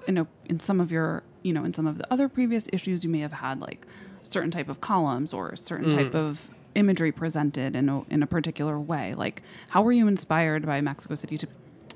in 0.08 0.18
a, 0.18 0.28
in 0.46 0.60
some 0.60 0.80
of 0.80 0.92
your, 0.92 1.24
you 1.44 1.54
know, 1.54 1.64
in 1.64 1.74
some 1.74 1.88
of 1.88 1.98
the 1.98 2.12
other 2.12 2.28
previous 2.28 2.68
issues, 2.74 3.04
you 3.04 3.10
may 3.10 3.20
have 3.20 3.34
had 3.34 3.62
like 3.62 3.86
certain 4.22 4.52
type 4.52 4.68
of 4.70 4.82
columns 4.82 5.34
or 5.34 5.50
a 5.50 5.58
certain 5.58 5.92
type 5.92 6.12
Mm. 6.12 6.16
of 6.16 6.50
imagery 6.76 7.12
presented 7.12 7.76
in 7.76 7.88
a, 7.88 8.02
in 8.10 8.24
a 8.24 8.28
particular 8.28 8.80
way. 8.80 9.14
Like, 9.14 9.44
how 9.70 9.82
were 9.84 9.92
you 9.92 10.08
inspired 10.08 10.66
by 10.66 10.82
Mexico 10.82 11.16
City 11.16 11.38
to 11.38 11.48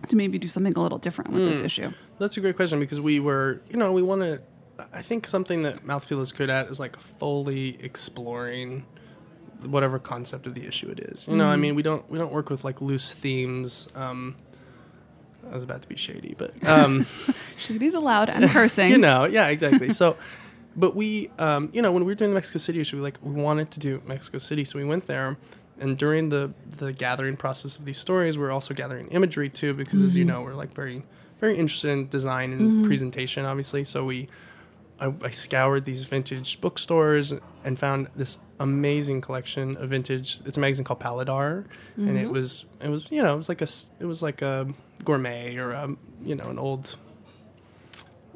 to 0.10 0.16
maybe 0.16 0.38
do 0.38 0.48
something 0.48 0.74
a 0.76 0.80
little 0.82 0.98
different 0.98 1.32
with 1.32 1.46
this 1.46 1.62
Mm. 1.62 1.66
issue? 1.66 1.92
That's 2.20 2.36
a 2.38 2.42
great 2.42 2.56
question 2.56 2.80
because 2.80 3.00
we 3.02 3.20
were, 3.20 3.62
you 3.70 3.78
know, 3.78 3.94
we 3.94 4.02
want 4.02 4.22
to. 4.22 4.42
I 4.94 5.02
think 5.02 5.26
something 5.28 5.64
that 5.64 5.86
Mouthfeel 5.88 6.22
is 6.22 6.32
good 6.32 6.50
at 6.52 6.68
is 6.68 6.80
like 6.80 7.00
fully 7.00 7.84
exploring 7.84 8.86
whatever 9.66 9.98
concept 9.98 10.46
of 10.46 10.54
the 10.54 10.68
issue 10.68 10.88
it 10.90 11.00
is. 11.00 11.28
You 11.28 11.36
know, 11.36 11.50
I 11.50 11.56
Mhm. 11.56 11.60
mean, 11.62 11.76
we 11.76 11.82
don't 11.82 12.08
we 12.12 12.18
don't 12.20 12.32
work 12.32 12.50
with 12.52 12.64
like 12.64 12.80
loose 12.82 13.14
themes. 13.14 13.88
Um, 13.96 14.36
I 15.50 15.54
was 15.56 15.64
about 15.64 15.82
to 15.82 15.88
be 15.88 15.96
shady, 15.96 16.36
but 16.38 16.52
um, 16.68 17.06
Shady's 17.58 17.94
allowed 17.96 18.30
and 18.30 18.50
cursing. 18.50 18.88
you 18.92 18.98
know, 18.98 19.26
yeah, 19.26 19.48
exactly. 19.48 19.92
So, 19.94 20.18
but 20.76 20.96
we, 20.96 21.30
um, 21.40 21.70
you 21.74 21.82
know, 21.82 21.92
when 21.92 22.04
we 22.04 22.12
were 22.12 22.16
doing 22.16 22.32
the 22.32 22.36
Mexico 22.36 22.60
City 22.60 22.80
issue, 22.80 22.98
we 22.98 23.02
like 23.02 23.18
we 23.24 23.32
wanted 23.32 23.72
to 23.72 23.80
do 23.80 24.02
Mexico 24.06 24.38
City, 24.38 24.64
so 24.66 24.78
we 24.78 24.86
went 24.86 25.08
there. 25.08 25.38
And 25.80 25.98
during 25.98 26.30
the 26.30 26.54
the 26.78 26.92
gathering 26.94 27.38
process 27.38 27.76
of 27.76 27.86
these 27.86 27.98
stories, 27.98 28.38
we 28.38 28.44
are 28.46 28.52
also 28.52 28.74
gathering 28.74 29.08
imagery 29.10 29.50
too, 29.50 29.74
because 29.74 30.02
as 30.04 30.16
you 30.16 30.24
Mhm. 30.24 30.28
know, 30.28 30.42
we're 30.44 30.56
like 30.56 30.74
very 30.74 31.04
very 31.40 31.56
interested 31.56 31.92
in 31.92 32.08
design 32.10 32.52
and 32.52 32.72
Mhm. 32.72 32.84
presentation, 32.84 33.46
obviously. 33.46 33.84
So 33.84 34.04
we, 34.06 34.28
I, 35.00 35.14
I 35.24 35.30
scoured 35.30 35.86
these 35.86 36.02
vintage 36.02 36.60
bookstores 36.62 37.32
and 37.64 37.78
found 37.78 38.08
this 38.16 38.40
amazing 38.60 39.22
collection 39.22 39.78
of 39.78 39.92
vintage. 39.92 40.40
It's 40.46 40.58
a 40.58 40.60
magazine 40.60 40.84
called 40.84 41.00
Paladar, 41.00 41.66
and 41.96 42.18
it 42.18 42.28
Mhm. 42.28 42.32
was 42.32 42.66
it 42.84 42.90
was 42.90 43.06
you 43.12 43.22
know 43.22 43.36
it 43.36 43.38
was 43.38 43.50
like 43.50 43.62
a 43.62 43.68
it 44.00 44.06
was 44.06 44.24
like 44.24 44.42
a 44.42 44.68
gourmet 45.06 45.56
or 45.58 45.72
a 45.74 45.96
you 46.26 46.34
know 46.34 46.50
an 46.50 46.58
old 46.58 46.96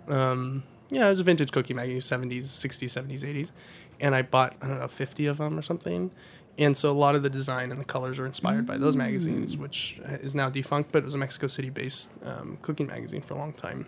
um, 0.08 0.64
yeah, 0.90 1.08
it 1.08 1.12
was 1.12 1.20
a 1.20 1.24
vintage 1.24 1.52
cookie 1.52 1.74
magazine, 1.74 2.02
seventies, 2.02 2.50
sixties, 2.52 2.92
seventies, 2.92 3.24
eighties, 3.24 3.52
and 4.00 4.14
I 4.14 4.22
bought 4.22 4.56
I 4.62 4.68
don't 4.68 4.80
know 4.80 4.88
fifty 4.88 5.26
of 5.26 5.38
them 5.38 5.58
or 5.58 5.62
something. 5.62 6.12
And 6.58 6.76
so 6.76 6.92
a 6.92 6.94
lot 6.94 7.16
of 7.16 7.24
the 7.24 7.30
design 7.30 7.72
and 7.72 7.80
the 7.80 7.86
colors 7.86 8.20
are 8.20 8.26
inspired 8.26 8.66
by 8.68 8.78
those 8.78 8.96
magazines, 8.96 9.56
which 9.58 10.00
is 10.22 10.36
now 10.36 10.50
defunct, 10.50 10.92
but 10.92 11.00
it 11.00 11.06
was 11.06 11.16
a 11.16 11.18
Mexico 11.18 11.48
City-based 11.48 12.12
um, 12.26 12.58
cooking 12.62 12.88
magazine 12.88 13.22
for 13.22 13.34
a 13.34 13.38
long 13.38 13.54
time. 13.54 13.88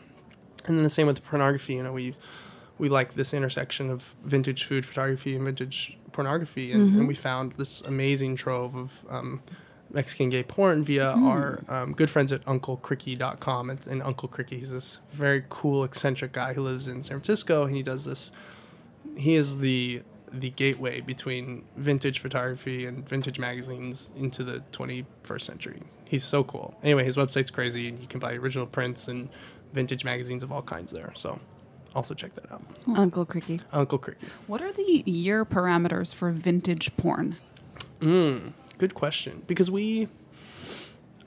And 0.66 0.78
then 0.78 0.84
the 0.84 0.90
same 0.90 1.06
with 1.08 1.24
pornography. 1.24 1.74
You 1.74 1.84
know, 1.84 1.94
we 1.94 2.14
we 2.80 2.90
like 2.90 3.14
this 3.14 3.34
intersection 3.34 3.90
of 3.92 4.16
vintage 4.24 4.64
food 4.64 4.86
photography 4.86 5.36
and 5.36 5.44
vintage 5.46 5.96
pornography, 6.12 6.72
and, 6.72 6.92
Mhm. 6.92 6.98
and 7.00 7.08
we 7.08 7.14
found 7.16 7.52
this 7.54 7.82
amazing 7.82 8.36
trove 8.36 8.76
of 8.76 9.06
um, 9.10 9.42
Mexican 9.92 10.30
gay 10.30 10.42
porn 10.42 10.84
via 10.84 11.14
Mm. 11.16 11.24
our 11.28 11.64
um, 11.68 11.94
good 11.94 12.10
friends 12.10 12.32
at 12.32 12.44
UncleCricky.com. 12.46 13.70
And, 13.70 13.88
and 13.88 14.02
Uncle 14.02 14.28
Cricky, 14.28 14.58
he's 14.58 14.72
this 14.72 14.98
very 15.12 15.44
cool, 15.50 15.84
eccentric 15.84 16.32
guy 16.32 16.54
who 16.54 16.64
lives 16.64 16.88
in 16.88 17.04
San 17.04 17.18
Francisco, 17.18 17.66
and 17.66 17.76
he 17.76 17.84
does 17.84 18.06
this. 18.06 18.32
He 19.18 19.36
is 19.36 19.60
the 19.60 20.02
the 20.34 20.50
gateway 20.50 21.00
between 21.00 21.64
vintage 21.78 22.20
photography 22.20 22.86
and 22.86 23.08
vintage 23.08 23.40
magazines 23.40 24.12
into 24.16 24.44
the 24.44 24.64
21st 24.72 25.42
century. 25.42 25.82
He's 26.06 26.24
so 26.24 26.44
cool. 26.44 26.76
Anyway, 26.84 27.04
his 27.04 27.16
website's 27.18 27.52
crazy, 27.52 27.88
and 27.88 28.00
you 28.00 28.08
can 28.08 28.20
buy 28.20 28.34
original 28.34 28.66
prints 28.66 29.08
and 29.08 29.30
vintage 29.74 30.04
magazines 30.04 30.44
of 30.44 30.52
all 30.52 30.62
kinds 30.62 30.92
there. 30.92 31.12
So, 31.16 31.40
also 31.96 32.14
check 32.14 32.34
that 32.36 32.52
out. 32.52 32.64
Uncle 32.96 33.26
Cricky. 33.26 33.62
Uncle 33.72 34.00
Cricky. 34.00 34.28
What 34.48 34.62
are 34.62 34.72
the 34.72 35.04
year 35.06 35.46
parameters 35.46 36.14
for 36.14 36.32
vintage 36.32 36.96
porn? 36.98 37.38
Mm, 38.00 38.54
good 38.78 38.94
question. 38.96 39.44
Because 39.48 39.70
we, 39.72 40.08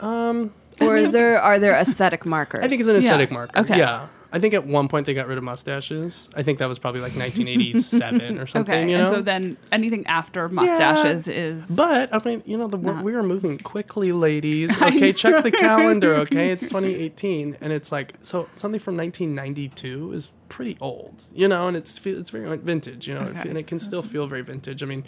um, 0.00 0.52
Or 0.80 0.96
is 0.96 1.12
there 1.12 1.40
are 1.40 1.58
there 1.58 1.74
aesthetic 1.74 2.26
markers? 2.26 2.64
I 2.64 2.68
think 2.68 2.80
it's 2.80 2.88
an 2.88 2.96
aesthetic 2.96 3.30
marker. 3.30 3.58
Okay. 3.60 3.78
Yeah. 3.78 4.08
I 4.36 4.38
think 4.38 4.52
at 4.52 4.66
one 4.66 4.86
point 4.88 5.06
they 5.06 5.14
got 5.14 5.26
rid 5.28 5.38
of 5.38 5.44
mustaches. 5.44 6.28
I 6.34 6.42
think 6.42 6.58
that 6.58 6.68
was 6.68 6.78
probably 6.78 7.00
like 7.00 7.16
1987 7.16 8.38
or 8.42 8.46
something. 8.46 8.74
okay, 8.74 8.90
You 8.90 8.98
know. 8.98 9.06
and 9.06 9.14
so 9.16 9.22
then 9.22 9.56
anything 9.72 10.06
after 10.06 10.48
mustaches 10.50 11.26
is. 11.26 11.66
But 11.70 12.12
I 12.14 12.20
mean, 12.22 12.42
you 12.44 12.58
know, 12.58 12.68
the 12.68 12.76
Not- 12.76 13.02
we 13.02 13.14
are 13.14 13.22
moving 13.22 13.56
quickly, 13.58 14.12
ladies. 14.12 14.70
Okay, 14.82 15.12
check 15.12 15.42
the 15.42 15.50
calendar. 15.50 16.14
Okay, 16.16 16.50
it's 16.50 16.64
2018, 16.64 17.56
and 17.60 17.72
it's 17.72 17.90
like 17.90 18.14
so 18.20 18.46
something 18.54 18.78
from 18.80 18.96
1992 18.96 20.12
is 20.12 20.28
pretty 20.48 20.76
old, 20.80 21.24
you 21.34 21.48
know, 21.48 21.66
and 21.68 21.76
it's 21.76 21.98
it's 22.04 22.30
very 22.30 22.56
vintage, 22.58 23.08
you 23.08 23.14
know, 23.14 23.22
Okay. 23.22 23.48
and 23.48 23.56
it 23.58 23.66
can 23.66 23.78
still 23.78 24.02
feel 24.02 24.26
very 24.26 24.42
vintage. 24.42 24.82
I 24.82 24.86
mean, 24.86 25.04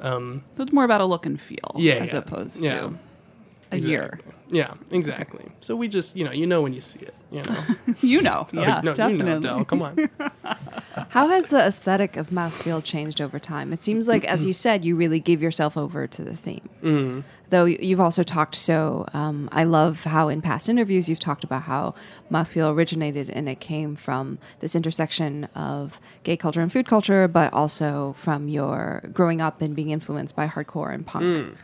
um, 0.00 0.42
So 0.56 0.62
it's 0.62 0.72
more 0.72 0.84
about 0.84 1.00
a 1.00 1.04
look 1.06 1.26
and 1.26 1.40
feel, 1.40 1.58
yeah, 1.76 1.94
as 1.94 2.12
yeah, 2.12 2.18
opposed 2.18 2.60
yeah. 2.60 2.80
to 2.80 2.98
a 3.72 3.78
year. 3.78 4.18
Exactly. 4.50 4.58
Yeah, 4.90 4.96
exactly. 4.98 5.52
So 5.60 5.76
we 5.76 5.88
just, 5.88 6.16
you 6.16 6.24
know, 6.24 6.32
you 6.32 6.46
know 6.46 6.62
when 6.62 6.72
you 6.72 6.80
see 6.80 7.00
it, 7.00 7.14
you 7.30 7.42
know. 7.42 7.64
you 8.00 8.22
know, 8.22 8.46
Oh, 8.54 8.60
yeah, 8.60 8.80
no, 8.82 8.94
definitely. 8.94 9.26
you 9.26 9.34
know, 9.34 9.40
Del, 9.40 9.64
come 9.64 9.82
on. 9.82 10.08
How 11.10 11.28
has 11.28 11.48
the 11.48 11.58
aesthetic 11.58 12.16
of 12.16 12.30
Mouthfeel 12.30 12.82
changed 12.82 13.20
over 13.20 13.38
time? 13.38 13.72
It 13.72 13.82
seems 13.82 14.08
like, 14.08 14.24
as 14.24 14.44
you 14.44 14.52
said, 14.64 14.84
you 14.84 14.96
really 14.96 15.20
give 15.20 15.40
yourself 15.42 15.76
over 15.76 16.06
to 16.06 16.22
the 16.24 16.34
theme. 16.36 16.68
Mhm. 16.82 17.24
Though 17.50 17.64
you've 17.64 18.00
also 18.00 18.22
talked 18.22 18.54
so, 18.56 19.06
um, 19.14 19.48
I 19.52 19.64
love 19.64 20.04
how 20.04 20.28
in 20.28 20.42
past 20.42 20.68
interviews 20.68 21.08
you've 21.08 21.18
talked 21.18 21.44
about 21.44 21.62
how 21.62 21.94
Mouthfeel 22.30 22.70
originated 22.74 23.30
and 23.30 23.48
it 23.48 23.58
came 23.58 23.96
from 23.96 24.38
this 24.60 24.76
intersection 24.76 25.44
of 25.54 25.98
gay 26.24 26.36
culture 26.36 26.60
and 26.60 26.70
food 26.70 26.86
culture, 26.86 27.26
but 27.26 27.50
also 27.54 28.14
from 28.18 28.48
your 28.48 29.02
growing 29.14 29.40
up 29.40 29.62
and 29.62 29.74
being 29.74 29.88
influenced 29.90 30.36
by 30.36 30.46
hardcore 30.46 30.92
and 30.92 31.06
punk. 31.06 31.24
Mm. 31.24 31.56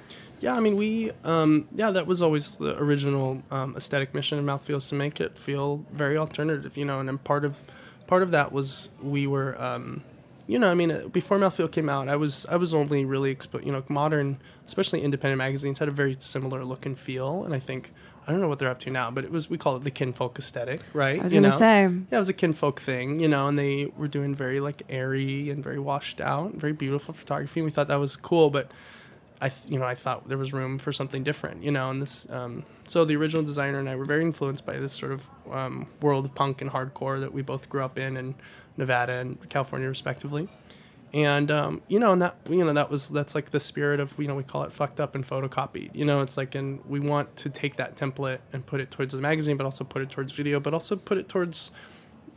Yeah, 0.45 0.55
I 0.55 0.61
mean, 0.61 0.77
we, 0.77 1.11
um, 1.25 1.67
yeah, 1.75 1.91
that 1.91 2.07
was 2.07 2.21
always 2.21 2.59
the 2.59 2.79
original 2.79 3.43
um, 3.51 3.75
aesthetic 3.79 4.13
mission 4.13 4.39
of 4.39 4.45
Mouthfeel 4.45 4.77
is 4.77 4.89
to 4.89 4.95
make 4.95 5.19
it 5.19 5.39
feel 5.39 5.87
very 5.91 6.19
alternative, 6.19 6.77
you 6.77 6.85
know, 6.85 7.01
and 7.01 7.09
then 7.09 7.17
part 7.17 7.47
of, 7.47 7.63
part 8.07 8.23
of 8.23 8.31
that 8.33 8.53
was 8.53 8.91
we 9.03 9.27
were, 9.27 9.59
um, 9.59 10.03
you 10.47 10.59
know, 10.59 10.71
I 10.71 10.75
mean, 10.75 10.91
uh, 10.91 11.09
before 11.09 11.39
Mouthfeel 11.39 11.73
came 11.73 11.89
out, 11.89 12.11
I 12.11 12.17
was, 12.17 12.45
I 12.51 12.57
was 12.57 12.75
only 12.75 13.07
really, 13.07 13.35
expo- 13.35 13.65
you 13.65 13.73
know, 13.73 13.83
modern, 13.89 14.37
especially 14.67 15.01
independent 15.01 15.39
magazines 15.39 15.79
had 15.79 15.89
a 15.89 15.93
very 15.93 16.15
similar 16.19 16.63
look 16.63 16.85
and 16.85 16.99
feel, 16.99 17.45
and 17.45 17.55
I 17.55 17.59
think, 17.59 17.91
I 18.27 18.31
don't 18.31 18.43
know 18.43 18.49
what 18.49 18.59
they're 18.59 18.71
up 18.71 18.81
to 18.81 18.91
now, 18.91 19.11
but 19.11 19.25
it 19.25 19.31
was, 19.31 19.49
we 19.49 19.57
call 19.57 19.77
it 19.77 19.85
the 19.85 19.91
kinfolk 19.91 20.39
aesthetic, 20.39 20.83
right? 20.93 21.21
I 21.21 21.23
was 21.23 21.33
You 21.33 21.41
gonna 21.41 21.55
know? 21.55 21.59
say. 21.59 21.83
Yeah, 21.85 22.17
it 22.17 22.19
was 22.19 22.29
a 22.29 22.35
kinfolk 22.35 22.81
thing, 22.81 23.19
you 23.19 23.29
know, 23.29 23.49
and 23.49 23.59
they 23.59 23.87
were 23.97 24.09
doing 24.09 24.35
very 24.35 24.61
like 24.61 24.83
airy 24.91 25.49
and 25.49 25.65
very 25.65 25.79
washed 25.79 26.21
out, 26.21 26.53
and 26.53 26.61
very 26.61 26.75
beautiful 26.75 27.15
photography. 27.15 27.61
And 27.61 27.65
we 27.65 27.71
thought 27.71 27.89
that 27.89 28.01
was 28.01 28.15
cool, 28.17 28.51
but 28.51 28.71
I, 29.45 29.49
th- 29.51 29.71
you 29.71 29.79
know, 29.79 29.85
I 29.85 29.95
thought 29.95 30.29
there 30.29 30.39
was 30.39 30.53
room 30.53 30.79
for 30.79 30.91
something 30.93 31.23
different, 31.23 31.63
you 31.63 31.71
know. 31.71 31.91
And 31.91 32.01
this, 32.01 32.27
um, 32.31 32.65
so 32.89 33.05
the 33.05 33.15
original 33.17 33.43
designer 33.45 33.79
and 33.79 33.89
I 33.89 33.95
were 33.95 34.07
very 34.07 34.23
influenced 34.23 34.65
by 34.65 34.79
this 34.79 34.93
sort 34.95 35.13
of 35.13 35.29
um, 35.53 35.87
world 36.01 36.25
of 36.25 36.35
punk 36.35 36.63
and 36.63 36.71
hardcore 36.71 37.21
that 37.21 37.33
we 37.33 37.43
both 37.43 37.69
grew 37.69 37.83
up 37.85 37.99
in, 37.99 38.17
in 38.17 38.35
Nevada 38.77 39.13
and 39.15 39.49
California, 39.51 39.87
respectively. 39.89 40.49
And 41.13 41.51
um, 41.51 41.83
you 41.89 41.99
know, 42.01 42.13
and 42.13 42.23
that 42.23 42.37
you 42.49 42.65
know 42.65 42.73
that 42.73 42.91
was 42.91 43.09
that's 43.09 43.35
like 43.37 43.51
the 43.53 43.61
spirit 43.61 44.01
of 44.01 44.15
you 44.19 44.27
know 44.27 44.35
we 44.35 44.43
call 44.43 44.65
it 44.65 44.73
fucked 44.73 44.99
up 44.99 45.15
and 45.15 45.25
photocopied. 45.25 45.95
You 45.95 46.05
know, 46.05 46.23
it's 46.23 46.37
like 46.37 46.55
and 46.57 46.85
we 46.87 46.99
want 46.99 47.37
to 47.37 47.51
take 47.51 47.77
that 47.77 47.97
template 47.97 48.41
and 48.53 48.67
put 48.67 48.81
it 48.81 48.91
towards 48.91 49.13
the 49.15 49.21
magazine, 49.21 49.57
but 49.57 49.65
also 49.65 49.85
put 49.85 50.03
it 50.03 50.11
towards 50.11 50.33
video, 50.33 50.59
but 50.59 50.75
also 50.75 50.97
put 50.97 51.17
it 51.19 51.29
towards 51.29 51.71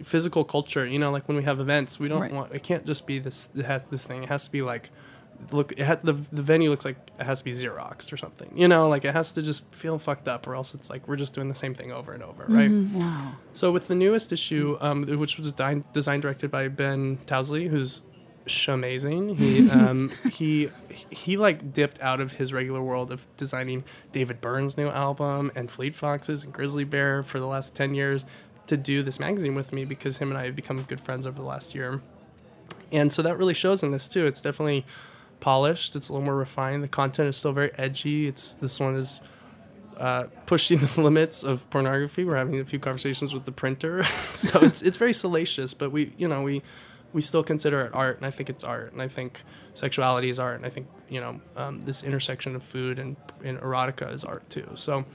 physical 0.03 0.43
culture. 0.43 0.86
You 0.86 0.99
know, 0.99 1.10
like 1.10 1.28
when 1.28 1.38
we 1.38 1.43
have 1.43 1.60
events, 1.60 1.99
we 1.99 2.08
don't 2.08 2.22
Right. 2.22 2.32
want 2.32 2.51
it 2.53 2.62
can't 2.62 2.86
just 2.86 3.08
be 3.08 3.18
this 3.18 3.49
it 3.55 3.66
has 3.66 3.86
this 3.88 4.05
thing. 4.05 4.24
It 4.24 4.30
has 4.30 4.43
to 4.45 4.51
be 4.51 4.62
like 4.62 4.89
look 5.52 5.72
it 5.74 5.80
had 5.80 6.02
the 6.04 6.14
the 6.14 6.42
venue 6.42 6.70
looks 6.70 6.86
like 6.86 6.98
it 7.20 7.24
has 7.24 7.40
to 7.40 7.46
be 7.46 7.52
Xerox 7.52 8.12
or 8.12 8.18
something. 8.18 8.52
You 8.56 8.68
know, 8.68 8.88
like 8.88 9.06
it 9.06 9.14
has 9.14 9.32
to 9.34 9.42
just 9.42 9.74
feel 9.74 9.98
fucked 10.00 10.28
up 10.28 10.48
or 10.48 10.56
else 10.56 10.74
it's 10.74 10.90
like 10.90 11.08
we're 11.08 11.16
just 11.16 11.34
doing 11.34 11.48
the 11.48 11.56
same 11.56 11.74
thing 11.74 11.92
over 11.92 12.12
and 12.14 12.24
over, 12.24 12.46
right? 12.48 12.70
Mhm. 12.70 12.94
Wow. 12.94 13.34
So 13.54 13.72
with 13.72 13.88
the 13.88 13.96
newest 13.96 14.32
issue, 14.32 14.78
um, 14.82 15.06
which 15.06 15.38
was 15.38 15.52
design, 15.52 15.84
design 15.94 16.20
directed 16.20 16.52
by 16.52 16.68
Ben 16.68 17.18
Towsley, 17.26 17.70
who's 17.70 18.02
amazing. 18.68 19.36
He 19.36 19.70
um, 19.72 20.12
he 20.32 20.70
he 21.10 21.38
like 21.38 21.74
dipped 21.74 22.02
out 22.02 22.20
of 22.20 22.34
his 22.34 22.54
regular 22.54 22.82
world 22.82 23.12
of 23.12 23.28
designing 23.38 23.84
David 24.12 24.42
Byrne's 24.42 24.78
new 24.78 24.90
album 24.90 25.52
and 25.56 25.70
Fleet 25.70 25.96
Foxes 25.96 26.44
and 26.44 26.54
Grizzly 26.54 26.84
Bear 26.84 27.24
for 27.24 27.40
the 27.40 27.48
last 27.48 27.76
ten 27.76 27.94
years 27.94 28.26
to 28.68 28.78
do 28.78 29.02
this 29.02 29.20
magazine 29.20 29.56
with 29.56 29.72
me 29.72 29.86
because 29.86 30.18
him 30.18 30.30
and 30.30 30.38
I 30.38 30.46
have 30.46 30.56
become 30.56 30.82
good 30.84 31.00
friends 31.00 31.26
over 31.26 31.38
the 31.38 31.48
last 31.48 31.74
year. 31.74 32.02
And 32.92 33.12
so 33.12 33.22
that 33.22 33.38
really 33.38 33.54
shows 33.54 33.84
in 33.84 33.92
this 33.92 34.08
too. 34.08 34.26
It's 34.26 34.42
definitely 34.42 34.86
polished. 35.40 35.96
It's 35.96 36.10
a 36.10 36.14
little 36.14 36.26
more 36.26 36.36
refined. 36.36 36.84
The 36.84 36.88
content 36.88 37.30
is 37.30 37.38
still 37.38 37.54
very 37.54 37.72
edgy. 37.76 38.28
It's 38.28 38.54
this 38.54 38.80
one 38.80 38.96
is 38.96 39.20
uh, 39.98 40.26
pushing 40.46 40.80
the 40.96 41.02
limits 41.02 41.44
of 41.44 41.70
pornography. 41.70 42.26
We're 42.26 42.36
having 42.38 42.60
a 42.60 42.66
few 42.66 42.80
conversations 42.80 43.34
with 43.34 43.46
the 43.46 43.52
printer, 43.52 44.04
so 44.34 44.60
it's 44.62 44.82
it's 44.82 44.98
very 44.98 45.14
salacious. 45.14 45.74
But 45.74 45.92
we 45.92 46.14
you 46.18 46.28
know 46.28 46.42
we 46.44 46.62
we 47.14 47.22
still 47.22 47.44
consider 47.44 47.82
it 47.82 47.94
art, 47.94 48.18
and 48.18 48.26
I 48.26 48.32
think 48.32 48.50
it's 48.50 48.64
art, 48.64 48.94
and 48.94 49.02
I 49.02 49.08
think 49.08 49.44
sexuality 49.74 50.30
is 50.30 50.40
art, 50.40 50.58
and 50.58 50.66
I 50.66 50.70
think 50.70 50.88
you 51.10 51.22
know 51.22 51.42
um, 51.56 51.86
this 51.86 52.04
intersection 52.04 52.56
of 52.56 52.64
food 52.64 53.00
and, 53.00 53.16
and 53.44 53.60
erotica 53.60 54.14
is 54.14 54.24
art 54.24 54.50
too. 54.50 54.70
So. 54.76 55.06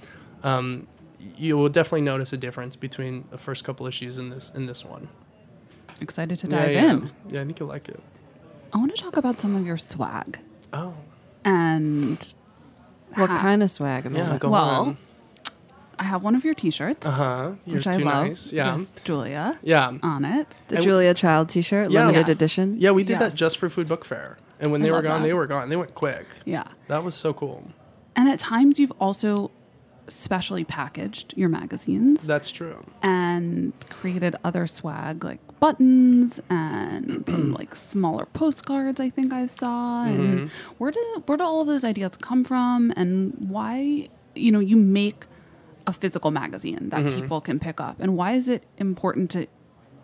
Um, 0.43 0.89
you 1.37 1.57
will 1.57 1.69
definitely 1.69 2.01
notice 2.01 2.33
a 2.33 2.37
difference 2.37 2.75
between 2.75 3.27
the 3.31 3.39
first 3.39 3.63
couple 3.63 3.87
issues 3.87 4.19
in 4.19 4.29
this 4.31 4.51
in 4.51 4.67
this 4.67 4.85
one. 4.85 5.07
Excited 6.01 6.37
to 6.41 6.49
Yeah, 6.49 6.59
dive 6.59 6.73
yeah. 6.73 6.91
in. 6.91 7.11
Yeah, 7.29 7.41
I 7.43 7.45
think 7.45 7.61
you'll 7.61 7.69
like 7.69 7.89
it. 7.89 8.01
I 8.73 8.79
want 8.79 8.95
to 8.95 9.01
talk 9.03 9.17
about 9.17 9.41
some 9.41 9.55
of 9.57 9.67
your 9.67 9.77
swag. 9.77 10.39
Oh. 10.73 10.95
And 11.45 12.35
What 13.15 13.31
ha- 13.31 13.39
kind 13.41 13.63
of 13.63 13.71
swag? 13.71 14.07
am 14.07 14.15
I 14.15 14.19
Yeah, 14.19 14.25
looking 14.33 14.39
go 14.39 14.51
well, 14.51 14.65
on. 14.65 14.97
I 15.99 16.05
have 16.05 16.23
one 16.23 16.35
of 16.35 16.45
your 16.45 16.55
T-shirts, 16.55 17.07
Uh-huh. 17.07 17.53
You're 17.67 17.77
which 17.77 17.87
I 17.87 17.93
too 17.93 18.05
love. 18.05 18.27
nice. 18.29 18.53
Yeah. 18.53 18.77
with 18.77 19.05
Julia. 19.05 19.59
Yeah. 19.63 19.93
on 20.03 20.25
it. 20.25 20.49
The 20.69 20.77
And- 20.77 20.85
Julia 20.85 21.15
Child 21.15 21.49
T-shirt, 21.51 21.91
Yeah. 21.91 22.07
limited 22.07 22.29
Yes. 22.29 22.37
edition. 22.37 22.77
Yeah, 22.79 22.91
we 22.93 23.05
did 23.05 23.21
Yes. 23.21 23.33
that 23.33 23.37
just 23.37 23.59
for 23.59 23.69
Food 23.69 23.89
Book 23.89 24.05
Fair. 24.05 24.39
And 24.59 24.73
when 24.73 24.81
I 24.83 24.85
they 24.87 24.91
were 24.93 25.03
gone, 25.03 25.23
that. 25.23 25.27
they 25.29 25.35
were 25.35 25.47
gone. 25.47 25.69
They 25.69 25.77
went 25.77 25.95
quick. 25.95 26.27
Yeah, 26.45 26.65
That 26.89 27.05
was 27.05 27.15
so 27.15 27.33
cool. 27.33 27.69
and 28.17 28.29
at 28.29 28.39
times 28.39 28.79
you've 28.79 28.93
also 29.01 29.51
specially 30.09 30.65
packaged 30.65 31.35
your 31.37 31.49
magazines 31.49 32.23
That's 32.27 32.51
true. 32.51 32.85
and 33.03 33.73
created 33.91 34.35
other 34.45 34.67
swag 34.67 35.23
like 35.25 35.41
buttons 35.63 36.41
and 36.51 37.25
some 37.33 37.53
like 37.53 37.75
smaller 37.75 38.27
postcards. 38.27 38.99
I 39.01 39.09
think 39.11 39.33
I 39.33 39.47
saw. 39.47 40.05
Mm-hmm. 40.05 40.21
And 40.21 40.51
where 40.79 40.91
did 40.91 41.07
where 41.27 41.39
do 41.39 41.45
all 41.45 41.61
of 41.63 41.67
those 41.69 41.85
ideas 41.85 42.13
come 42.29 42.43
from, 42.45 42.93
and 42.97 43.33
why 43.55 44.09
you 44.35 44.51
know 44.53 44.61
you 44.61 44.77
make 44.77 45.21
a 45.87 45.93
physical 45.93 46.31
magazine 46.31 46.89
that 46.91 47.01
Mm-hmm. 47.05 47.21
people 47.21 47.41
can 47.41 47.59
pick 47.59 47.81
up, 47.81 47.97
and 48.01 48.17
why 48.17 48.33
is 48.33 48.49
it 48.49 48.63
important 48.79 49.31
to 49.37 49.47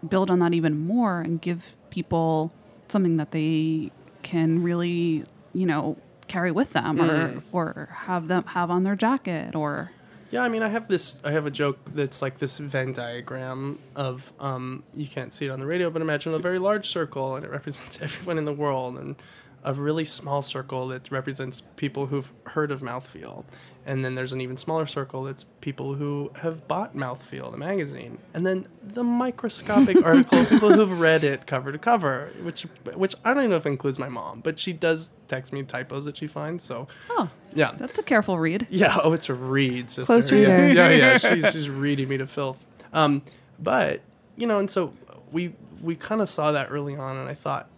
build 0.08 0.30
on 0.30 0.38
that 0.38 0.54
even 0.54 0.78
more 0.78 1.20
and 1.20 1.40
give 1.40 1.76
people 1.90 2.52
something 2.88 3.16
that 3.16 3.30
they 3.32 3.90
can 4.22 4.62
really 4.62 5.24
you 5.54 5.66
know 5.66 5.96
carry 6.28 6.52
with 6.52 6.70
them 6.72 6.98
Mm. 6.98 7.42
or 7.52 7.64
or 7.76 7.88
have 8.06 8.28
them 8.28 8.44
have 8.56 8.70
on 8.70 8.84
their 8.84 8.94
jacket 8.96 9.54
or 9.56 9.90
Yeah, 10.30 10.42
I 10.42 10.48
mean, 10.48 10.62
I 10.62 10.68
have 10.68 10.88
this. 10.88 11.20
I 11.24 11.30
have 11.30 11.46
a 11.46 11.50
joke 11.50 11.78
that's 11.94 12.20
like 12.20 12.38
this 12.38 12.58
Venn 12.58 12.92
diagram 12.92 13.78
of 13.96 14.32
um, 14.38 14.82
you 14.94 15.08
can't 15.08 15.32
see 15.32 15.46
it 15.46 15.50
on 15.50 15.58
the 15.58 15.66
radio, 15.66 15.88
but 15.88 16.02
imagine 16.02 16.34
a 16.34 16.38
very 16.38 16.58
large 16.58 16.86
circle 16.88 17.34
and 17.34 17.44
it 17.44 17.50
represents 17.50 17.98
everyone 18.02 18.36
in 18.36 18.44
the 18.44 18.52
world, 18.52 18.98
and 18.98 19.16
a 19.64 19.74
really 19.74 20.04
small 20.04 20.42
circle 20.42 20.88
that 20.88 21.10
represents 21.10 21.62
people 21.76 22.06
who've 22.06 22.32
heard 22.46 22.70
of 22.70 22.80
Mouthfeel, 22.80 23.44
and 23.86 24.04
then 24.04 24.14
there's 24.14 24.32
an 24.32 24.40
even 24.40 24.56
smaller 24.56 24.86
circle 24.86 25.22
that's 25.22 25.44
people 25.60 25.94
who 25.94 26.30
have 26.42 26.68
bought 26.68 26.94
Mouthfeel, 26.94 27.50
the 27.50 27.56
magazine, 27.56 28.18
and 28.34 28.46
then 28.46 28.68
the 28.82 29.02
microscopic 29.02 29.96
article 30.04 30.44
people 30.44 30.72
who've 30.72 31.00
read 31.00 31.24
it 31.24 31.46
cover 31.46 31.72
to 31.72 31.78
cover, 31.78 32.30
which 32.42 32.62
which 32.94 33.14
I 33.24 33.32
don't 33.32 33.44
even 33.44 33.50
know 33.50 33.56
if 33.56 33.66
includes 33.66 33.98
my 33.98 34.08
mom, 34.08 34.40
but 34.40 34.58
she 34.58 34.72
does 34.72 35.14
text 35.26 35.52
me 35.52 35.62
typos 35.62 36.04
that 36.04 36.16
she 36.16 36.26
finds, 36.26 36.64
so 36.64 36.86
oh 37.10 37.28
yeah. 37.54 37.72
that's 37.76 37.98
a 37.98 38.02
careful 38.02 38.38
read 38.38 38.66
Yeah, 38.70 38.98
oh, 39.02 39.12
it's 39.12 39.28
a 39.28 39.34
read, 39.34 39.90
sister. 39.90 40.04
Close 40.04 40.30
yeah. 40.30 40.66
Yeah, 40.66 40.90
yeah, 40.90 41.16
she's 41.16 41.50
she's 41.50 41.70
reading 41.70 42.08
me 42.08 42.18
to 42.18 42.26
filth. 42.26 42.64
Um, 42.92 43.22
but 43.58 44.02
you 44.36 44.46
know, 44.46 44.58
and 44.58 44.70
so 44.70 44.92
we 45.32 45.54
we 45.80 45.94
kind 45.94 46.20
of 46.20 46.28
saw 46.28 46.52
that 46.52 46.68
early 46.70 46.96
on, 46.96 47.16
and 47.16 47.28
I 47.28 47.34
thought 47.34 47.68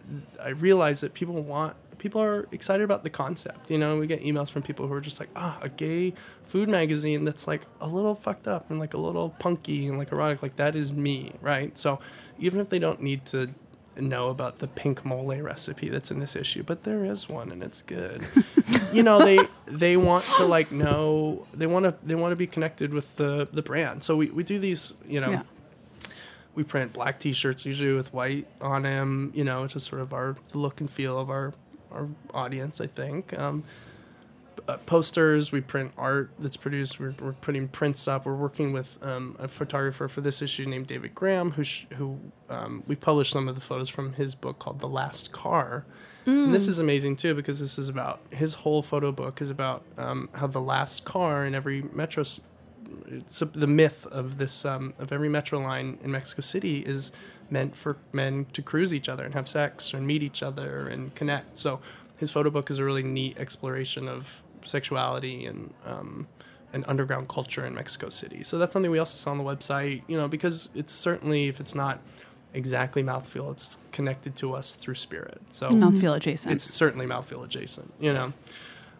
I 0.43 0.49
realized 0.49 1.03
that 1.03 1.13
people 1.13 1.35
want 1.41 1.75
people 1.97 2.21
are 2.21 2.47
excited 2.51 2.83
about 2.83 3.03
the 3.03 3.09
concept. 3.11 3.69
You 3.69 3.77
know, 3.77 3.99
we 3.99 4.07
get 4.07 4.21
emails 4.21 4.49
from 4.49 4.63
people 4.63 4.87
who 4.87 4.93
are 4.93 5.01
just 5.01 5.19
like, 5.19 5.29
ah, 5.35 5.59
a 5.61 5.69
gay 5.69 6.13
food 6.43 6.67
magazine 6.67 7.25
that's 7.25 7.47
like 7.47 7.61
a 7.79 7.87
little 7.87 8.15
fucked 8.15 8.47
up 8.47 8.69
and 8.71 8.79
like 8.79 8.95
a 8.95 8.97
little 8.97 9.29
punky 9.29 9.87
and 9.87 9.99
like 9.99 10.11
erotic. 10.11 10.41
Like 10.41 10.55
that 10.55 10.75
is 10.75 10.91
me, 10.91 11.33
right? 11.41 11.77
So 11.77 11.99
even 12.39 12.59
if 12.59 12.69
they 12.69 12.79
don't 12.79 13.01
need 13.01 13.25
to 13.27 13.51
know 13.97 14.29
about 14.29 14.59
the 14.59 14.67
pink 14.67 15.05
mole 15.05 15.35
recipe 15.41 15.89
that's 15.89 16.09
in 16.09 16.19
this 16.19 16.35
issue, 16.35 16.63
but 16.63 16.83
there 16.83 17.05
is 17.05 17.29
one 17.29 17.51
and 17.51 17.61
it's 17.61 17.83
good. 17.83 18.25
you 18.91 19.03
know, 19.03 19.23
they 19.23 19.37
they 19.67 19.95
want 19.95 20.23
to 20.37 20.45
like 20.45 20.71
know 20.71 21.45
they 21.53 21.67
want 21.67 21.85
to 21.85 21.93
they 22.03 22.15
want 22.15 22.31
to 22.31 22.35
be 22.35 22.47
connected 22.47 22.93
with 22.93 23.15
the 23.17 23.47
the 23.53 23.61
brand. 23.61 24.03
So 24.03 24.15
we, 24.15 24.31
we 24.31 24.43
do 24.43 24.57
these, 24.57 24.93
you 25.07 25.21
know, 25.21 25.31
Yeah. 25.31 25.43
We 26.55 26.63
print 26.63 26.93
black 26.93 27.19
t-shirts 27.19 27.65
usually 27.65 27.93
with 27.93 28.13
white 28.13 28.47
on 28.61 28.83
them, 28.83 29.31
you 29.33 29.43
know, 29.43 29.63
it's 29.63 29.73
just 29.73 29.87
sort 29.87 30.01
of 30.01 30.13
our 30.13 30.35
the 30.51 30.57
look 30.57 30.79
and 30.81 30.89
feel 30.89 31.19
of 31.19 31.29
our 31.29 31.53
our 31.91 32.07
audience, 32.33 32.79
I 32.79 32.87
think. 32.87 33.37
Um, 33.37 33.63
uh, 34.67 34.77
posters. 34.77 35.51
We 35.51 35.61
print 35.61 35.91
art 35.97 36.31
that's 36.39 36.57
produced. 36.57 36.99
We're, 36.99 37.15
we're 37.19 37.33
putting 37.33 37.67
prints 37.67 38.07
up. 38.07 38.25
We're 38.25 38.35
working 38.35 38.73
with 38.73 39.01
um, 39.03 39.35
a 39.39 39.47
photographer 39.47 40.07
for 40.07 40.21
this 40.21 40.41
issue 40.41 40.65
named 40.65 40.87
David 40.87 41.15
Graham, 41.15 41.51
who 41.51 41.63
sh- 41.63 41.87
who 41.93 42.19
um, 42.49 42.83
we 42.87 42.95
published 42.95 43.31
some 43.31 43.47
of 43.47 43.55
the 43.55 43.61
photos 43.61 43.89
from 43.89 44.13
his 44.13 44.35
book 44.35 44.59
called 44.59 44.79
The 44.79 44.87
Last 44.87 45.31
Car. 45.31 45.85
And 46.25 46.53
this 46.53 46.67
is 46.67 46.77
amazing 46.77 47.15
too 47.15 47.33
because 47.33 47.59
this 47.59 47.79
is 47.79 47.89
about 47.89 48.21
his 48.29 48.53
whole 48.53 48.83
photo 48.83 49.11
book 49.11 49.41
is 49.41 49.49
about 49.49 49.83
um, 49.97 50.29
how 50.33 50.45
the 50.45 50.61
last 50.61 51.03
car 51.03 51.45
in 51.45 51.55
every 51.55 51.81
metro. 51.81 52.23
S- 53.07 53.11
It's 53.13 53.41
a, 53.41 53.45
the 53.45 53.67
myth 53.67 54.05
of 54.07 54.37
this 54.37 54.65
um, 54.65 54.93
of 54.99 55.11
every 55.11 55.29
metro 55.29 55.59
line 55.59 55.97
in 56.03 56.11
Mexico 56.11 56.41
City 56.41 56.79
is 56.79 57.11
meant 57.49 57.75
for 57.75 57.97
men 58.13 58.45
to 58.53 58.61
cruise 58.61 58.93
each 58.93 59.09
other 59.09 59.25
and 59.25 59.33
have 59.33 59.47
sex 59.47 59.93
and 59.93 60.07
meet 60.07 60.23
each 60.23 60.41
other 60.41 60.87
and 60.87 61.13
connect. 61.15 61.57
So 61.59 61.79
his 62.17 62.31
photo 62.31 62.49
book 62.49 62.69
is 62.69 62.79
a 62.79 62.83
really 62.85 63.03
neat 63.03 63.37
exploration 63.37 64.07
of 64.07 64.41
sexuality 64.63 65.45
and 65.45 65.73
um, 65.85 66.27
and 66.73 66.85
underground 66.87 67.27
culture 67.27 67.65
in 67.65 67.73
Mexico 67.75 68.07
City. 68.07 68.43
So 68.43 68.57
that's 68.57 68.71
something 68.71 68.89
we 68.91 68.99
also 68.99 69.17
saw 69.17 69.31
on 69.31 69.37
the 69.37 69.43
website, 69.43 70.03
you 70.07 70.15
know, 70.15 70.29
because 70.29 70.69
it's 70.73 70.93
certainly 70.93 71.47
if 71.49 71.59
it's 71.59 71.75
not 71.75 71.99
exactly 72.53 73.03
mouthfeel, 73.03 73.51
it's 73.51 73.75
connected 73.91 74.35
to 74.37 74.53
us 74.53 74.75
through 74.75 74.95
spirit. 74.95 75.41
So 75.51 75.69
mouthfeel 75.69 76.15
adjacent. 76.15 76.53
it's 76.53 76.63
certainly 76.63 77.05
mouthfeel 77.05 77.43
adjacent, 77.43 77.93
you 77.99 78.13
know. 78.13 78.31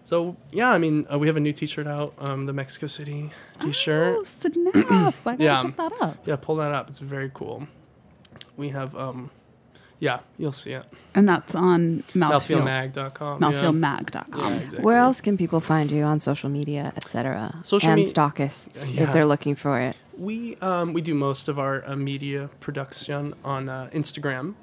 So 0.04 0.36
yeah, 0.52 0.72
I 0.72 0.78
mean, 0.78 1.06
uh, 1.12 1.18
we 1.20 1.28
have 1.28 1.38
a 1.38 1.40
new 1.40 1.54
T-shirt 1.54 1.88
out, 1.88 2.14
um, 2.18 2.46
the 2.46 2.54
Mexico 2.54 2.88
City 2.88 3.32
T-shirt. 3.60 4.18
Oh, 4.20 4.24
snap! 4.24 4.56
I 5.26 5.36
gotta 5.38 5.44
Yeah. 5.44 5.62
look 5.62 5.78
that 5.78 5.94
up. 6.02 6.18
Yeah, 6.26 6.36
pull 6.36 6.56
that 6.58 6.72
up. 6.74 6.90
It's 6.90 7.00
very 7.00 7.32
cool. 7.34 7.68
We 8.58 8.70
have, 8.70 8.96
um, 8.96 9.30
yeah, 10.00 10.20
you'll 10.38 10.52
see 10.52 10.72
it. 10.72 10.86
And 11.16 11.30
that's 11.30 11.56
on 11.56 12.04
mouthfeel, 12.14 12.62
Mouthfeelmag.com. 12.62 13.40
mouthfeelmag.com. 13.42 14.40
Yeah, 14.42 14.58
exactly. 14.60 14.84
Where 14.84 14.98
else 14.98 15.22
can 15.22 15.38
people 15.38 15.62
find 15.62 15.92
you 15.92 16.04
on 16.04 16.20
social 16.20 16.50
media, 16.50 16.92
etc.? 16.98 17.62
Social 17.64 17.92
and 17.92 18.02
me- 18.02 18.08
stockists 18.08 18.94
Yeah. 18.94 19.04
if 19.04 19.14
they're 19.14 19.26
looking 19.26 19.56
for 19.56 19.80
it. 19.80 19.96
We 20.18 20.56
um, 20.58 20.94
we 20.94 21.02
do 21.02 21.14
most 21.16 21.48
of 21.48 21.58
our 21.58 21.88
uh, 21.88 21.96
media 21.96 22.50
production 22.60 23.34
on 23.46 23.70
uh, 23.70 23.90
Instagram, 23.94 24.56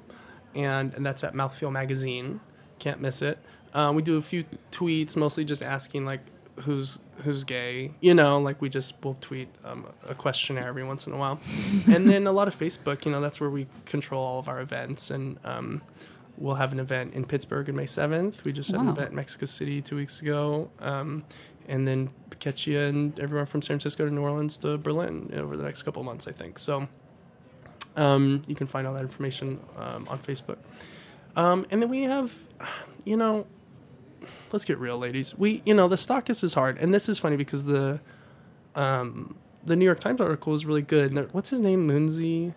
and 0.55 0.93
and 0.93 1.05
that's 1.05 1.23
at 1.23 1.33
Mouthfeel 1.33 1.71
Magazine. 1.71 2.39
Can't 2.77 3.01
miss 3.01 3.21
it. 3.21 3.39
Um, 3.73 3.95
we 3.95 4.01
do 4.01 4.17
a 4.17 4.21
few 4.21 4.45
tweets, 4.71 5.15
mostly 5.15 5.45
just 5.45 5.61
asking 5.61 6.05
like 6.05 6.21
who's 6.61 6.99
who's 7.23 7.43
gay. 7.43 7.91
You 8.01 8.13
know, 8.13 8.39
like 8.39 8.61
we 8.61 8.69
just 8.69 9.03
will 9.03 9.17
tweet 9.21 9.49
um, 9.63 9.85
a 10.07 10.15
questionnaire 10.15 10.67
every 10.67 10.83
once 10.83 11.07
in 11.07 11.13
a 11.13 11.17
while, 11.17 11.39
and 11.87 12.09
then 12.09 12.27
a 12.27 12.31
lot 12.31 12.47
of 12.47 12.57
Facebook. 12.57 13.05
You 13.05 13.11
know, 13.11 13.21
that's 13.21 13.39
where 13.39 13.49
we 13.49 13.67
control 13.85 14.23
all 14.23 14.39
of 14.39 14.47
our 14.47 14.61
events 14.61 15.11
and. 15.11 15.37
Um, 15.43 15.81
We'll 16.39 16.55
have 16.55 16.71
an 16.71 16.79
event 16.79 17.15
in 17.15 17.25
Pittsburgh 17.25 17.67
on 17.67 17.75
May 17.75 17.83
7th. 17.83 18.45
We 18.45 18.53
just 18.53 18.71
had 18.71 18.79
an 18.79 18.87
event 18.87 19.09
in 19.09 19.15
Mexico 19.17 19.45
City 19.45 19.81
two 19.81 19.97
weeks 19.97 20.21
ago. 20.21 20.71
Um, 20.79 21.25
and 21.67 21.85
then 21.85 22.11
you 22.65 22.79
and 22.79 23.19
everyone 23.19 23.45
from 23.45 23.61
San 23.61 23.75
Francisco 23.75 24.05
to 24.05 24.11
New 24.13 24.21
Orleans 24.21 24.57
to 24.59 24.77
Berlin 24.77 25.31
over 25.33 25.57
the 25.57 25.63
next 25.63 25.83
couple 25.83 26.01
of 26.01 26.05
months, 26.05 26.27
I 26.27 26.31
think. 26.31 26.57
So 26.57 26.87
um, 27.97 28.41
you 28.47 28.55
can 28.55 28.67
find 28.67 28.87
all 28.87 28.93
that 28.93 29.01
information 29.01 29.59
um, 29.77 30.07
on 30.09 30.17
Facebook. 30.19 30.57
Um, 31.35 31.65
and 31.69 31.81
then 31.81 31.89
we 31.89 32.03
have, 32.03 32.35
you 33.03 33.17
know, 33.17 33.45
let's 34.51 34.65
get 34.65 34.77
real, 34.77 34.97
ladies. 34.97 35.35
We, 35.37 35.61
you 35.65 35.73
know, 35.73 35.87
the 35.87 35.95
stockist 35.95 36.43
is 36.43 36.53
hard, 36.53 36.77
and 36.77 36.93
this 36.93 37.09
is 37.09 37.19
funny 37.19 37.35
because 37.37 37.65
the, 37.65 37.99
um, 38.75 39.37
the 39.65 39.75
New 39.75 39.85
York 39.85 39.99
Times 39.99 40.21
article 40.21 40.53
is 40.53 40.65
really 40.65 40.81
good. 40.81 41.11
And 41.11 41.31
what's 41.31 41.49
his 41.49 41.59
name, 41.59 41.87
Moonsey? 41.87 42.53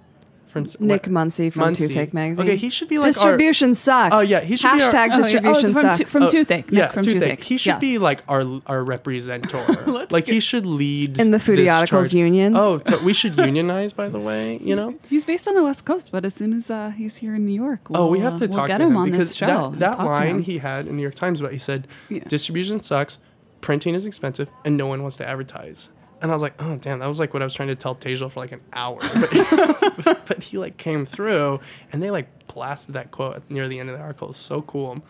For 0.53 0.59
instance, 0.59 0.81
Nick 0.83 1.07
what- 1.07 1.29
Muncy 1.29 1.51
from 1.51 1.73
Toothache 1.73 2.13
Magazine. 2.13 2.45
Okay, 2.45 2.57
he 2.57 2.69
should 2.69 2.89
be 2.89 2.99
like 2.99 3.07
our- 3.07 3.11
distribution 3.13 3.75
sucks. 3.75 4.15
Oh 4.15 4.21
yeah, 4.21 4.41
he 4.41 4.57
should 4.57 4.73
be 4.77 4.83
our, 4.83 4.91
Hashtag 4.91 4.95
Oh, 4.95 5.11
yeah. 5.11 5.17
distribution 5.17 5.71
Oh, 5.71 5.73
from 5.73 5.83
sucks. 5.83 5.99
Tu- 5.99 6.05
from 6.05 6.23
Oh, 6.25 6.29
Toothache. 6.29 6.67
Nick 6.71 6.79
Yeah, 6.79 6.89
from 6.91 7.03
Toothache. 7.05 7.21
Toothache. 7.23 7.45
He 7.45 7.57
should 7.57 7.71
Yes. 7.71 7.81
be 7.81 7.99
like 7.99 8.21
our 8.29 8.43
our 8.67 8.85
representor. 8.85 10.11
like 10.17 10.27
he 10.27 10.41
should 10.41 10.67
lead 10.67 11.19
In 11.19 11.31
the 11.31 11.39
this 11.39 11.47
Foodioticals 11.49 12.13
union? 12.13 12.55
Oh, 12.57 12.79
to- 12.79 12.99
we 12.99 13.13
should 13.15 13.37
unionize. 13.37 13.93
By 13.95 14.09
the 14.11 14.21
way, 14.21 14.59
you 14.63 14.77
know. 14.77 14.95
He's 15.09 15.25
based 15.25 15.49
on 15.49 15.55
the 15.55 15.63
West 15.63 15.85
Coast, 15.87 16.11
but 16.13 16.25
as 16.27 16.35
soon 16.35 16.53
as 16.53 16.71
uh, 16.71 16.91
he's 16.91 17.17
here 17.17 17.35
in 17.35 17.47
New 17.47 17.55
York, 17.55 17.81
oh, 17.95 18.11
we 18.11 18.21
have 18.21 18.37
to 18.37 18.45
uh, 18.45 18.49
we'll 18.49 18.57
talk 18.59 18.69
get 18.69 18.77
to 18.77 18.83
him, 18.85 18.91
him 18.91 18.97
on 18.99 19.11
because 19.11 19.29
this 19.29 19.37
show. 19.37 19.47
that 19.47 19.73
and 19.73 19.81
that 19.81 19.99
line 20.05 20.41
he 20.43 20.59
had 20.59 20.87
in 20.87 20.97
New 20.97 21.03
York 21.03 21.15
Times 21.15 21.41
about 21.41 21.53
he 21.53 21.59
said 21.59 21.89
Yeah. 22.11 22.25
distribution 22.29 22.83
sucks, 22.83 23.19
printing 23.63 23.95
is 23.95 24.05
expensive, 24.07 24.49
and 24.65 24.77
no 24.77 24.87
one 24.87 25.01
wants 25.03 25.17
to 25.17 25.27
advertise. 25.29 25.89
And 26.23 26.31
I 26.31 26.35
was 26.35 26.43
like, 26.43 26.55
oh 26.61 26.77
damn, 26.77 27.01
that 27.01 27.09
was 27.09 27.19
like 27.19 27.35
what 27.35 27.43
I 27.43 27.45
was 27.45 27.53
trying 27.53 27.69
to 27.69 27.75
tell 27.75 27.97
Tejal 27.97 28.31
for 28.31 28.41
like 28.41 28.53
an 28.53 28.61
hour. 28.73 29.01
But, 30.05 30.25
but 30.27 30.43
he 30.43 30.57
like 30.57 30.79
came 30.79 31.05
through, 31.05 31.61
and 31.93 32.03
they 32.03 32.11
like 32.11 32.47
blasted 32.47 32.95
that 32.95 33.11
quote 33.11 33.43
near 33.51 33.69
the 33.69 33.79
end 33.79 33.91
of 33.91 33.97
the 33.97 34.03
article. 34.03 34.31
It's 34.31 34.39
so 34.39 34.63
cool, 34.63 35.03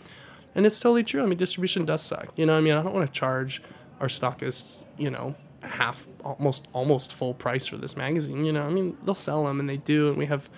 and 0.55 0.67
it's 0.67 0.81
totally 0.81 1.05
true. 1.05 1.23
I 1.23 1.27
mean, 1.27 1.39
distribution 1.39 1.85
does 1.85 2.03
suck. 2.03 2.33
You 2.37 2.47
know, 2.47 2.57
I 2.57 2.61
mean, 2.61 2.75
I 2.75 2.83
don't 2.83 2.93
want 2.93 3.07
to 3.07 3.13
charge 3.19 3.63
our 4.01 4.09
stockists, 4.09 4.85
you 4.99 5.09
know, 5.09 5.37
half 5.63 6.09
almost 6.25 6.67
almost 6.73 7.13
full 7.13 7.33
price 7.33 7.67
for 7.67 7.77
this 7.77 7.97
magazine. 7.97 8.45
You 8.45 8.53
know, 8.53 8.63
I 8.63 8.71
mean, 8.71 8.97
they'll 9.05 9.15
sell 9.15 9.45
them, 9.45 9.61
and 9.61 9.69
they 9.69 9.77
do, 9.77 10.09
and 10.09 10.19
we 10.19 10.27
have 10.27 10.51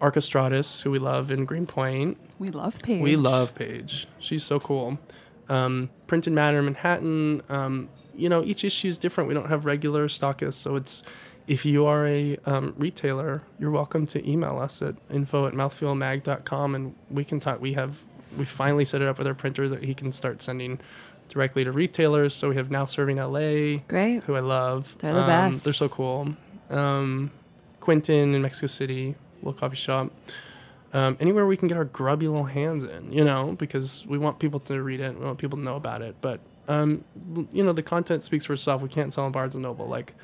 Archestratus, 0.00 0.82
who 0.82 0.90
we 0.90 0.98
love 0.98 1.30
in 1.30 1.44
Greenpoint. 1.44 2.18
we 2.38 2.48
love 2.48 2.78
Paige. 2.82 3.02
We 3.02 3.16
love 3.16 3.54
Paige. 3.54 4.08
She's 4.18 4.42
so 4.42 4.58
cool. 4.58 4.98
Um, 5.48 5.90
Printed 6.06 6.32
Matter 6.32 6.58
in 6.58 6.64
Manhattan. 6.64 7.42
Um, 7.48 7.88
you 8.20 8.28
know, 8.28 8.42
each 8.44 8.64
issue 8.64 8.88
is 8.88 8.98
different. 8.98 9.28
We 9.28 9.34
don't 9.34 9.48
have 9.48 9.64
regular 9.64 10.08
stockists, 10.08 10.54
so 10.54 10.76
it's 10.76 11.02
if 11.46 11.64
you 11.64 11.86
are 11.86 12.06
a 12.06 12.36
um, 12.46 12.74
retailer, 12.78 13.42
you're 13.58 13.70
welcome 13.72 14.06
to 14.08 14.30
email 14.30 14.58
us 14.58 14.82
at 14.82 14.94
info 15.10 15.46
at 15.46 15.54
mouthfeelmag.com 15.54 16.74
and 16.74 16.94
we 17.10 17.24
can 17.24 17.40
talk. 17.40 17.60
We 17.60 17.72
have 17.72 18.04
we 18.38 18.44
finally 18.44 18.84
set 18.84 19.02
it 19.02 19.08
up 19.08 19.18
with 19.18 19.26
our 19.26 19.34
printer 19.34 19.68
that 19.68 19.82
he 19.82 19.92
can 19.94 20.12
start 20.12 20.40
sending 20.42 20.78
directly 21.28 21.64
to 21.64 21.72
retailers. 21.72 22.34
So 22.34 22.50
we 22.50 22.56
have 22.56 22.70
now 22.70 22.84
serving 22.84 23.16
LA, 23.16 23.78
Great. 23.88 24.22
who 24.24 24.34
I 24.36 24.40
love. 24.40 24.96
They're 25.00 25.12
the 25.12 25.20
Um, 25.22 25.26
best. 25.52 25.64
They're 25.64 25.72
so 25.72 25.88
cool. 25.88 26.36
Um, 26.68 27.30
Quentin 27.80 28.34
in 28.34 28.42
Mexico 28.42 28.66
City, 28.68 29.16
little 29.42 29.52
coffee 29.58 29.76
shop. 29.76 30.12
Um, 30.92 31.16
anywhere 31.20 31.46
we 31.46 31.56
can 31.56 31.68
get 31.68 31.76
our 31.76 31.84
grubby 31.84 32.26
little 32.28 32.44
hands 32.44 32.82
in, 32.84 33.12
you 33.12 33.24
know, 33.24 33.54
because 33.58 34.04
we 34.08 34.18
want 34.18 34.38
people 34.40 34.58
to 34.60 34.82
read 34.82 35.00
it, 35.00 35.18
we 35.18 35.24
want 35.24 35.38
people 35.38 35.56
to 35.58 35.64
know 35.64 35.76
about 35.76 36.02
it. 36.02 36.16
But 36.20 36.40
um, 36.68 37.04
you 37.52 37.62
know, 37.62 37.72
the 37.72 37.82
content 37.82 38.22
speaks 38.22 38.44
for 38.46 38.52
itself. 38.52 38.82
We 38.82 38.88
can't 38.88 39.12
sell 39.12 39.26
in 39.26 39.32
Barnes 39.32 39.54
and 39.54 39.62
Noble 39.62 39.86
like 39.86 40.14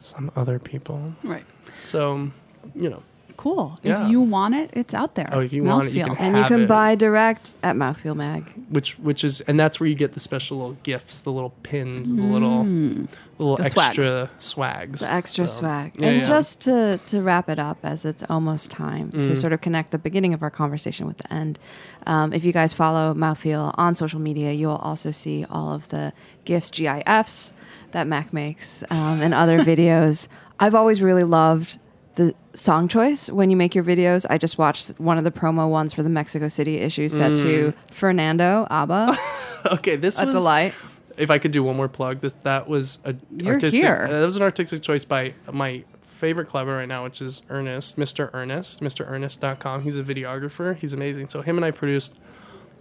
some 0.00 0.30
other 0.36 0.58
people. 0.58 1.14
Right. 1.22 1.44
So, 1.86 2.30
you 2.74 2.90
know, 2.90 3.02
Cool. 3.38 3.78
Yeah. 3.82 4.04
If 4.04 4.10
you 4.10 4.20
want 4.20 4.54
it, 4.56 4.68
it's 4.74 4.92
out 4.92 5.14
there. 5.14 5.28
Oh, 5.32 5.38
if 5.40 5.52
you 5.52 5.62
want 5.64 5.88
it, 5.88 5.94
you 5.94 6.04
Mouthfeel. 6.04 6.16
can 6.16 6.26
And 6.26 6.36
you 6.36 6.44
can 6.44 6.60
it. 6.62 6.68
buy 6.68 6.94
direct 6.96 7.54
at 7.62 7.76
Mouthfeel 7.76 8.16
Mag. 8.16 8.44
which 8.68 8.98
which 8.98 9.22
is 9.24 9.40
and 9.42 9.58
that's 9.58 9.78
where 9.80 9.88
you 9.88 9.94
get 9.94 10.12
the 10.12 10.20
special 10.20 10.58
little 10.58 10.76
gifts, 10.82 11.20
the 11.22 11.30
little 11.32 11.54
pins, 11.62 12.14
the 12.14 12.20
little 12.22 12.64
the 12.64 13.08
little 13.38 13.56
The 13.56 13.70
swag. 13.70 13.86
extra 13.88 14.30
swags, 14.38 15.00
The 15.00 15.10
extra 15.12 15.46
So, 15.46 15.60
swag. 15.60 15.92
yeah, 15.96 16.08
and 16.08 16.16
yeah. 16.18 16.24
just 16.24 16.60
to, 16.62 16.98
to 17.06 17.22
wrap 17.22 17.48
it 17.48 17.60
up, 17.60 17.78
as 17.84 18.04
it's 18.04 18.24
almost 18.28 18.72
time 18.72 19.12
to 19.12 19.18
Mm. 19.18 19.36
sort 19.36 19.52
of 19.52 19.60
connect 19.60 19.92
the 19.92 19.98
beginning 19.98 20.34
of 20.34 20.42
our 20.42 20.50
conversation 20.50 21.06
with 21.06 21.18
the 21.18 21.32
end, 21.32 21.60
um, 22.08 22.32
if 22.32 22.44
you 22.44 22.52
guys 22.52 22.72
follow 22.72 23.14
Mouthfeel 23.14 23.72
on 23.78 23.94
social 23.94 24.18
media, 24.18 24.50
you'll 24.50 24.72
also 24.90 25.12
see 25.12 25.46
all 25.48 25.72
of 25.72 25.88
the 25.90 26.12
GIFs, 26.44 26.72
GIFs 26.72 27.52
that 27.92 28.08
Mac 28.08 28.32
makes 28.32 28.82
um, 28.90 29.20
and 29.22 29.32
other 29.32 29.60
videos. 29.72 30.26
I've 30.58 30.74
always 30.74 31.00
really 31.00 31.22
loved 31.22 31.78
the 32.18 32.34
song 32.52 32.88
choice 32.88 33.30
when 33.30 33.48
you 33.48 33.56
make 33.56 33.74
your 33.76 33.84
videos. 33.84 34.26
I 34.28 34.38
just 34.38 34.58
watched 34.58 34.88
one 34.98 35.18
of 35.18 35.24
the 35.24 35.30
promo 35.30 35.70
ones 35.70 35.94
for 35.94 36.02
the 36.02 36.10
Mexico 36.10 36.48
City 36.48 36.78
issue 36.78 37.08
set 37.08 37.38
to 37.38 37.72
Fernando 37.92 38.66
ABBA. 38.70 39.16
okay, 39.72 39.94
this 39.94 40.18
a 40.18 40.26
was 40.26 40.34
a 40.34 40.38
delight. 40.38 40.74
If 41.16 41.30
I 41.30 41.38
could 41.38 41.52
do 41.52 41.62
one 41.62 41.76
more 41.76 41.88
plug, 41.88 42.18
this 42.18 42.32
that 42.42 42.68
was 42.68 42.98
a 43.04 43.14
You're 43.30 43.54
artistic. 43.54 43.80
here. 43.80 44.06
Uh, 44.08 44.20
that 44.20 44.26
was 44.26 44.36
an 44.36 44.42
artistic 44.42 44.82
choice 44.82 45.04
by 45.04 45.34
my 45.52 45.84
favorite 46.02 46.48
clever 46.48 46.74
right 46.76 46.88
now, 46.88 47.04
which 47.04 47.22
is 47.22 47.42
Ernest, 47.48 47.96
Mr. 47.96 48.30
Ernest, 48.34 48.82
Mr. 48.82 49.08
MrErnest.com. 49.08 49.82
He's 49.82 49.96
a 49.96 50.02
videographer. 50.02 50.76
He's 50.76 50.92
amazing. 50.92 51.28
So 51.28 51.42
him 51.42 51.56
and 51.56 51.64
I 51.64 51.70
produced 51.70 52.16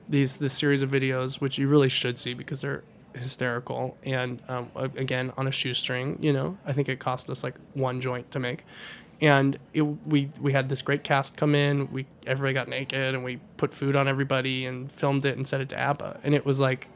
these 0.10 0.38
this 0.38 0.54
series 0.54 0.82
of 0.82 0.90
videos, 0.90 1.40
which 1.40 1.60
you 1.60 1.68
really 1.68 1.90
should 1.90 2.18
see 2.18 2.34
because 2.34 2.62
they're 2.62 2.84
hysterical 3.14 3.98
and 4.04 4.42
um, 4.48 4.72
again 4.76 5.32
on 5.38 5.48
a 5.48 5.52
shoestring. 5.52 6.18
You 6.22 6.34
know, 6.34 6.58
I 6.66 6.74
think 6.74 6.90
it 6.90 6.98
cost 6.98 7.30
us 7.30 7.44
like 7.44 7.54
one 7.76 8.02
joint 8.02 8.32
to 8.32 8.40
make. 8.40 8.66
And 9.20 9.57
it, 9.74 9.82
we 9.82 10.30
we 10.39 10.53
had 10.53 10.70
this 10.70 10.82
great 10.82 11.03
cast 11.03 11.38
come 11.38 11.55
in. 11.55 11.91
We 11.91 12.05
everybody 12.28 12.53
got 12.53 12.68
naked, 12.68 13.15
and 13.15 13.24
we 13.24 13.38
put 13.57 13.74
food 13.74 13.95
on 13.95 14.07
everybody, 14.07 14.65
and 14.65 14.91
filmed 14.91 15.26
it 15.26 15.36
and 15.38 15.47
sent 15.47 15.63
it 15.63 15.70
to 15.70 15.80
ABBA. 15.80 16.20
And 16.24 16.36
it 16.36 16.45
was 16.45 16.59
like 16.59 16.88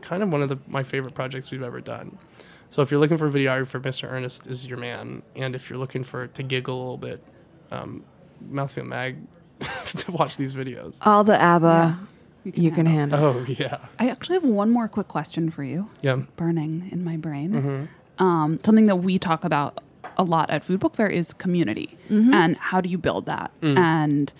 kind 0.00 0.22
of 0.22 0.32
one 0.32 0.42
of 0.42 0.48
the 0.48 0.58
my 0.66 0.82
favorite 0.82 1.14
projects 1.14 1.50
we've 1.50 1.62
ever 1.62 1.80
done. 1.80 2.18
So 2.70 2.82
if 2.82 2.90
you're 2.90 3.00
looking 3.00 3.16
for 3.16 3.28
a 3.28 3.30
videographer, 3.30 3.80
Mr. 3.80 4.10
Ernest 4.10 4.46
is 4.46 4.66
your 4.66 4.78
man. 4.78 5.22
And 5.36 5.54
if 5.54 5.70
you're 5.70 5.78
looking 5.78 6.04
for 6.04 6.26
to 6.26 6.42
giggle 6.42 6.76
a 6.76 6.78
little 6.78 6.96
bit, 6.98 7.22
um, 7.70 8.04
Mouthfeel 8.50 8.86
Mag 8.86 9.16
to 9.86 10.12
watch 10.12 10.36
these 10.36 10.52
videos. 10.52 10.98
All 11.02 11.24
the 11.24 11.40
ABBA 11.40 11.98
you 12.44 12.70
can, 12.70 12.86
handle. 12.86 13.24
Oh 13.24 13.44
yeah. 13.46 13.78
I 13.98 14.08
actually 14.08 14.34
have 14.34 14.44
one 14.44 14.70
more 14.70 14.88
quick 14.88 15.08
question 15.08 15.50
for 15.50 15.64
you. 15.64 15.90
Yeah. 16.02 16.16
Burning 16.36 16.88
in 16.92 17.04
my 17.04 17.16
brain. 17.16 17.52
Mm-hmm. 17.52 18.24
Um, 18.24 18.58
something 18.62 18.86
that 18.86 18.96
we 18.96 19.18
talk 19.18 19.44
about 19.44 19.82
a 20.16 20.24
lot 20.24 20.50
at 20.50 20.64
Food 20.64 20.80
Book 20.80 20.96
Fair 20.96 21.08
is 21.08 21.32
community 21.32 21.96
Mhm. 22.10 22.32
and 22.34 22.56
how 22.56 22.80
do 22.80 22.88
you 22.88 22.98
build 22.98 23.26
that? 23.26 23.50
Mm. 23.60 23.76
And 23.78 24.32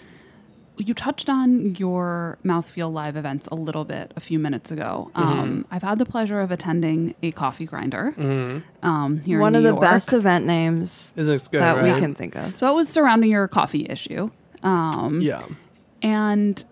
you 0.81 0.95
touched 0.95 1.29
on 1.29 1.75
your 1.75 2.39
Mouthfeel 2.45 2.93
Live 2.93 3.17
events 3.17 3.49
a 3.49 3.57
little 3.57 3.85
bit 3.85 4.13
a 4.15 4.21
few 4.21 4.39
minutes 4.39 4.71
ago. 4.71 5.11
Mm-hmm. 5.17 5.39
Um, 5.41 5.65
I've 5.73 5.83
had 5.83 5.99
the 5.99 6.05
pleasure 6.07 6.41
of 6.41 6.53
attending 6.53 7.17
a 7.21 7.33
coffee 7.33 7.65
grinder 7.67 8.15
Mhm. 8.17 8.63
um, 8.85 9.19
here 9.23 9.41
One 9.41 9.55
in 9.55 9.59
of 9.59 9.63
the 9.65 9.71
York. 9.71 9.81
best 9.81 10.13
event 10.13 10.47
names 10.47 11.13
good, 11.49 11.61
that 11.63 11.79
right? 11.79 11.95
we 11.95 12.01
can 12.01 12.15
think 12.15 12.37
of. 12.37 12.57
So 12.59 12.71
it 12.71 12.75
was 12.77 12.89
surrounding 12.89 13.31
your 13.31 13.49
coffee 13.49 13.87
issue. 13.91 14.31
Um, 14.63 15.19
Yeah. 15.21 15.43
And 16.01 16.55
w- 16.57 16.67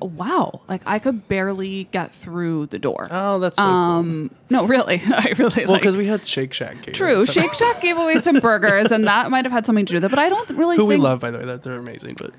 wow, 0.00 0.60
like 0.68 0.82
I 0.86 0.98
could 0.98 1.28
barely 1.28 1.84
get 1.92 2.12
through 2.12 2.66
the 2.66 2.78
door. 2.78 3.08
Oh, 3.10 3.38
that's 3.38 3.56
so 3.56 3.62
um, 3.62 4.30
no, 4.50 4.66
really, 4.66 5.02
I 5.06 5.34
really 5.38 5.64
Well, 5.64 5.72
like. 5.74 5.82
because 5.82 5.96
we 5.96 6.06
had 6.06 6.26
Shake 6.26 6.52
Shack. 6.52 6.76
catered, 6.78 6.94
True, 6.94 7.24
Shake 7.24 7.52
Shack 7.54 7.80
gave 7.80 7.96
away 7.98 8.16
some 8.16 8.40
burgers, 8.40 8.90
and 8.92 9.04
that 9.06 9.30
might 9.30 9.44
have 9.44 9.52
had 9.52 9.66
something 9.66 9.86
to 9.86 9.90
do 9.92 9.96
with 9.96 10.04
it. 10.04 10.10
But 10.10 10.18
I 10.18 10.28
don't 10.28 10.48
really. 10.50 10.76
Who 10.76 10.84
we 10.86 10.96
love, 10.96 11.20
by 11.20 11.30
the 11.30 11.38
way, 11.38 11.44
that 11.44 11.62
they're 11.62 11.76
amazing. 11.78 12.14
But 12.18 12.32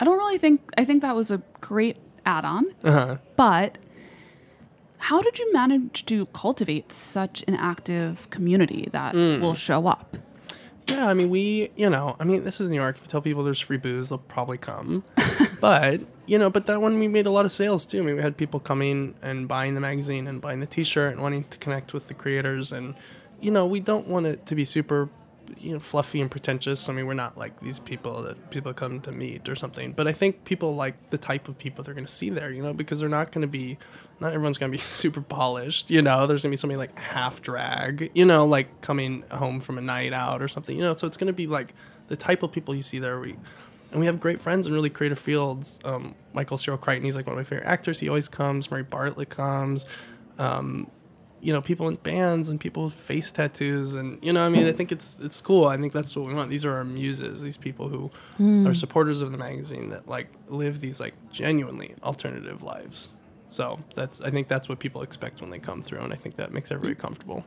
I 0.00 0.04
don't 0.04 0.16
really 0.18 0.38
think. 0.38 0.60
I 0.76 0.84
think 0.84 1.02
that 1.02 1.14
was 1.16 1.30
a 1.30 1.42
great 1.60 1.96
add-on. 2.26 2.66
uh-huh. 2.84 3.18
But 3.36 3.78
how 4.98 5.20
did 5.20 5.38
you 5.38 5.52
manage 5.52 6.06
to 6.06 6.26
cultivate 6.26 6.92
such 6.92 7.42
an 7.48 7.54
active 7.56 8.30
community 8.30 8.88
that 8.92 9.14
Mm. 9.14 9.40
will 9.40 9.54
show 9.54 9.86
up? 9.86 10.16
Yeah, 10.88 11.08
I 11.08 11.14
mean, 11.14 11.30
we, 11.30 11.70
you 11.76 11.88
know, 11.88 12.16
I 12.20 12.24
mean, 12.24 12.42
this 12.44 12.60
is 12.60 12.68
New 12.68 12.76
York. 12.76 12.96
If 12.96 13.02
you 13.02 13.08
tell 13.08 13.20
people 13.22 13.44
there's 13.44 13.60
free 13.60 13.76
booze, 13.76 14.08
they'll 14.08 14.18
probably 14.18 14.58
come. 14.58 15.04
but, 15.60 16.00
you 16.32 16.38
know, 16.38 16.48
but 16.48 16.64
that 16.64 16.80
one 16.80 16.98
we 16.98 17.08
made 17.08 17.26
a 17.26 17.30
lot 17.30 17.44
of 17.44 17.52
sales 17.52 17.84
too. 17.84 17.98
I 17.98 18.00
mean, 18.00 18.16
we 18.16 18.22
had 18.22 18.38
people 18.38 18.58
coming 18.58 19.14
and 19.20 19.46
buying 19.46 19.74
the 19.74 19.82
magazine 19.82 20.26
and 20.26 20.40
buying 20.40 20.60
the 20.60 20.66
t 20.66 20.82
shirt 20.82 21.12
and 21.12 21.22
wanting 21.22 21.44
to 21.44 21.58
connect 21.58 21.92
with 21.92 22.08
the 22.08 22.14
creators. 22.14 22.72
And, 22.72 22.94
you 23.38 23.50
know, 23.50 23.66
we 23.66 23.80
don't 23.80 24.08
want 24.08 24.24
it 24.24 24.46
to 24.46 24.54
be 24.54 24.64
super, 24.64 25.10
you 25.58 25.74
know, 25.74 25.78
fluffy 25.78 26.22
and 26.22 26.30
pretentious. 26.30 26.88
I 26.88 26.94
mean, 26.94 27.06
we're 27.06 27.12
not 27.12 27.36
like 27.36 27.60
these 27.60 27.78
people 27.78 28.22
that 28.22 28.48
people 28.48 28.72
come 28.72 29.00
to 29.02 29.12
meet 29.12 29.46
or 29.46 29.54
something. 29.54 29.92
But 29.92 30.08
I 30.08 30.14
think 30.14 30.44
people 30.44 30.74
like 30.74 31.10
the 31.10 31.18
type 31.18 31.48
of 31.48 31.58
people 31.58 31.84
they're 31.84 31.92
going 31.92 32.06
to 32.06 32.12
see 32.12 32.30
there, 32.30 32.50
you 32.50 32.62
know, 32.62 32.72
because 32.72 32.98
they're 32.98 33.10
not 33.10 33.30
going 33.30 33.42
to 33.42 33.46
be, 33.46 33.76
not 34.18 34.32
everyone's 34.32 34.56
going 34.56 34.72
to 34.72 34.74
be 34.74 34.80
super 34.82 35.20
polished, 35.20 35.90
you 35.90 36.00
know, 36.00 36.26
there's 36.26 36.44
going 36.44 36.50
to 36.50 36.54
be 36.54 36.56
somebody 36.56 36.78
like 36.78 36.98
half 36.98 37.42
drag, 37.42 38.10
you 38.14 38.24
know, 38.24 38.46
like 38.46 38.80
coming 38.80 39.22
home 39.32 39.60
from 39.60 39.76
a 39.76 39.82
night 39.82 40.14
out 40.14 40.40
or 40.40 40.48
something, 40.48 40.78
you 40.78 40.82
know, 40.82 40.94
so 40.94 41.06
it's 41.06 41.18
going 41.18 41.26
to 41.26 41.34
be 41.34 41.46
like 41.46 41.74
the 42.08 42.16
type 42.16 42.42
of 42.42 42.52
people 42.52 42.74
you 42.74 42.82
see 42.82 42.98
there. 42.98 43.20
We, 43.20 43.36
and 43.92 44.00
we 44.00 44.06
have 44.06 44.18
great 44.18 44.40
friends 44.40 44.66
in 44.66 44.72
really 44.72 44.90
creative 44.90 45.18
fields. 45.18 45.78
Um, 45.84 46.14
Michael 46.32 46.58
Cyril 46.58 46.78
Creighton, 46.78 47.04
he's 47.04 47.14
like 47.16 47.26
one 47.26 47.34
of 47.34 47.38
my 47.38 47.44
favorite 47.44 47.66
actors. 47.68 48.00
He 48.00 48.08
always 48.08 48.28
comes. 48.28 48.70
Murray 48.70 48.82
Bartlett 48.82 49.28
comes. 49.28 49.84
Um, 50.38 50.90
you 51.40 51.52
know, 51.52 51.60
people 51.60 51.88
in 51.88 51.96
bands 51.96 52.48
and 52.48 52.60
people 52.60 52.84
with 52.84 52.94
face 52.94 53.32
tattoos, 53.32 53.96
and 53.96 54.18
you 54.22 54.32
know, 54.32 54.44
I 54.44 54.48
mean, 54.48 54.66
I 54.68 54.72
think 54.72 54.92
it's 54.92 55.18
it's 55.20 55.40
cool. 55.40 55.66
I 55.66 55.76
think 55.76 55.92
that's 55.92 56.14
what 56.14 56.26
we 56.26 56.34
want. 56.34 56.50
These 56.50 56.64
are 56.64 56.72
our 56.72 56.84
muses. 56.84 57.42
These 57.42 57.56
people 57.56 57.88
who 57.88 58.10
Mm. 58.38 58.64
are 58.66 58.74
supporters 58.74 59.20
of 59.20 59.30
the 59.32 59.38
magazine 59.38 59.90
that 59.90 60.06
like 60.08 60.28
live 60.48 60.80
these 60.80 61.00
like 61.00 61.14
genuinely 61.32 61.94
alternative 62.04 62.62
lives. 62.62 63.08
So 63.48 63.80
that's 63.96 64.20
I 64.20 64.30
think 64.30 64.46
that's 64.48 64.68
what 64.68 64.78
people 64.78 65.02
expect 65.02 65.40
when 65.40 65.50
they 65.50 65.58
come 65.58 65.82
through, 65.82 65.98
and 66.00 66.12
I 66.12 66.16
think 66.16 66.36
that 66.36 66.52
makes 66.52 66.70
everybody 66.70 66.94
comfortable. 66.94 67.44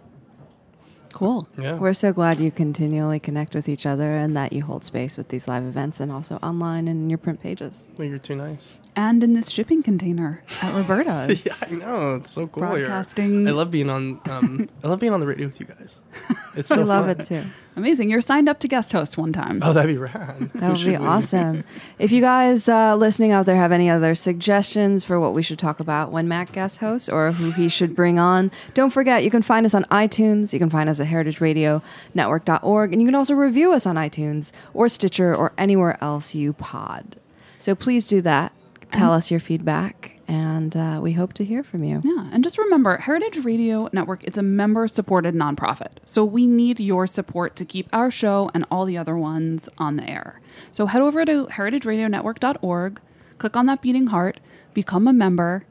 Cool. 1.15 1.47
Yeah. 1.57 1.75
We're 1.75 1.93
so 1.93 2.11
glad 2.11 2.39
you 2.41 2.51
continually 2.51 3.21
connect 3.21 3.55
with 3.55 3.69
each 3.69 3.85
other 3.85 4.11
and 4.11 4.35
that 4.35 4.51
you 4.51 4.63
hold 4.63 4.83
space 4.83 5.17
with 5.17 5.29
these 5.29 5.47
live 5.47 5.63
events 5.63 6.01
and 6.01 6.11
also 6.11 6.35
online 6.43 6.89
and 6.89 7.03
in 7.03 7.09
your 7.09 7.17
print 7.17 7.41
pages. 7.41 7.89
Well, 7.97 8.05
you're 8.05 8.19
too 8.19 8.35
nice. 8.35 8.73
And 8.97 9.23
in 9.23 9.33
this 9.33 9.49
shipping 9.49 9.81
container 9.83 10.43
at 10.61 10.73
Roberta's. 10.73 11.45
yeah, 11.45 11.53
I 11.61 11.71
know. 11.75 12.15
It's 12.15 12.31
so 12.31 12.47
cool 12.47 12.61
Broadcasting- 12.63 13.39
here. 13.41 13.49
I 13.49 13.51
love 13.51 13.71
being 13.71 13.89
on. 13.89 14.19
Um, 14.29 14.69
I 14.83 14.87
love 14.89 14.99
being 14.99 15.13
on 15.13 15.19
the 15.21 15.27
radio 15.27 15.47
with 15.47 15.59
you 15.59 15.65
guys. 15.67 15.97
It's 16.57 16.69
we 16.69 16.77
so 16.77 16.83
love 16.83 17.07
fun. 17.07 17.19
it 17.19 17.27
too. 17.27 17.43
Amazing. 17.75 18.09
You're 18.09 18.21
signed 18.21 18.47
up 18.47 18.61
to 18.61 18.69
guest 18.69 18.93
host 18.93 19.17
one 19.17 19.33
time. 19.33 19.59
Oh, 19.61 19.73
that'd 19.73 19.93
be 19.93 19.97
rad. 19.97 20.49
That 20.55 20.71
would 20.71 20.85
be 20.85 20.95
awesome. 20.95 21.65
if 21.99 22.13
you 22.13 22.21
guys 22.21 22.69
uh, 22.69 22.95
listening 22.95 23.33
out 23.33 23.45
there 23.45 23.57
have 23.57 23.73
any 23.73 23.89
other 23.89 24.15
suggestions 24.15 25.03
for 25.03 25.19
what 25.19 25.33
we 25.33 25.41
should 25.41 25.59
talk 25.59 25.81
about 25.81 26.13
when 26.13 26.29
Matt 26.29 26.53
guest 26.53 26.77
hosts 26.77 27.09
or 27.09 27.33
who 27.33 27.51
he 27.51 27.67
should 27.67 27.93
bring 27.93 28.19
on, 28.19 28.51
don't 28.73 28.91
forget 28.91 29.25
you 29.25 29.29
can 29.31 29.41
find 29.41 29.65
us 29.65 29.73
on 29.73 29.83
iTunes. 29.91 30.53
You 30.53 30.59
can 30.59 30.69
find 30.69 30.87
us 30.87 31.01
at 31.05 31.11
heritageradionetwork.org. 31.11 32.93
And 32.93 33.01
you 33.01 33.07
can 33.07 33.15
also 33.15 33.33
review 33.33 33.73
us 33.73 33.85
on 33.85 33.95
iTunes 33.95 34.51
or 34.73 34.89
Stitcher 34.89 35.35
or 35.35 35.53
anywhere 35.57 35.97
else 36.01 36.35
you 36.35 36.53
pod. 36.53 37.17
So 37.59 37.75
please 37.75 38.07
do 38.07 38.21
that. 38.21 38.51
Tell 38.91 39.11
us 39.11 39.31
your 39.31 39.39
feedback. 39.39 40.19
And 40.27 40.75
uh, 40.75 40.99
we 41.03 41.13
hope 41.13 41.33
to 41.33 41.45
hear 41.45 41.63
from 41.63 41.83
you. 41.83 42.01
Yeah, 42.03 42.29
and 42.31 42.43
just 42.43 42.57
remember, 42.57 42.97
Heritage 42.97 43.43
Radio 43.45 43.89
Network 43.93 44.23
is 44.23 44.37
a 44.37 44.41
member-supported 44.41 45.35
nonprofit, 45.35 45.97
so 46.03 46.25
we 46.25 46.47
need 46.47 46.79
your 46.79 47.05
support 47.05 47.55
to 47.57 47.65
keep 47.65 47.87
our 47.93 48.09
show 48.09 48.49
and 48.55 48.65
all 48.71 48.85
the 48.85 48.97
other 48.97 49.15
ones 49.15 49.69
on 49.77 49.97
the 49.97 50.09
air. 50.09 50.41
So 50.71 50.87
head 50.87 51.03
over 51.03 51.25
to 51.25 51.45
heritageradionetwork.org, 51.45 52.99
click 53.37 53.55
on 53.55 53.67
that 53.67 53.81
beating 53.83 54.07
heart, 54.07 54.39
become 54.73 55.07
a 55.07 55.13
member, 55.13 55.65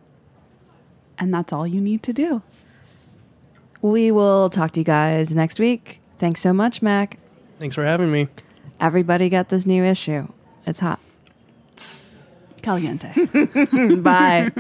and 1.19 1.35
that's 1.35 1.53
all 1.53 1.67
you 1.67 1.81
need 1.81 2.05
to 2.05 2.13
do. 2.13 2.43
We 3.85 4.11
will 4.11 4.49
talk 4.49 4.73
to 4.73 4.81
you 4.81 4.85
guys 4.85 5.35
next 5.35 5.61
week. 5.61 6.01
Thanks 6.17 6.41
so 6.41 6.55
much, 6.55 6.81
Mac. 6.81 7.19
Thanks 7.59 7.75
for 7.75 7.85
having 7.85 8.11
me. 8.11 8.29
Everybody 8.81 9.29
got 9.29 9.51
this 9.51 9.67
new 9.67 9.85
issue. 9.85 10.27
It's 10.67 10.81
hot. 10.81 11.01
Caliente. 12.63 13.13
Bye. 13.97 14.51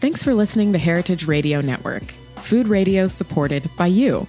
Thanks 0.00 0.22
for 0.22 0.34
listening 0.34 0.72
to 0.72 0.78
Heritage 0.78 1.26
Radio 1.26 1.60
Network, 1.60 2.04
food 2.36 2.68
radio 2.68 3.08
supported 3.08 3.68
by 3.76 3.86
you. 3.86 4.28